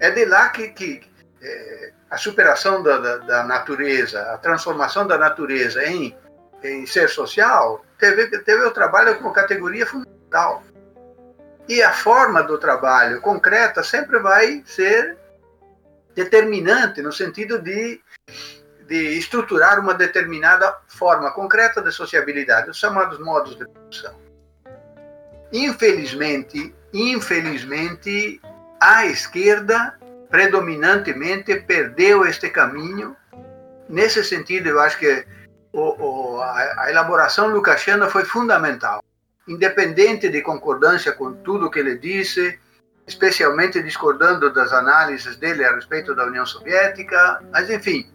É 0.00 0.10
de 0.10 0.24
lá 0.24 0.48
que, 0.48 0.68
que 0.68 1.02
é, 1.40 1.92
a 2.10 2.16
superação 2.16 2.82
da, 2.82 2.98
da, 2.98 3.16
da, 3.18 3.44
natureza, 3.44 4.20
a 4.32 4.38
transformação 4.38 5.06
da 5.06 5.16
natureza 5.16 5.84
em, 5.84 6.16
em 6.62 6.86
ser 6.86 7.08
social, 7.08 7.84
teve, 7.98 8.26
teve 8.40 8.64
o 8.64 8.70
trabalho 8.70 9.16
como 9.16 9.32
categoria 9.32 9.86
fundamental. 9.86 10.62
E 11.68 11.82
a 11.82 11.92
forma 11.92 12.42
do 12.42 12.58
trabalho 12.58 13.20
concreta 13.20 13.82
sempre 13.82 14.18
vai 14.20 14.62
ser 14.64 15.16
determinante 16.14 17.02
no 17.02 17.12
sentido 17.12 17.58
de, 17.58 18.00
de 18.86 19.18
estruturar 19.18 19.80
uma 19.80 19.92
determinada 19.92 20.74
forma 20.86 21.32
concreta 21.32 21.82
de 21.82 21.90
sociabilidade, 21.90 22.70
os 22.70 22.78
chamados 22.78 23.18
modos 23.18 23.56
de 23.56 23.66
produção. 23.68 24.14
Infelizmente, 25.52 26.74
infelizmente, 26.92 28.40
a 28.80 29.06
esquerda 29.06 29.98
predominantemente 30.30 31.54
perdeu 31.60 32.24
este 32.24 32.48
caminho. 32.48 33.16
Nesse 33.88 34.24
sentido, 34.24 34.68
eu 34.68 34.80
acho 34.80 34.98
que 34.98 35.26
o, 35.72 35.80
o, 35.80 36.40
a, 36.40 36.84
a 36.84 36.90
elaboração 36.90 37.48
lucasiana 37.48 38.08
foi 38.08 38.24
fundamental 38.24 39.02
independente 39.46 40.28
de 40.28 40.42
concordância 40.42 41.12
com 41.12 41.32
tudo 41.32 41.70
que 41.70 41.78
ele 41.78 41.96
disse, 41.96 42.58
especialmente 43.06 43.82
discordando 43.82 44.52
das 44.52 44.72
análises 44.72 45.36
dele 45.36 45.64
a 45.64 45.74
respeito 45.74 46.14
da 46.14 46.26
União 46.26 46.44
Soviética, 46.44 47.42
mas 47.52 47.70
enfim, 47.70 48.10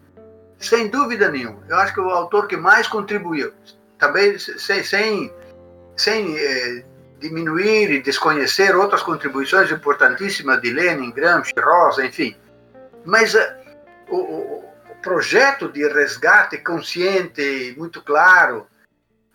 sem 0.60 0.90
dúvida 0.90 1.30
nenhuma, 1.30 1.60
eu 1.70 1.78
acho 1.78 1.94
que 1.94 2.02
o 2.02 2.10
autor 2.10 2.48
que 2.48 2.58
mais 2.58 2.88
contribuiu, 2.88 3.54
também 3.98 4.38
sem, 4.38 4.84
sem, 4.84 5.34
sem 5.96 6.38
eh, 6.38 6.84
diminuir 7.20 7.92
e 7.92 8.02
desconhecer 8.02 8.76
outras 8.76 9.02
contribuições 9.02 9.72
importantíssimas 9.72 10.62
de 10.62 10.72
Lenin, 10.72 11.12
Gramsci, 11.12 11.54
Rosa, 11.58 12.06
enfim, 12.06 12.36
mas 13.06 13.34
uh, 13.34 13.40
o, 14.10 14.18
o 14.18 14.72
projeto 15.02 15.72
de 15.72 15.88
resgate 15.88 16.58
consciente, 16.58 17.74
muito 17.78 18.02
claro, 18.02 18.68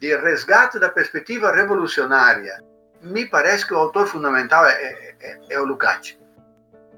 de 0.01 0.17
resgate 0.17 0.79
da 0.79 0.89
perspectiva 0.89 1.53
revolucionária, 1.53 2.63
me 3.03 3.27
parece 3.27 3.67
que 3.67 3.75
o 3.75 3.79
autor 3.79 4.07
fundamental 4.07 4.67
é, 4.67 4.73
é, 4.73 5.15
é, 5.21 5.39
é 5.51 5.61
o 5.61 5.65
Lukács. 5.65 6.17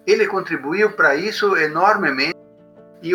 Ele 0.06 0.26
contribuiu 0.26 0.92
para 0.92 1.14
isso 1.14 1.56
enormemente 1.56 2.36
e, 3.02 3.12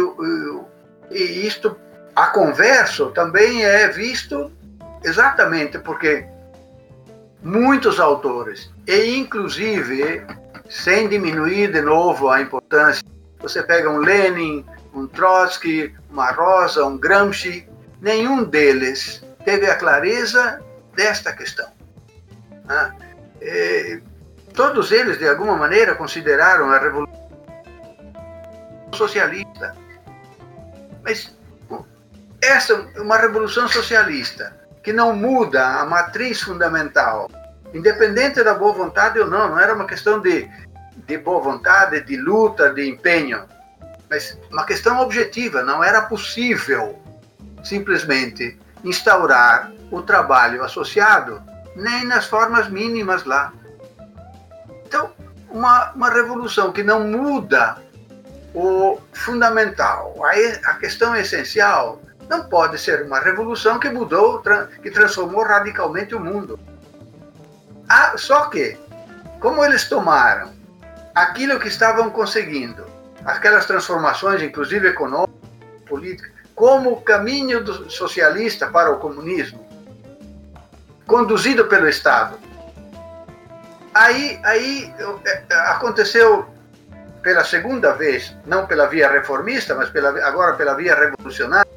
e 1.12 1.48
isto, 1.48 1.76
a 2.16 2.28
converso, 2.28 3.12
também 3.12 3.66
é 3.66 3.88
visto 3.90 4.52
exatamente 5.04 5.80
porque 5.80 6.26
muitos 7.42 8.00
autores, 8.00 8.72
e 8.88 9.18
inclusive, 9.18 10.26
sem 10.70 11.10
diminuir 11.10 11.72
de 11.72 11.82
novo 11.82 12.30
a 12.30 12.42
importância, 12.42 13.04
você 13.40 13.62
pega 13.62 13.90
um 13.90 13.98
Lenin, 13.98 14.66
um 14.94 15.08
Trotsky, 15.08 15.94
uma 16.10 16.32
Rosa, 16.32 16.86
um 16.86 16.98
Gramsci, 16.98 17.68
nenhum 18.00 18.44
deles 18.44 19.22
teve 19.44 19.70
a 19.70 19.76
clareza 19.76 20.62
desta 20.96 21.34
questão. 21.34 21.70
Né? 22.66 24.02
Todos 24.54 24.92
eles, 24.92 25.18
de 25.18 25.28
alguma 25.28 25.56
maneira, 25.56 25.96
consideraram 25.96 26.70
a 26.72 26.78
revolução 26.78 27.24
socialista. 28.94 29.76
Mas 31.04 31.36
essa 32.42 32.74
é 32.96 33.02
uma 33.02 33.18
revolução 33.18 33.68
socialista 33.68 34.56
que 34.84 34.94
não 34.94 35.16
muda 35.16 35.66
a 35.80 35.86
matriz 35.86 36.42
fundamental, 36.42 37.30
independente 37.74 38.44
da 38.44 38.54
boa 38.54 38.74
vontade 38.74 39.20
ou 39.20 39.28
não, 39.28 39.50
não 39.50 39.60
era 39.60 39.74
uma 39.74 39.88
questão 39.88 40.20
de, 40.20 40.50
de 41.08 41.18
boa 41.18 41.42
vontade, 41.42 42.02
de 42.02 42.18
luta, 42.18 42.74
de 42.74 42.88
empenho, 42.88 43.46
mas 44.10 44.38
uma 44.52 44.66
questão 44.66 45.00
objetiva, 45.00 45.64
não 45.64 45.84
era 45.84 46.02
possível 46.02 47.02
simplesmente 47.64 48.60
instaurar 48.84 49.72
o 49.92 50.02
trabalho 50.02 50.64
associado, 50.64 51.42
nem 51.76 52.06
nas 52.06 52.26
formas 52.26 52.70
mínimas 52.70 53.24
lá. 53.24 53.54
Então, 54.86 55.12
uma, 55.50 55.92
uma 55.92 56.10
revolução 56.10 56.72
que 56.72 56.84
não 56.84 57.02
muda 57.02 57.78
o 58.54 59.00
fundamental, 59.14 60.16
a, 60.24 60.70
a 60.72 60.74
questão 60.76 61.16
essencial, 61.16 62.02
não 62.30 62.44
pode 62.44 62.80
ser 62.80 63.04
uma 63.04 63.20
revolução 63.20 63.80
que 63.80 63.90
mudou, 63.90 64.42
que 64.82 64.92
transformou 64.92 65.44
radicalmente 65.44 66.16
o 66.16 66.20
mundo. 66.20 66.60
Ah, 67.90 68.14
só 68.16 68.46
que, 68.50 68.78
como 69.40 69.64
eles 69.64 69.88
tomaram 69.90 70.52
aquilo 71.14 71.60
que 71.60 71.68
estavam 71.68 72.10
conseguindo, 72.10 72.86
aquelas 73.26 73.66
transformações, 73.66 74.42
inclusive 74.42 74.88
econômicas, 74.88 75.34
políticas, 75.88 76.32
como 76.56 76.92
o 76.92 77.02
caminho 77.02 77.64
do 77.64 77.90
socialista 77.90 78.68
para 78.68 78.92
o 78.92 79.00
comunismo, 79.00 79.66
conduzido 81.08 81.66
pelo 81.66 81.88
Estado. 81.88 82.38
Aí, 83.94 84.40
aí 84.44 84.94
é, 85.26 85.44
aconteceu 85.70 86.48
pela 87.22 87.44
segunda 87.44 87.94
vez, 87.94 88.36
não 88.46 88.68
pela 88.68 88.88
via 88.88 89.10
reformista, 89.10 89.76
mas 89.76 89.90
pela, 89.90 90.10
agora 90.26 90.56
pela 90.56 90.76
via 90.76 90.96
revolucionária, 90.96 91.72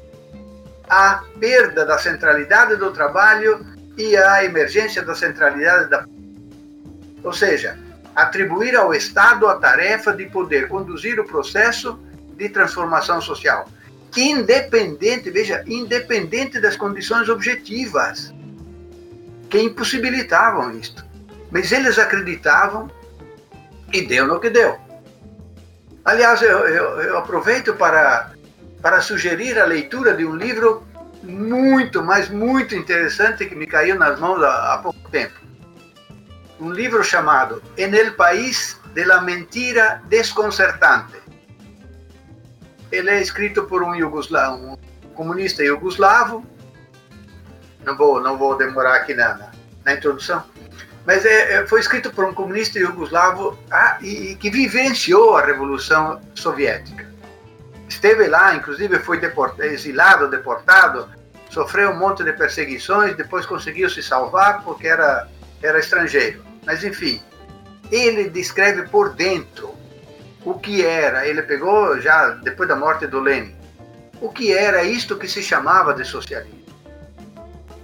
a 0.89 1.23
perda 1.39 1.85
da 1.85 1.97
centralidade 1.97 2.75
do 2.75 2.91
trabalho 2.91 3.65
e 3.97 4.15
a 4.15 4.43
emergência 4.43 5.01
da 5.01 5.15
centralidade 5.15 5.89
da. 5.89 6.05
Ou 7.23 7.33
seja, 7.33 7.77
atribuir 8.15 8.75
ao 8.75 8.93
Estado 8.93 9.47
a 9.47 9.55
tarefa 9.57 10.13
de 10.13 10.25
poder 10.25 10.67
conduzir 10.67 11.19
o 11.19 11.25
processo 11.25 11.99
de 12.35 12.49
transformação 12.49 13.21
social, 13.21 13.67
independente, 14.15 15.29
veja, 15.29 15.63
independente 15.67 16.59
das 16.59 16.75
condições 16.75 17.29
objetivas 17.29 18.33
que 19.49 19.59
impossibilitavam 19.59 20.77
isto. 20.77 21.05
Mas 21.51 21.71
eles 21.71 21.97
acreditavam 21.97 22.89
e 23.91 24.01
deu 24.05 24.27
no 24.27 24.39
que 24.39 24.49
deu. 24.49 24.77
Aliás, 26.03 26.41
eu, 26.41 26.59
eu, 26.67 27.01
eu 27.01 27.17
aproveito 27.17 27.73
para, 27.73 28.31
para 28.81 29.01
sugerir 29.01 29.59
a 29.59 29.65
leitura 29.65 30.13
de 30.13 30.25
um 30.25 30.35
livro 30.35 30.85
muito, 31.23 32.01
mas 32.01 32.29
muito 32.29 32.75
interessante 32.75 33.45
que 33.45 33.55
me 33.55 33.67
caiu 33.67 33.97
nas 33.97 34.19
mãos 34.19 34.41
há, 34.43 34.73
há 34.73 34.77
pouco 34.77 35.09
tempo. 35.09 35.35
Um 36.59 36.71
livro 36.71 37.03
chamado 37.03 37.61
En 37.77 37.93
el 37.93 38.13
País 38.15 38.77
de 38.93 39.05
la 39.05 39.21
Mentira 39.21 40.01
Desconcertante. 40.07 41.26
Ele 42.91 43.09
é 43.09 43.21
escrito 43.21 43.63
por 43.63 43.83
um, 43.83 43.93
um 43.93 44.77
comunista 45.13 45.63
iugoslavo. 45.63 46.45
Não 47.85 47.97
vou, 47.97 48.21
não 48.21 48.37
vou 48.37 48.57
demorar 48.57 48.95
aqui 48.95 49.13
na, 49.13 49.35
na, 49.35 49.51
na 49.85 49.93
introdução 49.93 50.43
mas 51.07 51.23
é, 51.23 51.53
é, 51.53 51.67
foi 51.67 51.79
escrito 51.79 52.11
por 52.11 52.25
um 52.25 52.33
comunista 52.33 52.77
iugoslavo 52.77 53.57
ah, 53.71 53.97
e, 54.01 54.31
e, 54.31 54.35
que 54.35 54.49
vivenciou 54.49 55.37
a 55.37 55.45
Revolução 55.45 56.21
Soviética. 56.35 57.07
Esteve 57.87 58.27
lá, 58.27 58.53
inclusive 58.53 58.99
foi 58.99 59.17
exilado, 59.59 60.29
deportado, 60.29 61.09
sofreu 61.49 61.91
um 61.91 61.97
monte 61.97 62.25
de 62.25 62.33
perseguições, 62.33 63.15
depois 63.15 63.45
conseguiu 63.45 63.89
se 63.89 64.03
salvar 64.03 64.61
porque 64.63 64.85
era, 64.85 65.29
era 65.63 65.79
estrangeiro. 65.79 66.43
Mas, 66.65 66.83
enfim, 66.83 67.23
ele 67.89 68.29
descreve 68.29 68.85
por 68.89 69.13
dentro 69.13 69.76
o 70.47 70.53
que 70.53 70.85
era, 70.85 71.27
ele 71.27 71.41
pegou 71.41 71.99
já 71.99 72.29
depois 72.29 72.69
da 72.69 72.75
morte 72.75 73.05
do 73.05 73.19
Lenin, 73.19 73.53
o 74.21 74.29
que 74.29 74.53
era 74.53 74.81
isto 74.81 75.17
que 75.17 75.27
se 75.27 75.43
chamava 75.43 75.93
de 75.93 76.05
socialismo. 76.05 76.63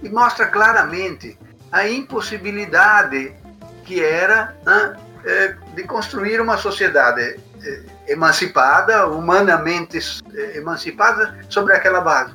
E 0.02 0.08
mostra 0.08 0.46
claramente 0.46 1.38
a 1.70 1.86
impossibilidade 1.86 3.36
que 3.84 4.02
era 4.02 4.56
né, 4.64 4.96
é, 5.26 5.56
de 5.74 5.82
construir 5.82 6.40
uma 6.40 6.56
sociedade 6.56 7.38
é, 7.62 7.82
emancipada, 8.08 9.08
humanamente 9.08 9.98
é, 10.32 10.56
emancipada, 10.56 11.38
sobre 11.50 11.74
aquela 11.74 12.00
base. 12.00 12.32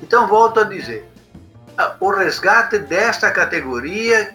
Então, 0.00 0.28
volto 0.28 0.60
a 0.60 0.64
dizer, 0.64 1.04
o 1.98 2.08
resgate 2.10 2.78
desta 2.78 3.32
categoria 3.32 4.32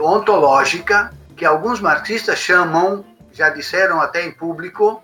ontológica, 0.00 1.10
que 1.36 1.44
alguns 1.44 1.80
marxistas 1.80 2.38
chamam, 2.38 3.04
já 3.38 3.50
disseram 3.50 4.00
até 4.00 4.26
em 4.26 4.32
público, 4.32 5.00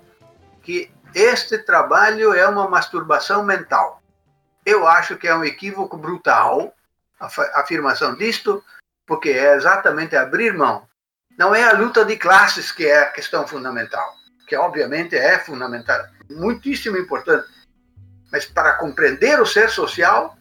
que 0.60 0.90
este 1.14 1.56
trabalho 1.58 2.34
é 2.34 2.46
uma 2.48 2.68
masturbação 2.68 3.44
mental. 3.44 4.02
Eu 4.66 4.88
acho 4.88 5.16
que 5.16 5.28
é 5.28 5.34
um 5.36 5.44
equívoco 5.44 5.96
brutal, 5.96 6.74
a 7.20 7.60
afirmação 7.60 8.16
disto, 8.16 8.62
porque 9.06 9.30
é 9.30 9.54
exatamente 9.54 10.16
abrir 10.16 10.52
mão. 10.52 10.88
Não 11.38 11.54
é 11.54 11.62
a 11.62 11.74
luta 11.74 12.04
de 12.04 12.16
classes 12.16 12.72
que 12.72 12.84
é 12.84 13.02
a 13.02 13.10
questão 13.10 13.46
fundamental, 13.46 14.12
que 14.48 14.56
obviamente 14.56 15.14
é 15.14 15.38
fundamental, 15.38 16.04
muitíssimo 16.28 16.96
importante. 16.98 17.46
Mas 18.32 18.46
para 18.46 18.72
compreender 18.74 19.40
o 19.40 19.46
ser 19.46 19.70
social, 19.70 20.36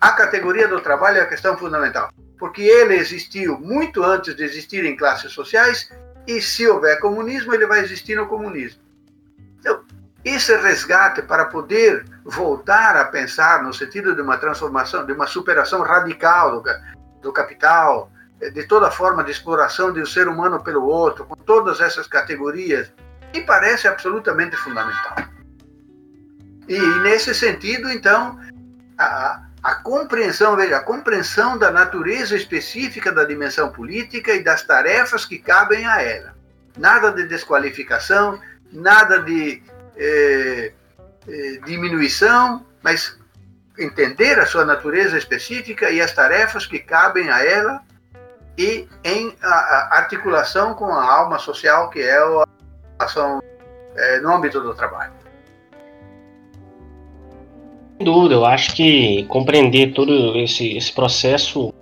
a 0.00 0.12
categoria 0.12 0.68
do 0.68 0.80
trabalho 0.80 1.18
é 1.18 1.22
a 1.22 1.28
questão 1.28 1.58
fundamental, 1.58 2.12
porque 2.38 2.62
ele 2.62 2.94
existiu 2.94 3.58
muito 3.58 4.04
antes 4.04 4.36
de 4.36 4.44
existirem 4.44 4.96
classes 4.96 5.32
sociais, 5.32 5.90
e 6.26 6.40
se 6.40 6.66
houver 6.66 7.00
comunismo, 7.00 7.54
ele 7.54 7.66
vai 7.66 7.80
existir 7.80 8.14
no 8.14 8.26
comunismo. 8.26 8.80
Então, 9.58 9.82
esse 10.24 10.54
resgate 10.56 11.22
para 11.22 11.46
poder 11.46 12.04
voltar 12.24 12.96
a 12.96 13.04
pensar 13.04 13.62
no 13.62 13.72
sentido 13.72 14.14
de 14.14 14.20
uma 14.20 14.36
transformação, 14.36 15.04
de 15.06 15.12
uma 15.12 15.26
superação 15.26 15.82
radical 15.82 16.60
do, 16.60 16.70
do 17.22 17.32
capital, 17.32 18.10
de 18.52 18.66
toda 18.66 18.90
forma 18.90 19.22
de 19.22 19.30
exploração 19.30 19.92
do 19.92 20.06
ser 20.06 20.28
humano 20.28 20.62
pelo 20.62 20.84
outro, 20.84 21.26
com 21.26 21.36
todas 21.36 21.80
essas 21.80 22.06
categorias, 22.06 22.90
me 23.34 23.42
parece 23.42 23.86
absolutamente 23.86 24.56
fundamental. 24.56 25.16
E, 26.66 26.78
nesse 27.00 27.34
sentido, 27.34 27.90
então, 27.90 28.38
a, 28.96 29.42
a 29.70 29.76
compreensão, 29.76 30.56
veja, 30.56 30.78
a 30.78 30.82
compreensão 30.82 31.56
da 31.56 31.70
natureza 31.70 32.34
específica 32.34 33.12
da 33.12 33.24
dimensão 33.24 33.70
política 33.70 34.34
e 34.34 34.42
das 34.42 34.64
tarefas 34.64 35.24
que 35.24 35.38
cabem 35.38 35.86
a 35.86 36.02
ela. 36.02 36.34
Nada 36.76 37.12
de 37.12 37.24
desqualificação, 37.28 38.40
nada 38.72 39.20
de 39.20 39.62
é, 39.96 40.72
é, 41.28 41.60
diminuição, 41.64 42.66
mas 42.82 43.16
entender 43.78 44.40
a 44.40 44.46
sua 44.46 44.64
natureza 44.64 45.16
específica 45.16 45.88
e 45.88 46.00
as 46.00 46.12
tarefas 46.12 46.66
que 46.66 46.80
cabem 46.80 47.30
a 47.30 47.44
ela 47.44 47.80
e 48.58 48.88
em 49.04 49.36
a, 49.40 49.48
a 49.48 49.98
articulação 49.98 50.74
com 50.74 50.92
a 50.92 51.04
alma 51.04 51.38
social 51.38 51.90
que 51.90 52.00
é 52.00 52.18
a 52.18 52.44
ação 52.98 53.40
é, 53.94 54.18
no 54.18 54.34
âmbito 54.34 54.60
do 54.60 54.74
trabalho. 54.74 55.19
Dúvida, 58.00 58.34
eu 58.34 58.46
acho 58.46 58.74
que 58.74 59.24
compreender 59.24 59.92
todo 59.92 60.38
esse, 60.38 60.76
esse 60.76 60.90
processo, 60.90 61.72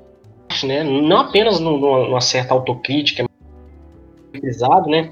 né, 0.65 0.83
não 0.83 1.19
apenas 1.19 1.61
numa 1.61 2.21
certa 2.21 2.55
autocrítica, 2.55 3.25
pesado, 4.33 4.89
né, 4.91 5.11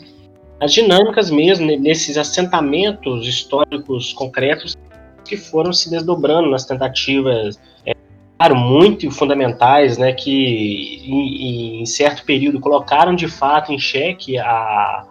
as 0.61 0.73
dinâmicas 0.73 1.31
mesmo 1.31 1.65
nesses 1.65 2.17
assentamentos 2.17 3.27
históricos 3.27 4.13
concretos 4.13 4.77
que 5.25 5.37
foram 5.37 5.73
se 5.73 5.89
desdobrando 5.89 6.51
nas 6.51 6.65
tentativas 6.65 7.61
é, 7.85 7.93
claro, 8.37 8.57
muito 8.57 9.09
fundamentais, 9.11 9.97
né, 9.99 10.13
que 10.13 11.03
em, 11.07 11.83
em, 11.83 11.87
certo 11.87 12.25
período 12.25 12.59
colocaram 12.59 13.15
de 13.15 13.29
fato 13.29 13.73
em 13.73 13.79
xeque 13.79 14.39
a 14.39 15.07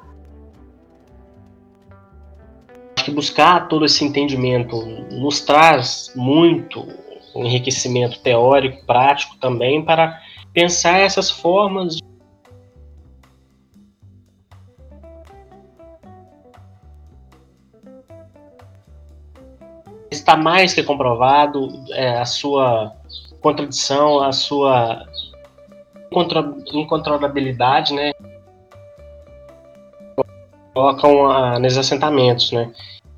acho 3.05 3.11
que 3.11 3.11
buscar 3.11 3.67
todo 3.67 3.85
esse 3.85 4.03
entendimento 4.03 4.83
nos 5.11 5.39
traz 5.41 6.11
muito 6.15 6.87
enriquecimento 7.35 8.19
teórico, 8.19 8.83
prático 8.85 9.35
também 9.37 9.83
para 9.83 10.19
pensar 10.53 10.99
essas 10.99 11.29
formas 11.29 11.97
de 11.97 12.03
está 20.09 20.35
mais 20.35 20.73
que 20.73 20.81
comprovado 20.81 21.69
é, 21.91 22.17
a 22.17 22.25
sua 22.25 22.95
contradição, 23.41 24.23
a 24.23 24.31
sua 24.31 25.05
incontrolabilidade, 26.73 27.93
né? 27.93 28.11
Colocam 30.73 31.29
a, 31.29 31.59
nos 31.59 31.77
assentamentos, 31.77 32.51
né? 32.51 32.71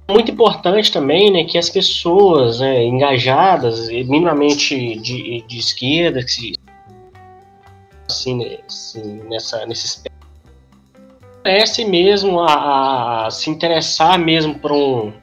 Muito 0.09 0.31
importante 0.31 0.91
também, 0.91 1.31
né, 1.31 1.43
que 1.43 1.57
as 1.57 1.69
pessoas 1.69 2.61
né, 2.61 2.83
engajadas, 2.85 3.89
minimamente 3.89 4.95
de, 4.99 5.41
de 5.45 5.57
esquerda, 5.57 6.23
que 6.23 6.31
se, 6.31 6.53
assim, 8.09 8.57
assim, 8.65 9.21
nessa, 9.29 9.65
nesse 9.65 10.01
parece 11.43 11.85
mesmo 11.85 12.41
a, 12.41 13.27
a, 13.27 13.31
se 13.31 13.49
interessar 13.49 14.19
mesmo 14.19 14.55
por 14.59 14.71
um 14.71 15.13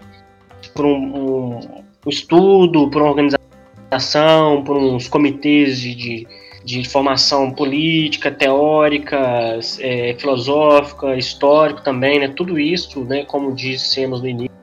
por 0.74 0.87
um, 0.87 1.61
um 2.05 2.09
estudo, 2.09 2.91
por 2.91 3.03
uma 3.03 3.11
organização, 3.11 4.64
por 4.64 4.76
uns 4.76 5.07
comitês 5.07 5.78
de, 5.78 5.95
de, 5.95 6.26
de 6.64 6.89
formação 6.89 7.53
política, 7.53 8.30
teórica, 8.30 9.59
é, 9.78 10.14
filosófica, 10.18 11.14
histórico 11.16 11.82
também, 11.82 12.18
né? 12.18 12.28
Tudo 12.28 12.59
isso, 12.59 13.05
né? 13.05 13.24
Como 13.24 13.55
dissemos 13.55 14.20
no 14.20 14.28
início, 14.28 14.57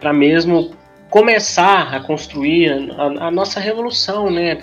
para 0.00 0.12
mesmo 0.12 0.70
começar 1.10 1.94
a 1.94 2.00
construir 2.00 2.92
a, 2.92 3.26
a, 3.26 3.30
nossa 3.30 3.60
revolução, 3.60 4.30
né? 4.30 4.62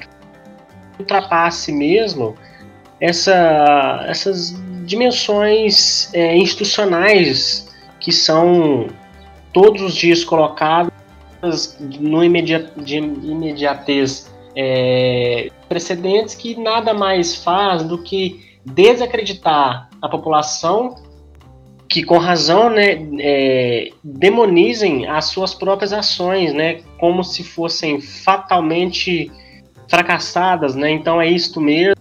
Ultrapasse 0.99 1.71
mesmo 1.71 2.35
essa, 3.01 4.05
essas 4.07 4.55
dimensões 4.85 6.13
é, 6.13 6.35
institucionais 6.37 7.73
que 7.99 8.11
são 8.11 8.87
todos 9.51 9.81
os 9.81 9.95
dias 9.95 10.23
colocadas 10.23 10.91
no 11.99 12.23
imediat, 12.23 12.71
de 12.77 12.97
imediatez 12.97 14.33
é, 14.55 15.49
precedentes 15.67 16.35
que 16.35 16.55
nada 16.55 16.93
mais 16.93 17.35
faz 17.35 17.83
do 17.83 17.97
que 18.01 18.57
desacreditar 18.65 19.89
a 20.01 20.09
população 20.09 20.95
que 21.95 22.03
com 22.03 22.17
razão 22.17 22.69
né, 22.69 22.97
é, 23.21 23.89
demonizem 24.03 25.07
as 25.07 25.27
suas 25.27 25.53
próprias 25.53 25.93
ações, 25.93 26.53
né, 26.53 26.81
como 26.99 27.23
se 27.23 27.41
fossem 27.41 28.01
fatalmente 28.01 29.31
fracassadas, 29.89 30.75
né, 30.75 30.91
então 30.91 31.21
é 31.21 31.27
isto 31.29 31.61
mesmo 31.61 31.95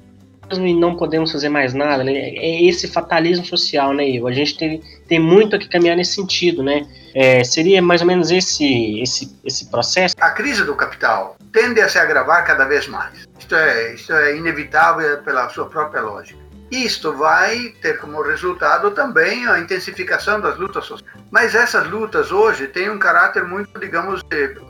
e 0.51 0.75
não 0.75 0.97
podemos 0.97 1.31
fazer 1.31 1.49
mais 1.49 1.75
nada, 1.75 2.03
né, 2.03 2.11
é 2.13 2.65
esse 2.65 2.89
fatalismo 2.89 3.45
social, 3.45 3.95
né, 3.95 4.09
Ivo? 4.09 4.27
a 4.27 4.33
gente 4.33 4.59
tem, 4.59 4.83
tem 5.07 5.21
muito 5.21 5.55
a 5.55 5.61
que 5.61 5.69
caminhar 5.69 5.97
nesse 5.97 6.17
sentido, 6.17 6.61
né, 6.61 6.85
é, 7.15 7.45
seria 7.45 7.81
mais 7.81 8.01
ou 8.01 8.09
menos 8.09 8.33
esse, 8.33 9.01
esse, 9.01 9.39
esse 9.45 9.71
processo? 9.71 10.17
A 10.19 10.31
crise 10.31 10.65
do 10.65 10.75
capital 10.75 11.37
tende 11.53 11.81
a 11.81 11.89
se 11.89 12.01
agravar 12.01 12.45
cada 12.45 12.65
vez 12.65 12.89
mais. 12.89 13.29
Isto 13.39 13.55
é, 13.55 13.95
isto 13.95 14.13
é 14.13 14.37
inevitável 14.37 15.19
pela 15.19 15.49
sua 15.51 15.67
própria 15.67 16.01
lógica. 16.01 16.44
Isto 16.75 17.13
vai 17.13 17.75
ter 17.81 18.01
como 18.01 18.23
resultado 18.23 18.91
também 18.91 19.47
a 19.47 19.59
intensificação 19.59 20.41
das 20.41 20.57
lutas 20.57 20.85
sociais. 20.87 21.15
Mas 21.31 21.55
essas 21.55 21.89
lutas 21.89 22.33
hoje 22.33 22.67
têm 22.67 22.91
um 22.91 22.99
caráter 22.99 23.45
muito, 23.45 23.79
digamos, 23.79 24.23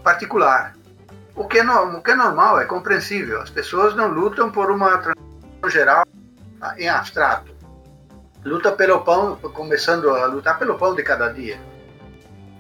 particular. 0.02 0.74
O 1.34 1.46
que, 1.46 1.58
é, 1.58 1.64
o 1.64 2.02
que 2.02 2.10
é 2.10 2.14
normal, 2.14 2.60
é 2.60 2.64
compreensível. 2.64 3.40
As 3.40 3.50
pessoas 3.50 3.94
não 3.94 4.08
lutam 4.08 4.50
por 4.50 4.70
uma 4.70 4.98
transição 4.98 5.70
geral 5.70 6.04
em 6.76 6.88
abstrato. 6.88 7.52
Luta 8.44 8.72
pelo 8.72 9.00
pão, 9.00 9.36
começando 9.36 10.10
a 10.10 10.26
lutar 10.26 10.58
pelo 10.58 10.76
pão 10.76 10.94
de 10.94 11.02
cada 11.02 11.28
dia 11.28 11.58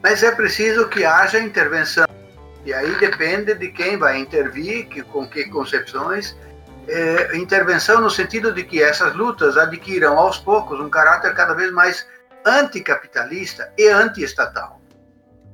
mas 0.04 0.22
é 0.22 0.30
preciso 0.30 0.86
que 0.86 1.02
haja 1.02 1.40
intervenção. 1.40 2.04
E 2.62 2.74
aí 2.74 2.94
depende 2.98 3.54
de 3.54 3.68
quem 3.68 3.96
vai 3.96 4.18
intervir, 4.18 4.86
que, 4.86 5.02
com 5.02 5.26
que 5.26 5.46
concepções. 5.46 6.36
É, 6.86 7.36
intervenção 7.36 8.00
no 8.00 8.10
sentido 8.10 8.52
de 8.52 8.62
que 8.62 8.82
essas 8.82 9.14
lutas 9.14 9.56
adquiram 9.56 10.18
aos 10.18 10.38
poucos 10.38 10.78
um 10.78 10.90
caráter 10.90 11.34
cada 11.34 11.54
vez 11.54 11.72
mais 11.72 12.06
anticapitalista 12.44 13.72
e 13.78 13.88
antiestatal, 13.88 14.80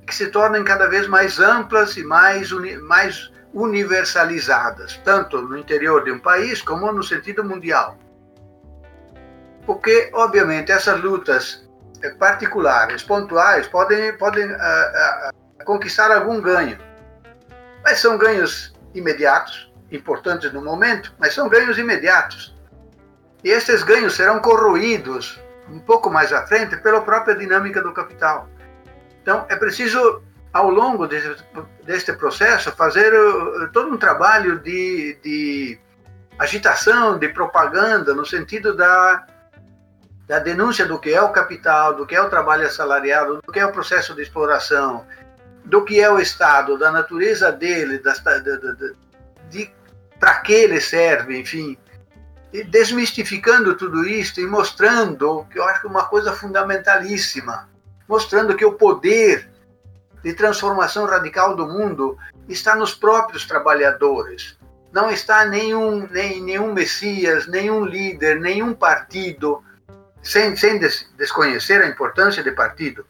que 0.05 0.13
se 0.13 0.27
tornem 0.27 0.63
cada 0.63 0.87
vez 0.87 1.07
mais 1.07 1.39
amplas 1.39 1.95
e 1.95 2.03
mais, 2.03 2.51
uni, 2.51 2.75
mais 2.77 3.31
universalizadas, 3.53 4.99
tanto 5.03 5.41
no 5.41 5.57
interior 5.57 6.03
de 6.03 6.11
um 6.11 6.19
país 6.19 6.61
como 6.61 6.91
no 6.91 7.03
sentido 7.03 7.43
mundial. 7.43 7.97
Porque, 9.65 10.09
obviamente, 10.13 10.71
essas 10.71 10.99
lutas 11.01 11.67
é, 12.01 12.09
particulares, 12.11 13.03
pontuais, 13.03 13.67
podem, 13.67 14.13
podem 14.17 14.51
uh, 14.51 14.55
uh, 14.55 15.65
conquistar 15.65 16.11
algum 16.11 16.41
ganho. 16.41 16.77
Mas 17.83 17.99
são 17.99 18.17
ganhos 18.17 18.73
imediatos, 18.93 19.70
importantes 19.91 20.51
no 20.53 20.63
momento, 20.63 21.13
mas 21.19 21.33
são 21.33 21.49
ganhos 21.49 21.77
imediatos. 21.77 22.55
E 23.43 23.49
esses 23.49 23.83
ganhos 23.83 24.15
serão 24.15 24.39
corroídos 24.39 25.39
um 25.69 25.79
pouco 25.79 26.09
mais 26.09 26.31
à 26.31 26.45
frente 26.45 26.77
pela 26.77 27.01
própria 27.01 27.35
dinâmica 27.35 27.81
do 27.81 27.93
capital. 27.93 28.47
Então, 29.21 29.45
é 29.49 29.55
preciso, 29.55 30.21
ao 30.51 30.69
longo 30.69 31.07
desse, 31.07 31.35
deste 31.83 32.13
processo, 32.13 32.71
fazer 32.71 33.13
uh, 33.13 33.71
todo 33.71 33.93
um 33.93 33.97
trabalho 33.97 34.59
de, 34.59 35.17
de 35.23 35.79
agitação, 36.37 37.17
de 37.17 37.29
propaganda, 37.29 38.13
no 38.13 38.25
sentido 38.25 38.75
da 38.75 39.25
da 40.31 40.39
denúncia 40.39 40.85
do 40.85 40.97
que 40.97 41.13
é 41.13 41.21
o 41.21 41.33
capital, 41.33 41.93
do 41.93 42.05
que 42.05 42.15
é 42.15 42.21
o 42.21 42.29
trabalho 42.29 42.65
assalariado, 42.65 43.41
do 43.45 43.51
que 43.51 43.59
é 43.59 43.65
o 43.65 43.71
processo 43.73 44.15
de 44.15 44.21
exploração, 44.21 45.05
do 45.65 45.83
que 45.83 45.99
é 45.99 46.09
o 46.09 46.21
Estado, 46.21 46.77
da 46.77 46.89
natureza 46.89 47.51
dele, 47.51 47.99
da, 47.99 48.13
de, 48.13 48.57
de, 48.57 48.95
de 49.49 49.71
para 50.21 50.35
que 50.35 50.53
ele 50.53 50.79
serve, 50.79 51.39
enfim, 51.39 51.75
e 52.53 52.63
desmistificando 52.63 53.75
tudo 53.75 54.07
isso 54.07 54.39
e 54.39 54.45
mostrando 54.45 55.47
que 55.49 55.57
eu 55.57 55.63
acho 55.63 55.81
que 55.81 55.87
é 55.87 55.89
uma 55.89 56.05
coisa 56.05 56.31
fundamentalíssima, 56.31 57.67
mostrando 58.07 58.55
que 58.55 58.63
o 58.63 58.73
poder 58.73 59.49
de 60.23 60.31
transformação 60.33 61.07
radical 61.07 61.55
do 61.55 61.65
mundo 61.65 62.19
está 62.47 62.75
nos 62.75 62.93
próprios 62.93 63.47
trabalhadores. 63.47 64.59
Não 64.93 65.09
está 65.09 65.43
nenhum, 65.45 66.07
nem, 66.11 66.39
nenhum 66.39 66.71
messias, 66.71 67.47
nenhum 67.47 67.83
líder, 67.83 68.39
nenhum 68.39 68.75
partido, 68.75 69.63
sem, 70.21 70.55
sem 70.55 70.77
des, 70.77 71.09
desconhecer 71.17 71.81
a 71.81 71.87
importância 71.87 72.43
do 72.43 72.53
partido. 72.53 73.07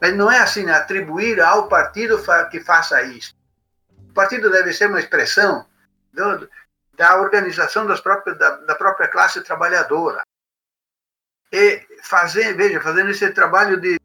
Mas 0.00 0.14
não 0.14 0.30
é 0.30 0.38
assim 0.38 0.70
atribuir 0.70 1.40
ao 1.40 1.66
partido 1.66 2.22
que 2.48 2.60
faça 2.60 3.02
isso. 3.02 3.34
O 4.10 4.12
partido 4.12 4.48
deve 4.50 4.72
ser 4.72 4.88
uma 4.88 5.00
expressão 5.00 5.66
do, 6.18 6.48
da 6.96 7.20
organização 7.20 7.86
das 7.86 8.00
próprias, 8.00 8.36
da, 8.38 8.56
da 8.58 8.74
própria 8.74 9.08
classe 9.08 9.42
trabalhadora. 9.42 10.22
E 11.52 11.80
fazer, 12.02 12.54
veja, 12.54 12.80
fazendo 12.80 13.10
esse 13.10 13.30
trabalho 13.30 13.80
de 13.80 13.98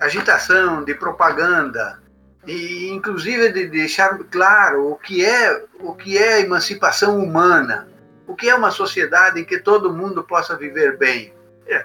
agitação, 0.00 0.84
de 0.84 0.94
propaganda, 0.94 2.02
e 2.46 2.90
inclusive 2.90 3.50
de 3.52 3.66
deixar 3.68 4.18
claro 4.30 4.90
o 4.90 4.96
que 4.96 5.24
é 5.24 5.64
o 5.80 5.94
que 5.94 6.16
é 6.16 6.40
emancipação 6.40 7.18
humana, 7.18 7.88
o 8.26 8.34
que 8.34 8.48
é 8.48 8.54
uma 8.54 8.70
sociedade 8.70 9.40
em 9.40 9.44
que 9.44 9.58
todo 9.58 9.92
mundo 9.92 10.22
possa 10.22 10.56
viver 10.56 10.96
bem? 10.96 11.34
É. 11.66 11.84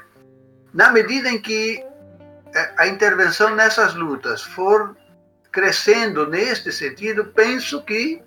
Na 0.74 0.92
medida 0.92 1.30
em 1.30 1.42
que 1.42 1.84
é, 2.54 2.74
a 2.78 2.88
intervenção 2.88 3.56
nessas 3.56 3.94
lutas 3.94 4.42
for 4.42 4.96
crescendo 5.52 6.28
neste 6.28 6.72
sentido, 6.72 7.26
penso 7.26 7.82
que 7.84 8.22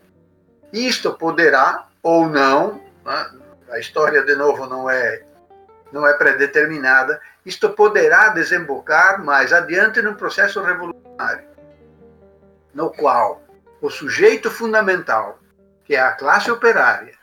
isto 0.72 1.12
poderá 1.14 1.86
ou 2.02 2.28
não, 2.28 2.80
né? 3.04 3.30
a 3.70 3.78
história 3.78 4.22
de 4.22 4.34
novo 4.34 4.66
não 4.66 4.88
é 4.88 5.22
não 5.92 6.06
é 6.06 6.14
predeterminada, 6.14 7.20
isto 7.44 7.68
poderá 7.68 8.30
desembocar 8.30 9.22
mais 9.22 9.52
adiante 9.52 10.00
num 10.00 10.14
processo 10.14 10.62
revolucionário, 10.62 11.44
no 12.72 12.90
qual 12.90 13.42
o 13.82 13.90
sujeito 13.90 14.50
fundamental, 14.50 15.38
que 15.84 15.94
é 15.94 16.00
a 16.00 16.12
classe 16.12 16.50
operária, 16.50 17.14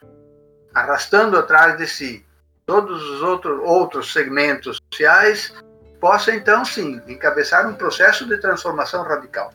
arrastando 0.72 1.36
atrás 1.36 1.78
de 1.78 1.88
si 1.88 2.26
todos 2.65 3.02
os 3.10 3.24
outros, 3.24 3.60
outros 3.64 4.14
segmentos 4.14 4.78
sociais, 4.94 5.52
possa 5.99 6.36
então 6.36 6.64
sim 6.64 7.02
encabeçar 7.07 7.68
um 7.68 7.74
processo 7.74 8.28
de 8.28 8.38
transformação 8.38 9.03
radical. 9.03 9.52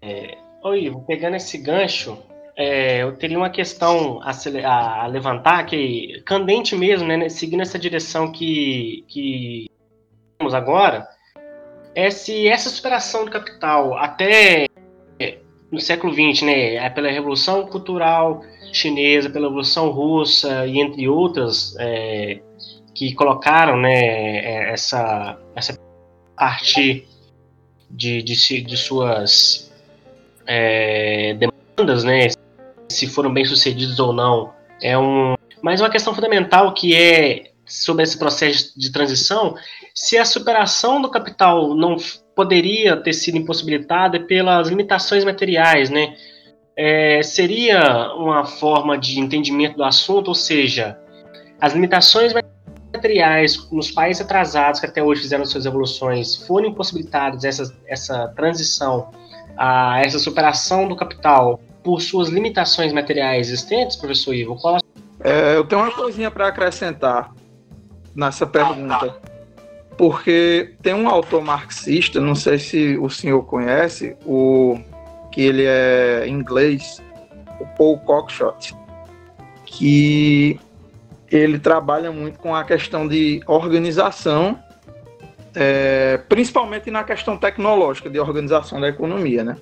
É, 0.00 0.38
oi, 0.62 0.90
pegando 1.06 1.36
esse 1.36 1.58
gancho, 1.58 2.22
é, 2.56 3.02
eu 3.02 3.16
teria 3.16 3.36
uma 3.36 3.50
questão 3.50 4.20
a, 4.22 4.32
a, 5.02 5.06
levantar 5.06 5.64
que 5.64 6.22
candente 6.24 6.76
mesmo, 6.76 7.06
né, 7.06 7.28
seguindo 7.28 7.62
essa 7.62 7.78
direção 7.78 8.30
que 8.30 9.04
que 9.08 9.70
temos 10.38 10.54
agora, 10.54 11.08
é 11.94 12.10
se 12.10 12.46
essa 12.48 12.68
superação 12.70 13.24
do 13.24 13.30
capital 13.30 13.96
até 13.96 14.66
no 15.70 15.80
século 15.80 16.12
XX, 16.12 16.42
né, 16.42 16.74
é 16.76 16.88
pela 16.88 17.10
revolução 17.10 17.66
cultural 17.66 18.42
chinesa, 18.74 19.30
pela 19.30 19.46
Revolução 19.46 19.90
Russa 19.90 20.66
e 20.66 20.80
entre 20.80 21.08
outras 21.08 21.76
é, 21.78 22.40
que 22.94 23.14
colocaram 23.14 23.76
né, 23.76 23.94
é, 23.94 24.72
essa, 24.72 25.38
essa 25.54 25.78
parte 26.36 27.06
de, 27.90 28.22
de, 28.22 28.60
de 28.62 28.76
suas 28.76 29.72
é, 30.46 31.34
demandas, 31.34 32.04
né, 32.04 32.26
se 32.94 33.06
foram 33.06 33.32
bem 33.32 33.44
sucedidos 33.44 33.98
ou 33.98 34.12
não, 34.12 34.52
é 34.80 34.96
um, 34.98 35.34
mas 35.62 35.80
uma 35.80 35.90
questão 35.90 36.14
fundamental 36.14 36.72
que 36.74 36.94
é 36.94 37.50
sobre 37.66 38.02
esse 38.02 38.18
processo 38.18 38.78
de 38.78 38.92
transição, 38.92 39.54
se 39.94 40.18
a 40.18 40.24
superação 40.24 41.00
do 41.00 41.10
capital 41.10 41.74
não 41.74 41.96
poderia 42.34 42.96
ter 42.96 43.12
sido 43.12 43.38
impossibilitada 43.38 44.20
pelas 44.20 44.68
limitações 44.68 45.24
materiais, 45.24 45.88
né? 45.88 46.14
é, 46.76 47.22
seria 47.22 48.12
uma 48.14 48.44
forma 48.44 48.98
de 48.98 49.20
entendimento 49.20 49.76
do 49.76 49.84
assunto, 49.84 50.28
ou 50.28 50.34
seja, 50.34 50.98
as 51.60 51.72
limitações 51.72 52.32
materiais 52.92 53.70
nos 53.70 53.90
países 53.90 54.22
atrasados 54.22 54.80
que 54.80 54.86
até 54.86 55.02
hoje 55.02 55.22
fizeram 55.22 55.44
suas 55.44 55.66
evoluções 55.66 56.36
foram 56.46 56.68
impossibilitadas 56.68 57.44
essa, 57.44 57.76
essa 57.86 58.28
transição 58.28 59.10
a 59.56 60.00
essa 60.04 60.18
superação 60.18 60.88
do 60.88 60.96
capital 60.96 61.60
por 61.84 62.00
suas 62.00 62.30
limitações 62.30 62.92
materiais 62.92 63.48
existentes, 63.48 63.96
professor 63.96 64.34
Ivo? 64.34 64.56
Qual... 64.56 64.78
É, 65.22 65.56
eu 65.56 65.64
tenho 65.64 65.82
uma 65.82 65.92
coisinha 65.92 66.30
para 66.30 66.48
acrescentar 66.48 67.30
nessa 68.14 68.46
pergunta. 68.46 69.20
Porque 69.96 70.74
tem 70.82 70.92
um 70.92 71.08
autor 71.08 71.42
marxista, 71.42 72.20
não 72.20 72.34
sei 72.34 72.58
se 72.58 72.98
o 72.98 73.08
senhor 73.08 73.44
conhece, 73.44 74.16
o 74.26 74.76
que 75.30 75.42
ele 75.42 75.64
é 75.64 76.26
inglês, 76.26 77.00
o 77.60 77.66
Paul 77.76 77.98
Cockshott, 78.00 78.74
que 79.64 80.58
ele 81.30 81.58
trabalha 81.58 82.10
muito 82.10 82.38
com 82.40 82.54
a 82.54 82.64
questão 82.64 83.06
de 83.06 83.40
organização, 83.46 84.58
é, 85.54 86.18
principalmente 86.28 86.90
na 86.90 87.04
questão 87.04 87.36
tecnológica 87.36 88.10
de 88.10 88.18
organização 88.18 88.80
da 88.80 88.88
economia, 88.88 89.44
né? 89.44 89.56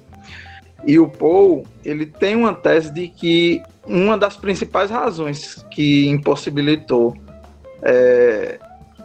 E 0.84 0.98
o 0.98 1.08
Paul, 1.08 1.64
ele 1.84 2.06
tem 2.06 2.34
uma 2.34 2.54
tese 2.54 2.92
de 2.92 3.08
que 3.08 3.62
uma 3.86 4.18
das 4.18 4.36
principais 4.36 4.90
razões 4.90 5.64
que 5.70 6.08
impossibilitou 6.08 7.16
é, 7.82 8.58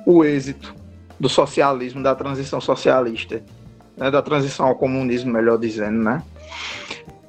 o 0.06 0.24
êxito 0.24 0.74
do 1.20 1.30
socialismo, 1.30 2.02
da 2.02 2.16
transição 2.16 2.62
socialista, 2.62 3.44
né, 3.96 4.10
da 4.10 4.22
transição 4.22 4.68
ao 4.68 4.76
comunismo, 4.76 5.32
melhor 5.32 5.58
dizendo, 5.58 6.04
né, 6.04 6.24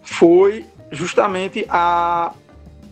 foi 0.03 0.65
justamente 0.91 1.67
a, 1.69 2.33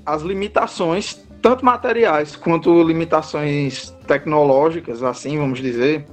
as 0.04 0.22
limitações, 0.22 1.22
tanto 1.40 1.64
materiais 1.64 2.36
quanto 2.36 2.82
limitações 2.82 3.94
tecnológicas, 4.06 5.02
assim 5.02 5.38
vamos 5.38 5.60
dizer, 5.60 6.06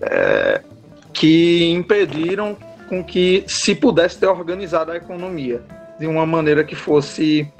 é, 0.00 0.62
que 1.12 1.70
impediram 1.72 2.56
com 2.92 3.02
que 3.02 3.42
se 3.46 3.74
pudesse 3.74 4.18
ter 4.18 4.26
organizado 4.26 4.92
a 4.92 4.96
economia 4.96 5.62
de 5.98 6.06
uma 6.06 6.26
maneira 6.26 6.62
que 6.62 6.74
fosse 6.74 7.50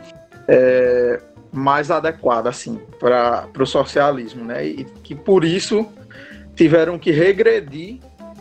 é, 0.47 1.19
mais 1.51 1.91
adequada 1.91 2.51
assim 2.51 2.79
para 3.01 3.49
o 3.59 3.65
socialismo, 3.65 4.45
né? 4.45 4.63
E 4.67 4.85
que 5.03 5.15
por 5.15 5.43
isso 5.43 5.91
tiveram 6.55 6.99
que 6.99 7.11
regredir 7.11 7.99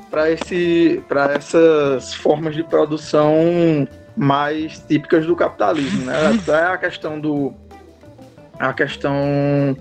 para 0.10 0.32
esse 0.32 1.02
para 1.08 1.32
essas 1.32 2.14
formas 2.14 2.56
de 2.56 2.64
produção 2.66 3.88
mais 4.18 4.80
típicas 4.80 5.26
do 5.26 5.34
capitalismo, 5.34 6.08
né? 6.08 6.14
É 6.46 6.74
a 6.74 6.78
questão 6.78 7.22
do 7.22 7.54
a 8.60 8.74
questão 8.74 9.78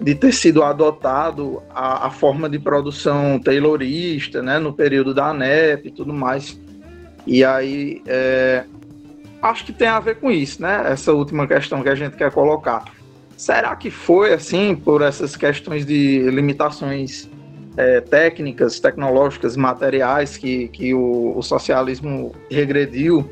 de 0.00 0.14
ter 0.14 0.32
sido 0.32 0.62
adotado 0.62 1.62
a, 1.70 2.06
a, 2.06 2.10
forma 2.10 2.48
de 2.48 2.58
produção 2.58 3.38
taylorista, 3.38 4.40
né, 4.40 4.58
no 4.58 4.72
período 4.72 5.12
da 5.12 5.26
ANEP 5.26 5.88
e 5.88 5.90
tudo 5.90 6.12
mais. 6.12 6.58
E 7.26 7.44
aí, 7.44 8.02
é, 8.06 8.64
acho 9.42 9.64
que 9.64 9.72
tem 9.72 9.88
a 9.88 10.00
ver 10.00 10.16
com 10.16 10.30
isso, 10.30 10.62
né, 10.62 10.84
essa 10.86 11.12
última 11.12 11.46
questão 11.46 11.82
que 11.82 11.88
a 11.88 11.94
gente 11.94 12.16
quer 12.16 12.30
colocar. 12.30 12.84
Será 13.36 13.76
que 13.76 13.90
foi 13.90 14.32
assim, 14.32 14.74
por 14.74 15.02
essas 15.02 15.36
questões 15.36 15.84
de 15.84 16.30
limitações 16.30 17.28
é, 17.76 18.00
técnicas, 18.00 18.80
tecnológicas, 18.80 19.56
materiais 19.56 20.36
que, 20.36 20.68
que 20.68 20.94
o, 20.94 21.34
o 21.36 21.42
socialismo 21.42 22.34
regrediu 22.50 23.30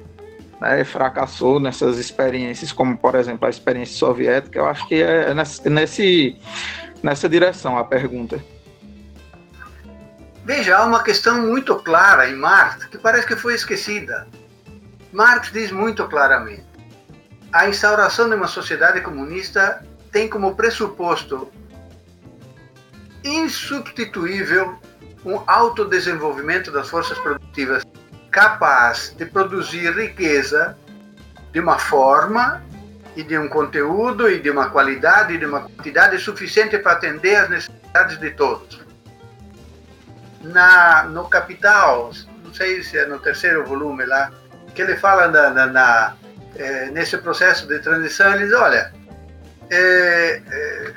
né, 0.60 0.84
fracassou 0.84 1.60
nessas 1.60 1.98
experiências, 1.98 2.72
como 2.72 2.96
por 2.96 3.14
exemplo 3.14 3.46
a 3.46 3.50
experiência 3.50 3.96
soviética, 3.96 4.58
eu 4.58 4.66
acho 4.66 4.86
que 4.88 5.02
é 5.02 5.32
nesse, 5.68 6.36
nessa 7.02 7.28
direção 7.28 7.78
a 7.78 7.84
pergunta. 7.84 8.42
Veja, 10.44 10.78
há 10.78 10.86
uma 10.86 11.02
questão 11.02 11.46
muito 11.46 11.76
clara 11.76 12.28
em 12.28 12.34
Marx 12.34 12.86
que 12.86 12.98
parece 12.98 13.26
que 13.26 13.36
foi 13.36 13.54
esquecida. 13.54 14.26
Marx 15.12 15.52
diz 15.52 15.70
muito 15.70 16.06
claramente: 16.08 16.64
a 17.52 17.68
instauração 17.68 18.28
de 18.28 18.34
uma 18.34 18.46
sociedade 18.46 19.00
comunista 19.02 19.84
tem 20.10 20.28
como 20.28 20.54
pressuposto 20.54 21.50
insubstituível 23.22 24.78
um 25.24 25.42
autodesenvolvimento 25.46 26.70
das 26.70 26.88
forças 26.88 27.18
produtivas 27.18 27.84
capaz 28.38 29.12
de 29.18 29.26
produzir 29.26 29.90
riqueza 29.90 30.78
de 31.50 31.58
uma 31.58 31.76
forma 31.76 32.62
e 33.16 33.22
de 33.24 33.36
um 33.36 33.48
conteúdo 33.48 34.30
e 34.30 34.38
de 34.38 34.48
uma 34.48 34.70
qualidade 34.70 35.34
e 35.34 35.38
de 35.38 35.44
uma 35.44 35.62
quantidade 35.62 36.16
suficiente 36.20 36.78
para 36.78 36.92
atender 36.92 37.34
às 37.34 37.50
necessidades 37.50 38.16
de 38.16 38.30
todos. 38.30 38.80
Na, 40.40 41.02
no 41.02 41.28
Capital, 41.28 42.12
não 42.44 42.54
sei 42.54 42.80
se 42.84 42.96
é 42.96 43.06
no 43.06 43.18
terceiro 43.18 43.66
volume 43.66 44.04
lá, 44.06 44.30
que 44.72 44.82
ele 44.82 44.96
fala 44.96 45.26
na, 45.26 45.50
na, 45.50 45.66
na 45.66 46.14
é, 46.54 46.90
nesse 46.92 47.18
processo 47.18 47.66
de 47.66 47.80
transição, 47.80 48.34
ele 48.34 48.44
diz, 48.44 48.54
olha, 48.54 48.92
é, 49.68 50.40
é, 50.48 50.94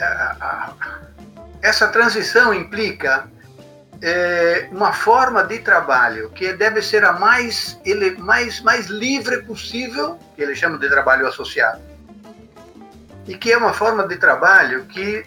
a, 0.00 0.36
a, 0.40 0.74
essa 1.60 1.88
transição 1.88 2.54
implica 2.54 3.28
é, 4.02 4.68
uma 4.70 4.92
forma 4.92 5.42
de 5.44 5.58
trabalho 5.60 6.30
que 6.30 6.52
deve 6.52 6.82
ser 6.82 7.04
a 7.04 7.12
mais, 7.12 7.80
ele, 7.84 8.16
mais, 8.18 8.60
mais 8.60 8.86
livre 8.86 9.42
possível, 9.42 10.18
que 10.34 10.42
ele 10.42 10.54
chama 10.54 10.78
de 10.78 10.88
trabalho 10.88 11.26
associado. 11.26 11.80
E 13.26 13.36
que 13.36 13.52
é 13.52 13.56
uma 13.56 13.72
forma 13.72 14.06
de 14.06 14.16
trabalho 14.16 14.84
que 14.84 15.24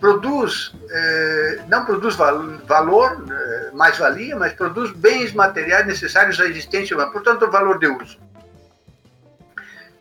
produz, 0.00 0.74
é, 0.88 1.60
não 1.68 1.84
produz 1.84 2.16
val, 2.16 2.42
valor, 2.66 3.24
é, 3.30 3.70
mais-valia, 3.72 4.34
mas 4.36 4.54
produz 4.54 4.90
bens 4.92 5.32
materiais 5.32 5.86
necessários 5.86 6.40
à 6.40 6.46
existência 6.46 6.96
humana, 6.96 7.12
portanto, 7.12 7.50
valor 7.50 7.78
de 7.78 7.86
uso. 7.86 8.18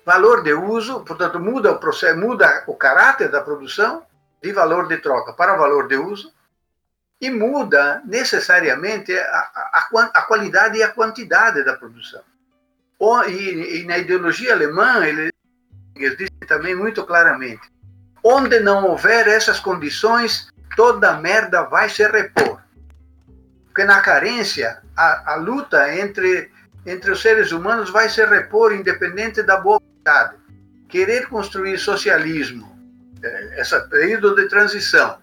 Valor 0.05 0.41
de 0.41 0.53
uso, 0.53 1.01
portanto, 1.01 1.39
muda 1.39 1.71
o 1.71 1.77
processo, 1.77 2.17
muda 2.17 2.63
o 2.65 2.73
caráter 2.73 3.29
da 3.29 3.41
produção 3.41 4.03
de 4.41 4.53
valor 4.53 4.87
de 4.87 4.97
troca 4.97 5.33
para 5.33 5.57
valor 5.57 5.87
de 5.87 5.97
uso, 5.97 6.31
e 7.21 7.29
muda 7.29 8.01
necessariamente 8.05 9.17
a, 9.17 9.51
a, 9.73 10.11
a 10.13 10.21
qualidade 10.21 10.77
e 10.77 10.83
a 10.83 10.89
quantidade 10.91 11.63
da 11.63 11.75
produção. 11.75 12.21
E, 13.27 13.81
e 13.81 13.85
na 13.85 13.97
ideologia 13.97 14.53
alemã, 14.53 15.05
ele 15.05 15.31
diz 15.95 16.29
também 16.47 16.75
muito 16.75 17.05
claramente: 17.05 17.69
onde 18.23 18.59
não 18.59 18.85
houver 18.85 19.27
essas 19.27 19.59
condições, 19.59 20.49
toda 20.75 21.19
merda 21.19 21.63
vai 21.63 21.89
se 21.89 22.07
repor. 22.07 22.61
Porque 23.65 23.83
na 23.83 24.01
carência, 24.01 24.81
a, 24.95 25.33
a 25.33 25.35
luta 25.35 25.93
entre, 25.95 26.51
entre 26.85 27.11
os 27.11 27.21
seres 27.21 27.51
humanos 27.51 27.89
vai 27.89 28.09
se 28.09 28.25
repor 28.25 28.73
independente 28.73 29.43
da 29.43 29.57
boa 29.57 29.79
vontade. 29.79 30.35
Querer 30.89 31.27
construir 31.27 31.77
socialismo, 31.77 32.77
eh, 33.21 33.61
esse 33.61 33.79
período 33.89 34.35
de 34.35 34.47
transição, 34.49 35.19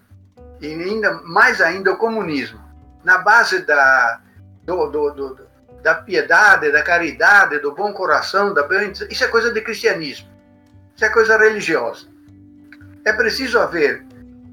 e 0.61 0.67
ainda 0.67 1.13
mais 1.23 1.61
ainda 1.61 1.91
o 1.91 1.97
comunismo, 1.97 2.59
na 3.03 3.19
base 3.19 3.59
da, 3.59 4.19
do, 4.63 4.87
do, 4.87 5.11
do, 5.11 5.47
da 5.81 5.95
piedade, 5.95 6.71
da 6.71 6.83
caridade, 6.83 7.59
do 7.59 7.73
bom 7.73 7.93
coração, 7.93 8.53
da 8.53 8.67
isso 9.09 9.23
é 9.23 9.27
coisa 9.27 9.51
de 9.51 9.61
cristianismo, 9.61 10.27
isso 10.95 11.05
é 11.05 11.09
coisa 11.09 11.37
religiosa. 11.37 12.07
É 13.05 13.13
preciso 13.13 13.59
haver 13.59 14.05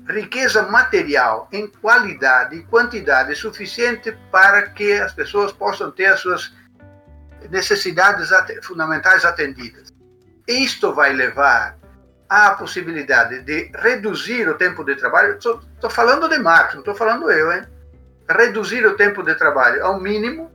riqueza 0.09 0.63
material 0.63 1.49
em 1.51 1.67
qualidade 1.67 2.57
e 2.57 2.63
quantidade 2.65 3.35
suficiente 3.35 4.17
para 4.31 4.69
que 4.69 4.93
as 4.93 5.13
pessoas 5.13 5.53
possam 5.53 5.91
ter 5.91 6.07
as 6.07 6.21
suas 6.21 6.53
necessidades 7.51 8.31
fundamentais 8.63 9.25
atendidas. 9.25 9.93
Isto 10.47 10.93
vai 10.93 11.13
levar 11.13 11.77
há 12.29 12.49
a 12.49 12.55
possibilidade 12.55 13.41
de 13.41 13.71
reduzir 13.75 14.49
o 14.49 14.55
tempo 14.55 14.85
de 14.85 14.97
trabalho, 14.97 15.35
estou 15.35 15.91
falando 15.91 16.29
de 16.29 16.39
Marx, 16.39 16.75
não 16.75 16.81
estou 16.81 16.95
falando 16.95 17.31
eu, 17.31 17.53
hein? 17.53 17.63
reduzir 18.29 18.87
o 18.87 18.97
tempo 18.97 19.23
de 19.23 19.35
trabalho 19.35 19.85
ao 19.85 20.01
mínimo 20.01 20.51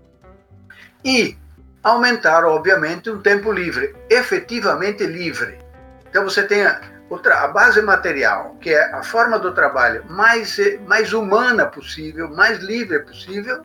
e 1.04 1.38
aumentar, 1.84 2.44
obviamente, 2.44 3.10
um 3.10 3.22
tempo 3.22 3.52
livre, 3.52 3.96
efetivamente 4.10 5.06
livre. 5.06 5.60
Então 6.10 6.24
você 6.24 6.44
tem 6.44 6.66
a, 6.66 6.82
a 7.10 7.48
base 7.48 7.82
material, 7.82 8.56
que 8.60 8.74
é 8.74 8.94
a 8.94 9.04
forma 9.04 9.40
do 9.40 9.54
trabalho 9.54 10.04
mais, 10.10 10.58
mais 10.86 11.14
humana 11.14 11.66
possível, 11.66 12.30
mais 12.30 12.60
livre 12.60 13.00
possível, 13.00 13.64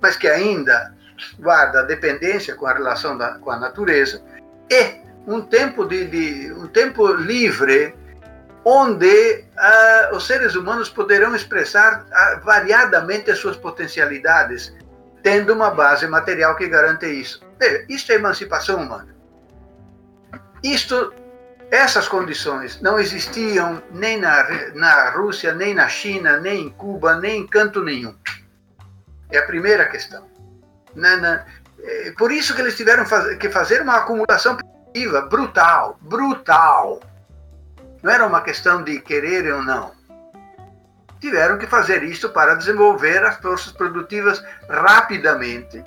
mas 0.00 0.16
que 0.16 0.28
ainda 0.28 0.94
guarda 1.38 1.80
a 1.80 1.84
dependência 1.84 2.54
com 2.54 2.66
a 2.66 2.72
relação 2.72 3.16
da, 3.16 3.38
com 3.38 3.50
a 3.50 3.58
natureza, 3.58 4.22
e 4.70 5.05
um 5.26 5.40
tempo 5.40 5.84
de, 5.84 6.06
de 6.06 6.52
um 6.52 6.68
tempo 6.68 7.06
livre 7.12 7.94
onde 8.64 9.44
uh, 9.54 10.16
os 10.16 10.26
seres 10.26 10.54
humanos 10.54 10.88
poderão 10.88 11.34
expressar 11.34 12.04
uh, 12.04 12.44
variadamente 12.44 13.30
as 13.30 13.38
suas 13.38 13.56
potencialidades, 13.56 14.74
tendo 15.22 15.52
uma 15.52 15.70
base 15.70 16.06
material 16.06 16.56
que 16.56 16.68
garante 16.68 17.06
isso. 17.06 17.40
Veja, 17.58 17.84
isso 17.88 18.10
é 18.10 18.16
emancipação 18.16 18.82
humana. 18.82 19.14
Isto, 20.62 21.14
essas 21.70 22.08
condições 22.08 22.80
não 22.80 22.98
existiam 22.98 23.82
nem 23.92 24.18
na, 24.18 24.48
na 24.74 25.10
Rússia, 25.10 25.54
nem 25.54 25.74
na 25.74 25.88
China, 25.88 26.38
nem 26.38 26.66
em 26.66 26.70
Cuba, 26.70 27.16
nem 27.16 27.42
em 27.42 27.46
canto 27.46 27.82
nenhum. 27.82 28.14
É 29.30 29.38
a 29.38 29.46
primeira 29.46 29.86
questão. 29.86 30.24
Na, 30.94 31.16
na, 31.16 31.44
É, 31.84 32.10
por 32.18 32.32
isso 32.32 32.54
que 32.54 32.60
eles 32.60 32.76
tiveram 32.76 33.04
que 33.38 33.48
fazer 33.48 33.82
uma 33.82 33.98
acumulação 33.98 34.56
brutal, 35.28 35.98
brutal. 36.00 37.00
Não 38.02 38.12
era 38.12 38.26
uma 38.26 38.40
questão 38.40 38.82
de 38.82 39.00
querer 39.00 39.52
ou 39.52 39.62
não. 39.62 39.92
Tiveram 41.20 41.58
que 41.58 41.66
fazer 41.66 42.02
isso 42.02 42.30
para 42.30 42.54
desenvolver 42.54 43.24
as 43.24 43.36
forças 43.38 43.72
produtivas 43.72 44.42
rapidamente. 44.68 45.82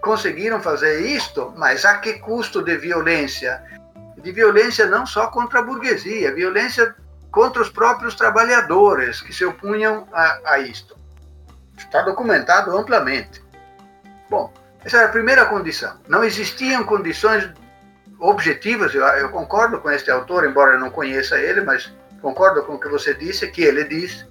Conseguiram 0.00 0.60
fazer 0.60 1.00
isto, 1.00 1.52
mas 1.56 1.84
a 1.84 1.98
que 1.98 2.14
custo 2.14 2.62
de 2.62 2.76
violência? 2.76 3.62
De 4.18 4.32
violência 4.32 4.86
não 4.86 5.06
só 5.06 5.28
contra 5.28 5.60
a 5.60 5.62
burguesia, 5.62 6.34
violência 6.34 6.94
contra 7.30 7.62
os 7.62 7.68
próprios 7.68 8.14
trabalhadores 8.14 9.20
que 9.20 9.32
se 9.32 9.44
opunham 9.44 10.06
a, 10.12 10.40
a 10.44 10.58
isto. 10.58 10.96
Está 11.76 12.02
documentado 12.02 12.76
amplamente. 12.76 13.42
Bom, 14.28 14.52
essa 14.84 14.98
era 14.98 15.06
a 15.06 15.12
primeira 15.12 15.46
condição. 15.46 15.98
Não 16.08 16.24
existiam 16.24 16.84
condições 16.84 17.50
objetivas, 18.18 18.94
eu, 18.94 19.04
eu 19.04 19.28
concordo 19.30 19.80
com 19.80 19.90
este 19.90 20.10
autor, 20.10 20.44
embora 20.44 20.72
eu 20.72 20.80
não 20.80 20.90
conheça 20.90 21.38
ele, 21.38 21.60
mas 21.60 21.92
concordo 22.20 22.62
com 22.62 22.74
o 22.74 22.80
que 22.80 22.88
você 22.88 23.14
disse, 23.14 23.46
que 23.48 23.62
ele 23.62 23.84
diz 23.84 24.26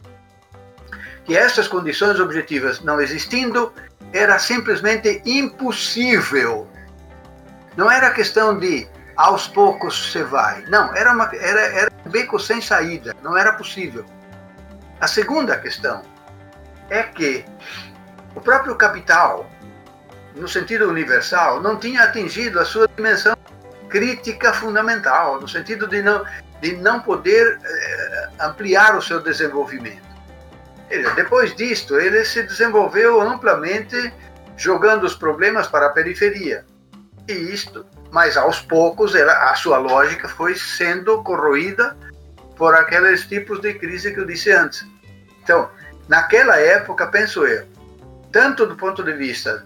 que 1.24 1.36
essas 1.36 1.68
condições 1.68 2.20
objetivas 2.20 2.82
não 2.82 3.02
existindo, 3.02 3.74
era 4.14 4.38
simplesmente 4.38 5.22
impossível. 5.26 6.68
Não 7.76 7.92
era 7.92 8.12
questão 8.12 8.58
de 8.58 8.88
aos 9.18 9.48
poucos 9.48 10.12
você 10.12 10.24
vai. 10.24 10.64
Não, 10.68 10.94
era, 10.96 11.12
uma, 11.12 11.30
era, 11.36 11.62
era 11.62 11.92
um 12.06 12.10
beco 12.10 12.40
sem 12.40 12.62
saída, 12.62 13.16
não 13.24 13.36
era 13.36 13.54
possível. 13.54 14.06
A 15.00 15.08
segunda 15.08 15.58
questão 15.58 16.04
é 16.90 17.04
que 17.04 17.44
o 18.36 18.42
próprio 18.42 18.76
capital, 18.76 19.50
no 20.36 20.48
sentido 20.48 20.88
universal, 20.88 21.62
não 21.62 21.78
tinha 21.78 22.04
atingido 22.04 22.60
a 22.60 22.66
sua 22.66 22.88
dimensão 22.96 23.36
crítica 23.96 24.52
fundamental, 24.52 25.40
no 25.40 25.48
sentido 25.48 25.88
de 25.88 26.02
não, 26.02 26.26
de 26.60 26.76
não 26.76 27.00
poder 27.00 27.60
eh, 27.64 28.30
ampliar 28.42 28.98
o 28.98 29.02
seu 29.02 29.22
desenvolvimento. 29.22 30.04
Ele, 30.90 31.10
depois 31.12 31.56
disto, 31.56 31.98
ele 31.98 32.26
se 32.26 32.44
desenvolveu 32.44 33.22
amplamente, 33.22 34.14
jogando 34.58 35.06
os 35.06 35.16
problemas 35.16 35.68
para 35.68 35.86
a 35.86 35.90
periferia. 35.92 36.66
E 37.28 37.34
isto 37.34 37.86
mas 38.16 38.38
aos 38.38 38.62
poucos 38.62 39.14
ela, 39.14 39.52
a 39.52 39.56
sua 39.56 39.78
lógica 39.78 40.26
foi 40.30 40.56
sendo 40.56 41.22
corroída 41.22 41.98
por 42.56 42.74
aqueles 42.74 43.26
tipos 43.28 43.60
de 43.60 43.74
crise 43.74 44.14
que 44.14 44.22
eu 44.22 44.26
disse 44.26 44.52
antes. 44.52 44.88
Então, 45.44 45.70
naquela 46.08 46.58
época, 46.58 47.08
penso 47.08 47.46
eu, 47.46 47.66
tanto 48.32 48.66
do 48.66 48.78
ponto 48.78 49.04
de 49.04 49.12
vista 49.12 49.66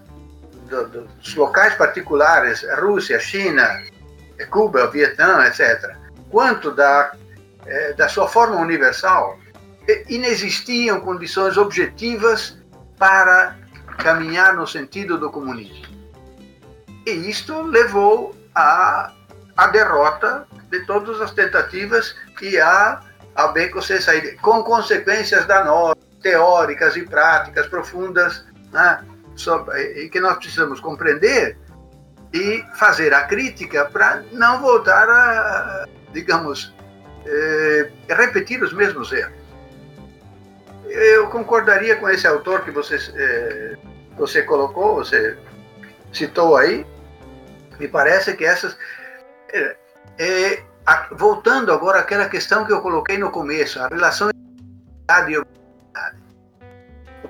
do, 0.68 0.84
dos 0.88 1.34
locais 1.36 1.76
particulares, 1.76 2.66
Rússia, 2.80 3.20
China, 3.20 3.68
Cuba, 4.46 4.88
Vietnã, 4.88 5.46
etc., 5.46 5.96
quanto 6.30 6.70
da, 6.70 7.12
eh, 7.66 7.92
da 7.94 8.08
sua 8.08 8.28
forma 8.28 8.56
universal, 8.56 9.38
inexistiam 10.08 11.00
condições 11.00 11.56
objetivas 11.56 12.56
para 12.98 13.56
caminhar 13.98 14.54
no 14.54 14.66
sentido 14.66 15.18
do 15.18 15.30
comunismo. 15.30 15.86
E 17.06 17.10
isto 17.10 17.62
levou 17.62 18.34
a, 18.54 19.12
a 19.56 19.66
derrota 19.68 20.46
de 20.70 20.80
todas 20.86 21.20
as 21.20 21.32
tentativas 21.32 22.14
e 22.40 22.58
a, 22.58 23.00
a 23.34 23.52
sem 23.82 24.00
saída, 24.00 24.36
com 24.40 24.62
consequências 24.62 25.46
danosas, 25.46 25.98
teóricas 26.22 26.96
e 26.96 27.02
práticas 27.02 27.66
profundas, 27.66 28.44
né, 28.72 29.04
sobre, 29.34 30.04
e 30.04 30.08
que 30.08 30.20
nós 30.20 30.36
precisamos 30.36 30.80
compreender 30.80 31.56
e 32.32 32.64
fazer 32.74 33.12
a 33.12 33.24
crítica 33.24 33.84
para 33.86 34.22
não 34.32 34.60
voltar 34.60 35.08
a, 35.08 35.86
digamos, 36.12 36.74
eh, 37.26 37.90
repetir 38.08 38.62
os 38.62 38.72
mesmos 38.72 39.12
erros. 39.12 39.40
Eu 40.86 41.28
concordaria 41.28 41.96
com 41.96 42.08
esse 42.08 42.26
autor 42.26 42.64
que 42.64 42.70
você, 42.70 42.96
eh, 43.14 43.76
você 44.16 44.42
colocou, 44.42 44.96
você 44.96 45.36
citou 46.12 46.56
aí, 46.56 46.86
me 47.78 47.88
parece 47.88 48.36
que 48.36 48.44
essas. 48.44 48.76
É, 49.52 49.76
é, 50.18 50.62
voltando 51.12 51.72
agora 51.72 52.00
àquela 52.00 52.28
questão 52.28 52.64
que 52.64 52.72
eu 52.72 52.80
coloquei 52.80 53.18
no 53.18 53.30
começo, 53.30 53.80
a 53.80 53.88
relação 53.88 54.30
entre 55.08 55.44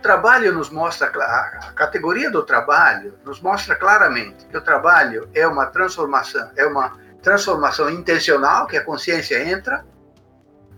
trabalho 0.01 0.53
nos 0.53 0.71
mostra, 0.71 1.09
a 1.09 1.73
categoria 1.75 2.31
do 2.31 2.43
trabalho 2.43 3.15
nos 3.25 3.41
mostra 3.41 3.75
claramente 3.75 4.47
que 4.47 4.57
o 4.57 4.61
trabalho 4.61 5.29
é 5.35 5.47
uma 5.47 5.67
transformação, 5.67 6.51
é 6.57 6.67
uma 6.67 6.99
transformação 7.23 7.89
intencional, 7.89 8.67
que 8.67 8.77
a 8.77 8.85
consciência 8.85 9.43
entra, 9.49 9.85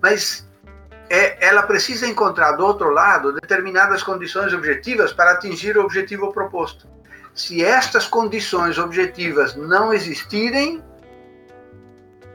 mas 0.01 0.47
é, 1.09 1.47
ela 1.47 1.62
precisa 1.62 2.07
encontrar 2.07 2.53
do 2.53 2.65
outro 2.65 2.90
lado 2.90 3.32
determinadas 3.32 4.03
condições 4.03 4.53
objetivas 4.53 5.12
para 5.12 5.32
atingir 5.32 5.77
o 5.77 5.85
objetivo 5.85 6.32
proposto. 6.32 6.89
Se 7.35 7.65
estas 7.65 8.07
condições 8.07 8.78
objetivas 8.78 9.55
não 9.55 9.93
existirem, 9.93 10.82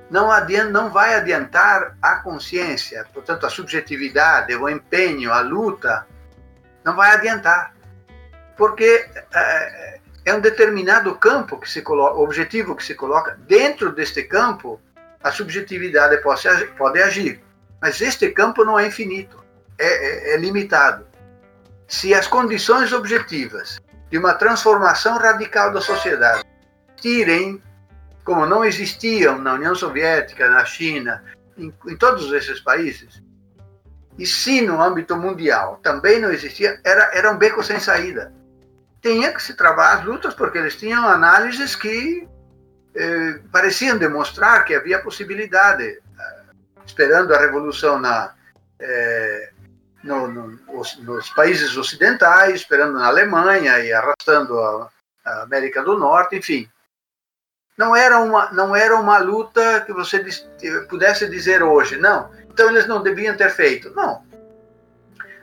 não, 0.09 0.31
adianta, 0.31 0.72
não 0.72 0.89
vai 0.89 1.15
adiantar 1.15 1.97
a 2.01 2.15
consciência, 2.15 3.05
portanto, 3.14 3.45
a 3.45 3.49
subjetividade, 3.49 4.55
o 4.55 4.69
empenho, 4.69 5.31
a 5.31 5.41
luta, 5.41 6.07
não 6.88 6.95
vai 6.95 7.11
adiantar. 7.11 7.76
Porque 8.55 9.05
é, 9.35 9.99
é 10.26 10.34
um 10.34 10.39
determinado 10.39 11.14
campo 11.15 11.59
que 11.59 11.69
se 11.69 11.81
coloca, 11.81 12.15
objetivo 12.15 12.76
que 12.76 12.84
se 12.84 12.95
coloca. 12.95 13.38
Dentro 13.45 13.91
deste 13.91 14.23
campo, 14.23 14.81
a 15.22 15.30
subjetividade 15.31 16.18
pode, 16.23 16.65
pode 16.77 17.01
agir, 17.01 17.43
mas 17.81 18.01
este 18.01 18.31
campo 18.31 18.64
não 18.64 18.80
é 18.80 18.88
infinito, 18.88 19.43
é, 19.77 19.85
é, 19.85 20.34
é 20.34 20.38
limitado. 20.38 21.05
Se 21.88 22.14
as 22.14 22.26
condições 22.26 22.91
objetivas 22.93 23.80
de 24.09 24.18
uma 24.18 24.34
transformação 24.34 25.18
radical 25.18 25.73
da 25.73 25.81
sociedade. 25.81 26.43
Tirem, 26.95 27.61
como 28.23 28.45
não 28.45 28.64
existiam 28.64 29.38
na 29.38 29.53
União 29.53 29.76
Soviética, 29.76 30.49
na 30.49 30.64
China, 30.64 31.23
em, 31.57 31.73
em 31.88 31.97
todos 31.97 32.31
esses 32.31 32.61
países, 32.61 33.22
e 34.18 34.26
se 34.26 34.61
no 34.61 34.81
âmbito 34.81 35.15
mundial 35.15 35.80
também 35.84 36.19
não 36.19 36.31
existia, 36.31 36.80
era, 36.84 37.11
era 37.14 37.31
um 37.31 37.38
beco 37.38 37.64
sem 37.64 37.80
saída. 37.80 38.34
Tinha 39.02 39.31
que 39.31 39.41
se 39.41 39.53
travar 39.53 39.98
as 39.98 40.06
lutas, 40.06 40.34
porque 40.34 40.57
eles 40.57 40.76
tinham 40.76 41.07
análises 41.07 41.76
que 41.76 42.27
eh, 42.95 43.39
pareciam 43.52 43.98
demonstrar 43.98 44.65
que 44.65 44.73
havia 44.73 44.99
possibilidade, 44.99 45.84
eh, 45.84 46.41
esperando 46.85 47.34
a 47.34 47.39
revolução 47.39 47.99
na, 47.99 48.34
eh, 48.80 49.52
no, 50.03 50.27
no, 50.27 50.60
nos 51.03 51.30
países 51.30 51.77
ocidentais, 51.77 52.56
esperando 52.56 52.94
na 52.94 53.06
Alemanha 53.06 53.80
e 53.80 53.94
arrastando 53.94 54.60
a, 54.60 54.89
a, 55.26 55.41
América 55.44 55.84
do 55.84 55.98
Norte, 55.98 56.38
enfim. 56.38 56.68
Não 57.77 57.95
era 57.95 58.19
uma, 58.19 58.51
não 58.51 58.75
era 58.75 58.95
uma 58.95 59.19
luta 59.19 59.81
que 59.81 59.93
você 59.93 60.25
pudesse 60.89 61.29
dizer 61.29 61.61
hoje, 61.61 61.95
não. 61.97 62.31
Então 62.49 62.69
eles 62.69 62.87
não 62.87 63.03
deviam 63.03 63.37
ter 63.37 63.51
feito. 63.51 63.91
Não. 63.91 64.25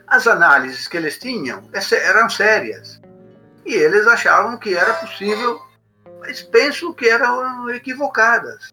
As 0.05 0.27
análises 0.27 0.87
que 0.87 0.97
eles 0.97 1.17
tinham 1.17 1.63
eram 1.91 2.29
sérias. 2.29 3.01
E 3.65 3.73
eles 3.73 4.05
achavam 4.05 4.57
que 4.57 4.75
era 4.75 4.93
possível, 4.95 5.59
mas 6.19 6.41
penso 6.41 6.93
que 6.93 7.07
eram 7.07 7.69
equivocadas. 7.69 8.69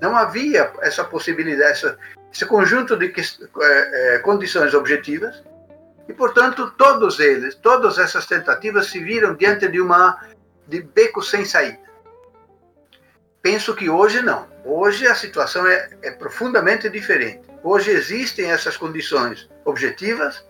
Não 0.00 0.14
havia 0.14 0.70
essa 0.80 1.02
possibilidade, 1.02 1.72
essa, 1.72 1.98
esse 2.32 2.46
conjunto 2.46 2.96
de 2.96 3.12
é, 3.60 4.14
é, 4.14 4.18
condições 4.18 4.72
objetivas, 4.74 5.42
e, 6.08 6.12
portanto, 6.12 6.72
todos 6.76 7.18
eles, 7.18 7.54
todas 7.54 7.98
essas 7.98 8.26
tentativas 8.26 8.86
se 8.88 9.00
viram 9.00 9.34
diante 9.34 9.68
de 9.68 9.80
uma 9.80 10.20
de 10.66 10.82
beco 10.82 11.22
sem 11.22 11.44
saída. 11.44 11.89
Penso 13.42 13.74
que 13.74 13.88
hoje 13.88 14.20
não. 14.20 14.46
Hoje 14.64 15.06
a 15.06 15.14
situação 15.14 15.66
é, 15.66 15.88
é 16.02 16.10
profundamente 16.10 16.88
diferente. 16.90 17.48
Hoje 17.62 17.90
existem 17.90 18.50
essas 18.50 18.76
condições 18.76 19.48
objetivas, 19.64 20.44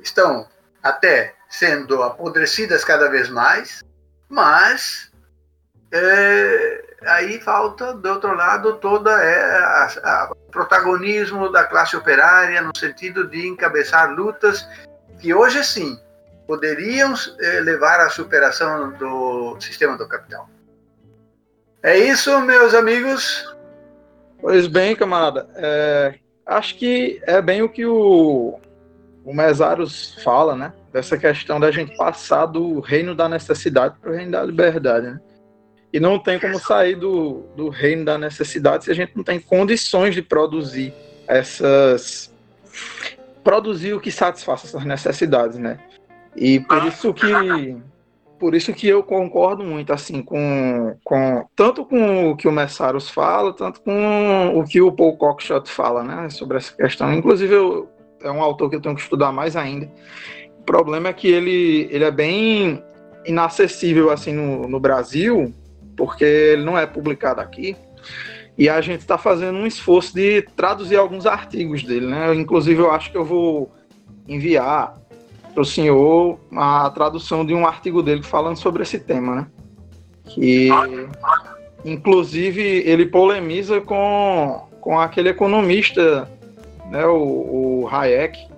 estão 0.00 0.48
até 0.82 1.34
sendo 1.48 2.02
apodrecidas 2.02 2.84
cada 2.84 3.08
vez 3.08 3.28
mais, 3.28 3.82
mas 4.28 5.10
é, 5.92 6.96
aí 7.02 7.40
falta, 7.40 7.94
do 7.94 8.08
outro 8.08 8.34
lado, 8.34 8.76
toda 8.76 9.10
é 9.22 10.28
o 10.30 10.34
protagonismo 10.50 11.50
da 11.50 11.64
classe 11.64 11.96
operária 11.96 12.60
no 12.60 12.76
sentido 12.76 13.26
de 13.26 13.46
encabeçar 13.46 14.12
lutas 14.12 14.66
que 15.18 15.34
hoje 15.34 15.62
sim 15.64 15.98
poderiam 16.46 17.14
é, 17.40 17.60
levar 17.60 18.00
à 18.00 18.10
superação 18.10 18.90
do 18.92 19.60
sistema 19.60 19.96
do 19.96 20.06
capital. 20.06 20.48
É 21.82 21.98
isso, 21.98 22.40
meus 22.40 22.74
amigos. 22.74 23.56
Pois 24.40 24.66
bem, 24.66 24.96
camarada. 24.96 25.48
É, 25.56 26.14
acho 26.46 26.76
que 26.76 27.20
é 27.26 27.40
bem 27.40 27.62
o 27.62 27.68
que 27.68 27.86
o, 27.86 28.58
o 29.24 29.34
Mesaros 29.34 30.16
fala, 30.22 30.56
né? 30.56 30.72
dessa 30.92 31.16
questão 31.16 31.60
da 31.60 31.70
gente 31.70 31.96
passar 31.96 32.46
do 32.46 32.80
reino 32.80 33.14
da 33.14 33.28
necessidade 33.28 33.96
para 34.00 34.10
o 34.10 34.14
reino 34.14 34.32
da 34.32 34.42
liberdade, 34.42 35.06
né? 35.06 35.20
E 35.92 35.98
não 35.98 36.18
tem 36.18 36.38
como 36.38 36.58
sair 36.58 36.94
do, 36.94 37.44
do 37.56 37.68
reino 37.68 38.04
da 38.04 38.16
necessidade 38.16 38.84
se 38.84 38.90
a 38.90 38.94
gente 38.94 39.12
não 39.16 39.24
tem 39.24 39.40
condições 39.40 40.14
de 40.14 40.22
produzir 40.22 40.94
essas. 41.26 42.32
produzir 43.42 43.94
o 43.94 44.00
que 44.00 44.12
satisfaça 44.12 44.66
essas 44.66 44.84
necessidades, 44.84 45.58
né? 45.58 45.78
E 46.36 46.60
por 46.60 46.84
isso 46.84 47.12
que. 47.12 47.26
Por 48.40 48.54
isso 48.54 48.72
que 48.72 48.88
eu 48.88 49.02
concordo 49.02 49.62
muito, 49.62 49.92
assim, 49.92 50.22
com, 50.22 50.96
com 51.04 51.46
tanto 51.54 51.84
com 51.84 52.30
o 52.30 52.36
que 52.36 52.48
o 52.48 52.52
Messaros 52.52 53.10
fala, 53.10 53.52
tanto 53.52 53.82
com 53.82 54.58
o 54.58 54.64
que 54.64 54.80
o 54.80 54.90
Paul 54.90 55.18
Cockshott 55.18 55.70
fala, 55.70 56.02
né, 56.02 56.30
sobre 56.30 56.56
essa 56.56 56.74
questão. 56.74 57.12
Inclusive, 57.12 57.52
eu, 57.54 57.90
é 58.22 58.30
um 58.30 58.42
autor 58.42 58.70
que 58.70 58.76
eu 58.76 58.80
tenho 58.80 58.94
que 58.94 59.02
estudar 59.02 59.30
mais 59.30 59.56
ainda. 59.56 59.92
O 60.58 60.62
problema 60.62 61.10
é 61.10 61.12
que 61.12 61.28
ele, 61.28 61.86
ele 61.90 62.02
é 62.02 62.10
bem 62.10 62.82
inacessível, 63.26 64.10
assim, 64.10 64.32
no, 64.32 64.66
no 64.66 64.80
Brasil, 64.80 65.52
porque 65.94 66.24
ele 66.24 66.64
não 66.64 66.78
é 66.78 66.86
publicado 66.86 67.42
aqui. 67.42 67.76
E 68.56 68.70
a 68.70 68.80
gente 68.80 69.00
está 69.00 69.18
fazendo 69.18 69.58
um 69.58 69.66
esforço 69.66 70.14
de 70.14 70.40
traduzir 70.56 70.96
alguns 70.96 71.26
artigos 71.26 71.82
dele, 71.82 72.06
né? 72.06 72.34
Inclusive, 72.34 72.80
eu 72.80 72.90
acho 72.90 73.10
que 73.10 73.18
eu 73.18 73.24
vou 73.24 73.70
enviar 74.26 74.98
para 75.52 75.62
o 75.62 75.64
senhor 75.64 76.38
a 76.56 76.90
tradução 76.90 77.44
de 77.44 77.54
um 77.54 77.66
artigo 77.66 78.02
dele 78.02 78.22
falando 78.22 78.56
sobre 78.56 78.82
esse 78.82 78.98
tema, 78.98 79.34
né? 79.34 79.46
Que, 80.24 80.68
inclusive, 81.84 82.62
ele 82.62 83.06
polemiza 83.06 83.80
com, 83.80 84.68
com 84.80 84.98
aquele 84.98 85.28
economista, 85.28 86.30
né, 86.90 87.04
o, 87.06 87.82
o 87.82 87.88
Hayek, 87.90 88.48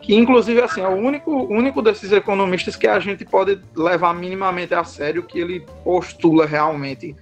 que 0.00 0.14
inclusive 0.14 0.60
assim 0.60 0.80
é 0.80 0.88
o 0.88 0.96
único, 0.96 1.30
único 1.30 1.80
desses 1.80 2.10
economistas 2.10 2.74
que 2.74 2.88
a 2.88 2.98
gente 2.98 3.24
pode 3.24 3.60
levar 3.76 4.12
minimamente 4.14 4.74
a 4.74 4.82
sério 4.82 5.22
que 5.22 5.38
ele 5.38 5.64
postula 5.84 6.44
realmente 6.44 7.14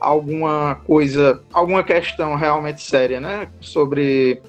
alguma 0.00 0.76
coisa, 0.86 1.42
alguma 1.52 1.82
questão 1.82 2.36
realmente 2.36 2.82
séria, 2.82 3.20
né, 3.20 3.48
sobre 3.60 4.40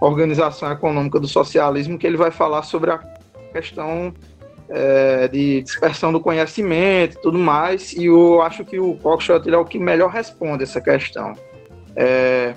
organização 0.00 0.70
econômica 0.72 1.20
do 1.20 1.28
socialismo, 1.28 1.96
que 1.96 2.06
ele 2.06 2.16
vai 2.16 2.30
falar 2.32 2.62
sobre 2.62 2.90
a 2.90 2.98
questão 3.52 4.12
é, 4.68 5.28
de 5.28 5.62
dispersão 5.62 6.12
do 6.12 6.20
conhecimento 6.20 7.18
e 7.18 7.20
tudo 7.20 7.38
mais, 7.38 7.92
e 7.92 8.06
eu 8.06 8.40
acho 8.40 8.64
que 8.64 8.78
o 8.80 8.94
Cockshott 8.96 9.48
é 9.48 9.56
o 9.56 9.64
que 9.64 9.78
melhor 9.78 10.10
responde 10.10 10.62
essa 10.62 10.80
questão. 10.80 11.34
É, 11.94 12.54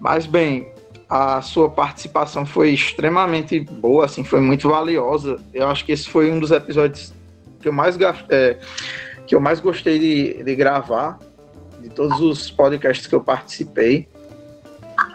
mas 0.00 0.24
bem, 0.24 0.72
a 1.08 1.42
sua 1.42 1.68
participação 1.68 2.46
foi 2.46 2.70
extremamente 2.70 3.60
boa, 3.60 4.06
assim, 4.06 4.24
foi 4.24 4.40
muito 4.40 4.68
valiosa. 4.68 5.38
Eu 5.52 5.68
acho 5.68 5.84
que 5.84 5.92
esse 5.92 6.08
foi 6.08 6.30
um 6.30 6.40
dos 6.40 6.50
episódios 6.50 7.12
que 7.60 7.68
eu 7.68 7.72
mais, 7.72 7.98
é, 8.30 8.58
que 9.26 9.34
eu 9.34 9.40
mais 9.40 9.60
gostei 9.60 9.98
de, 9.98 10.42
de, 10.42 10.54
gravar, 10.56 11.18
de 11.80 11.88
todos 11.88 12.20
os 12.20 12.50
podcasts 12.50 13.06
que 13.06 13.14
eu 13.14 13.20
participei. 13.20 14.08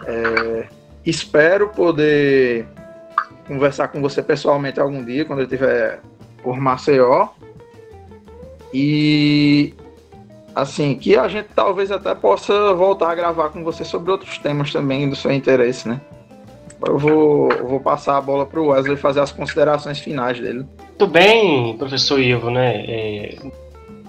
É, 0.06 0.68
espero 1.04 1.70
poder 1.70 2.66
conversar 3.48 3.88
com 3.88 4.00
você 4.00 4.22
pessoalmente 4.22 4.78
algum 4.78 5.04
dia, 5.04 5.24
quando 5.24 5.40
eu 5.40 5.44
estiver 5.46 6.00
por 6.42 6.56
Maceió. 6.56 7.28
E 8.72 9.74
assim, 10.54 10.94
que 10.96 11.16
a 11.16 11.26
gente 11.28 11.48
talvez 11.54 11.90
até 11.90 12.14
possa 12.14 12.74
voltar 12.74 13.10
a 13.10 13.14
gravar 13.14 13.48
com 13.48 13.64
você 13.64 13.84
sobre 13.84 14.10
outros 14.10 14.38
temas 14.38 14.72
também 14.72 15.08
do 15.08 15.16
seu 15.16 15.32
interesse, 15.32 15.88
né? 15.88 16.00
Eu 16.86 16.98
vou, 16.98 17.48
vou 17.66 17.80
passar 17.80 18.16
a 18.16 18.20
bola 18.20 18.46
para 18.46 18.60
o 18.60 18.68
Wesley 18.68 18.96
fazer 18.96 19.20
as 19.20 19.32
considerações 19.32 19.98
finais 19.98 20.38
dele. 20.38 20.64
Muito 20.78 21.06
bem, 21.06 21.76
professor 21.76 22.20
Ivo, 22.20 22.50
né? 22.50 22.84
É, 22.86 23.38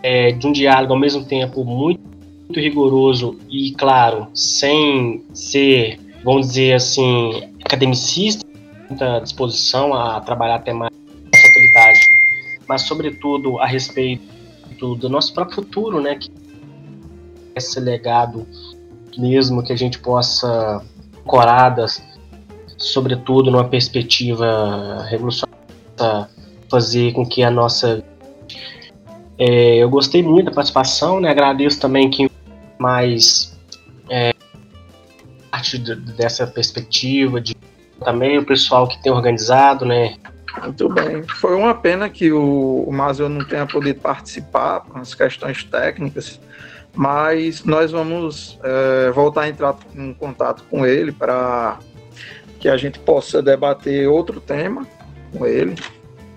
é, 0.03 0.31
de 0.31 0.45
um 0.45 0.51
diálogo 0.51 0.93
ao 0.93 0.99
mesmo 0.99 1.25
tempo 1.25 1.63
muito, 1.63 2.01
muito 2.01 2.59
rigoroso 2.59 3.37
e, 3.49 3.71
claro, 3.71 4.27
sem 4.33 5.23
ser, 5.33 5.99
vamos 6.23 6.47
dizer 6.47 6.73
assim, 6.73 7.49
academicista, 7.63 8.45
muita 8.89 9.19
disposição 9.19 9.93
a 9.93 10.19
trabalhar 10.21 10.55
até 10.55 10.73
mais 10.73 10.91
atualidade, 11.27 11.99
mas, 12.67 12.81
sobretudo, 12.83 13.59
a 13.59 13.65
respeito 13.65 14.95
do, 14.95 15.09
nosso 15.09 15.33
próprio 15.33 15.55
futuro, 15.57 16.01
né? 16.01 16.15
Que 16.15 16.31
esse 17.55 17.79
legado 17.79 18.47
mesmo 19.17 19.61
que 19.63 19.73
a 19.73 19.75
gente 19.75 19.99
possa 19.99 20.81
coradas, 21.25 22.01
sobretudo 22.77 23.51
numa 23.51 23.67
perspectiva 23.67 25.05
revolucionária, 25.09 26.29
fazer 26.69 27.11
com 27.13 27.25
que 27.25 27.43
a 27.43 27.51
nossa 27.51 28.03
é, 29.37 29.77
eu 29.77 29.89
gostei 29.89 30.21
muito 30.21 30.47
da 30.47 30.51
participação, 30.51 31.19
né? 31.19 31.29
Agradeço 31.29 31.79
também 31.79 32.09
que 32.09 32.29
mais 32.77 33.57
é, 34.09 34.33
parte 35.51 35.77
dessa 35.77 36.45
perspectiva 36.45 37.39
de 37.39 37.55
também 38.03 38.37
o 38.37 38.45
pessoal 38.45 38.87
que 38.87 39.01
tem 39.01 39.11
organizado, 39.11 39.85
né? 39.85 40.15
Muito 40.63 40.89
bem. 40.89 41.23
Foi 41.23 41.55
uma 41.55 41.75
pena 41.75 42.09
que 42.09 42.31
o, 42.31 42.85
o 42.87 42.91
não 42.91 43.45
tenha 43.45 43.65
podido 43.65 43.99
participar 43.99 44.81
com 44.81 44.99
as 44.99 45.13
questões 45.13 45.63
técnicas, 45.63 46.39
mas 46.95 47.63
nós 47.63 47.91
vamos 47.91 48.59
é, 48.63 49.11
voltar 49.11 49.41
a 49.41 49.49
entrar 49.49 49.75
em 49.95 50.13
contato 50.13 50.63
com 50.69 50.85
ele 50.85 51.11
para 51.11 51.79
que 52.59 52.67
a 52.67 52.75
gente 52.75 52.99
possa 52.99 53.41
debater 53.41 54.07
outro 54.09 54.41
tema 54.41 54.85
com 55.31 55.45
ele, 55.45 55.75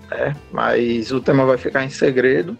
né? 0.09 0.35
mas 0.51 1.11
o 1.11 1.19
tema 1.19 1.45
vai 1.45 1.57
ficar 1.57 1.83
em 1.83 1.89
segredo. 1.89 2.57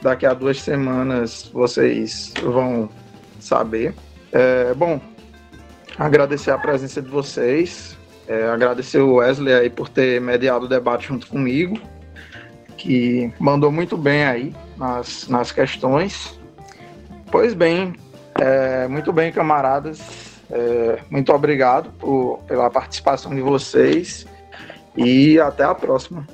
Daqui 0.00 0.24
a 0.24 0.32
duas 0.32 0.60
semanas 0.60 1.50
vocês 1.52 2.32
vão 2.42 2.88
saber. 3.38 3.94
É, 4.32 4.72
bom, 4.74 5.00
agradecer 5.98 6.50
a 6.50 6.58
presença 6.58 7.02
de 7.02 7.08
vocês, 7.08 7.98
é, 8.30 8.46
agradecer 8.46 9.00
o 9.00 9.14
Wesley 9.14 9.52
aí 9.52 9.68
por 9.68 9.88
ter 9.88 10.20
mediado 10.20 10.66
o 10.66 10.68
debate 10.68 11.08
junto 11.08 11.26
comigo, 11.26 11.76
que 12.76 13.32
mandou 13.40 13.72
muito 13.72 13.96
bem 13.96 14.24
aí 14.24 14.54
nas, 14.76 15.26
nas 15.26 15.50
questões. 15.50 16.38
Pois 17.32 17.54
bem, 17.54 17.92
é, 18.40 18.86
muito 18.86 19.12
bem, 19.12 19.32
camaradas. 19.32 20.00
É, 20.48 21.00
muito 21.10 21.32
obrigado 21.32 21.90
por, 21.98 22.38
pela 22.46 22.70
participação 22.70 23.34
de 23.34 23.40
vocês 23.40 24.24
e 24.96 25.40
até 25.40 25.64
a 25.64 25.74
próxima. 25.74 26.24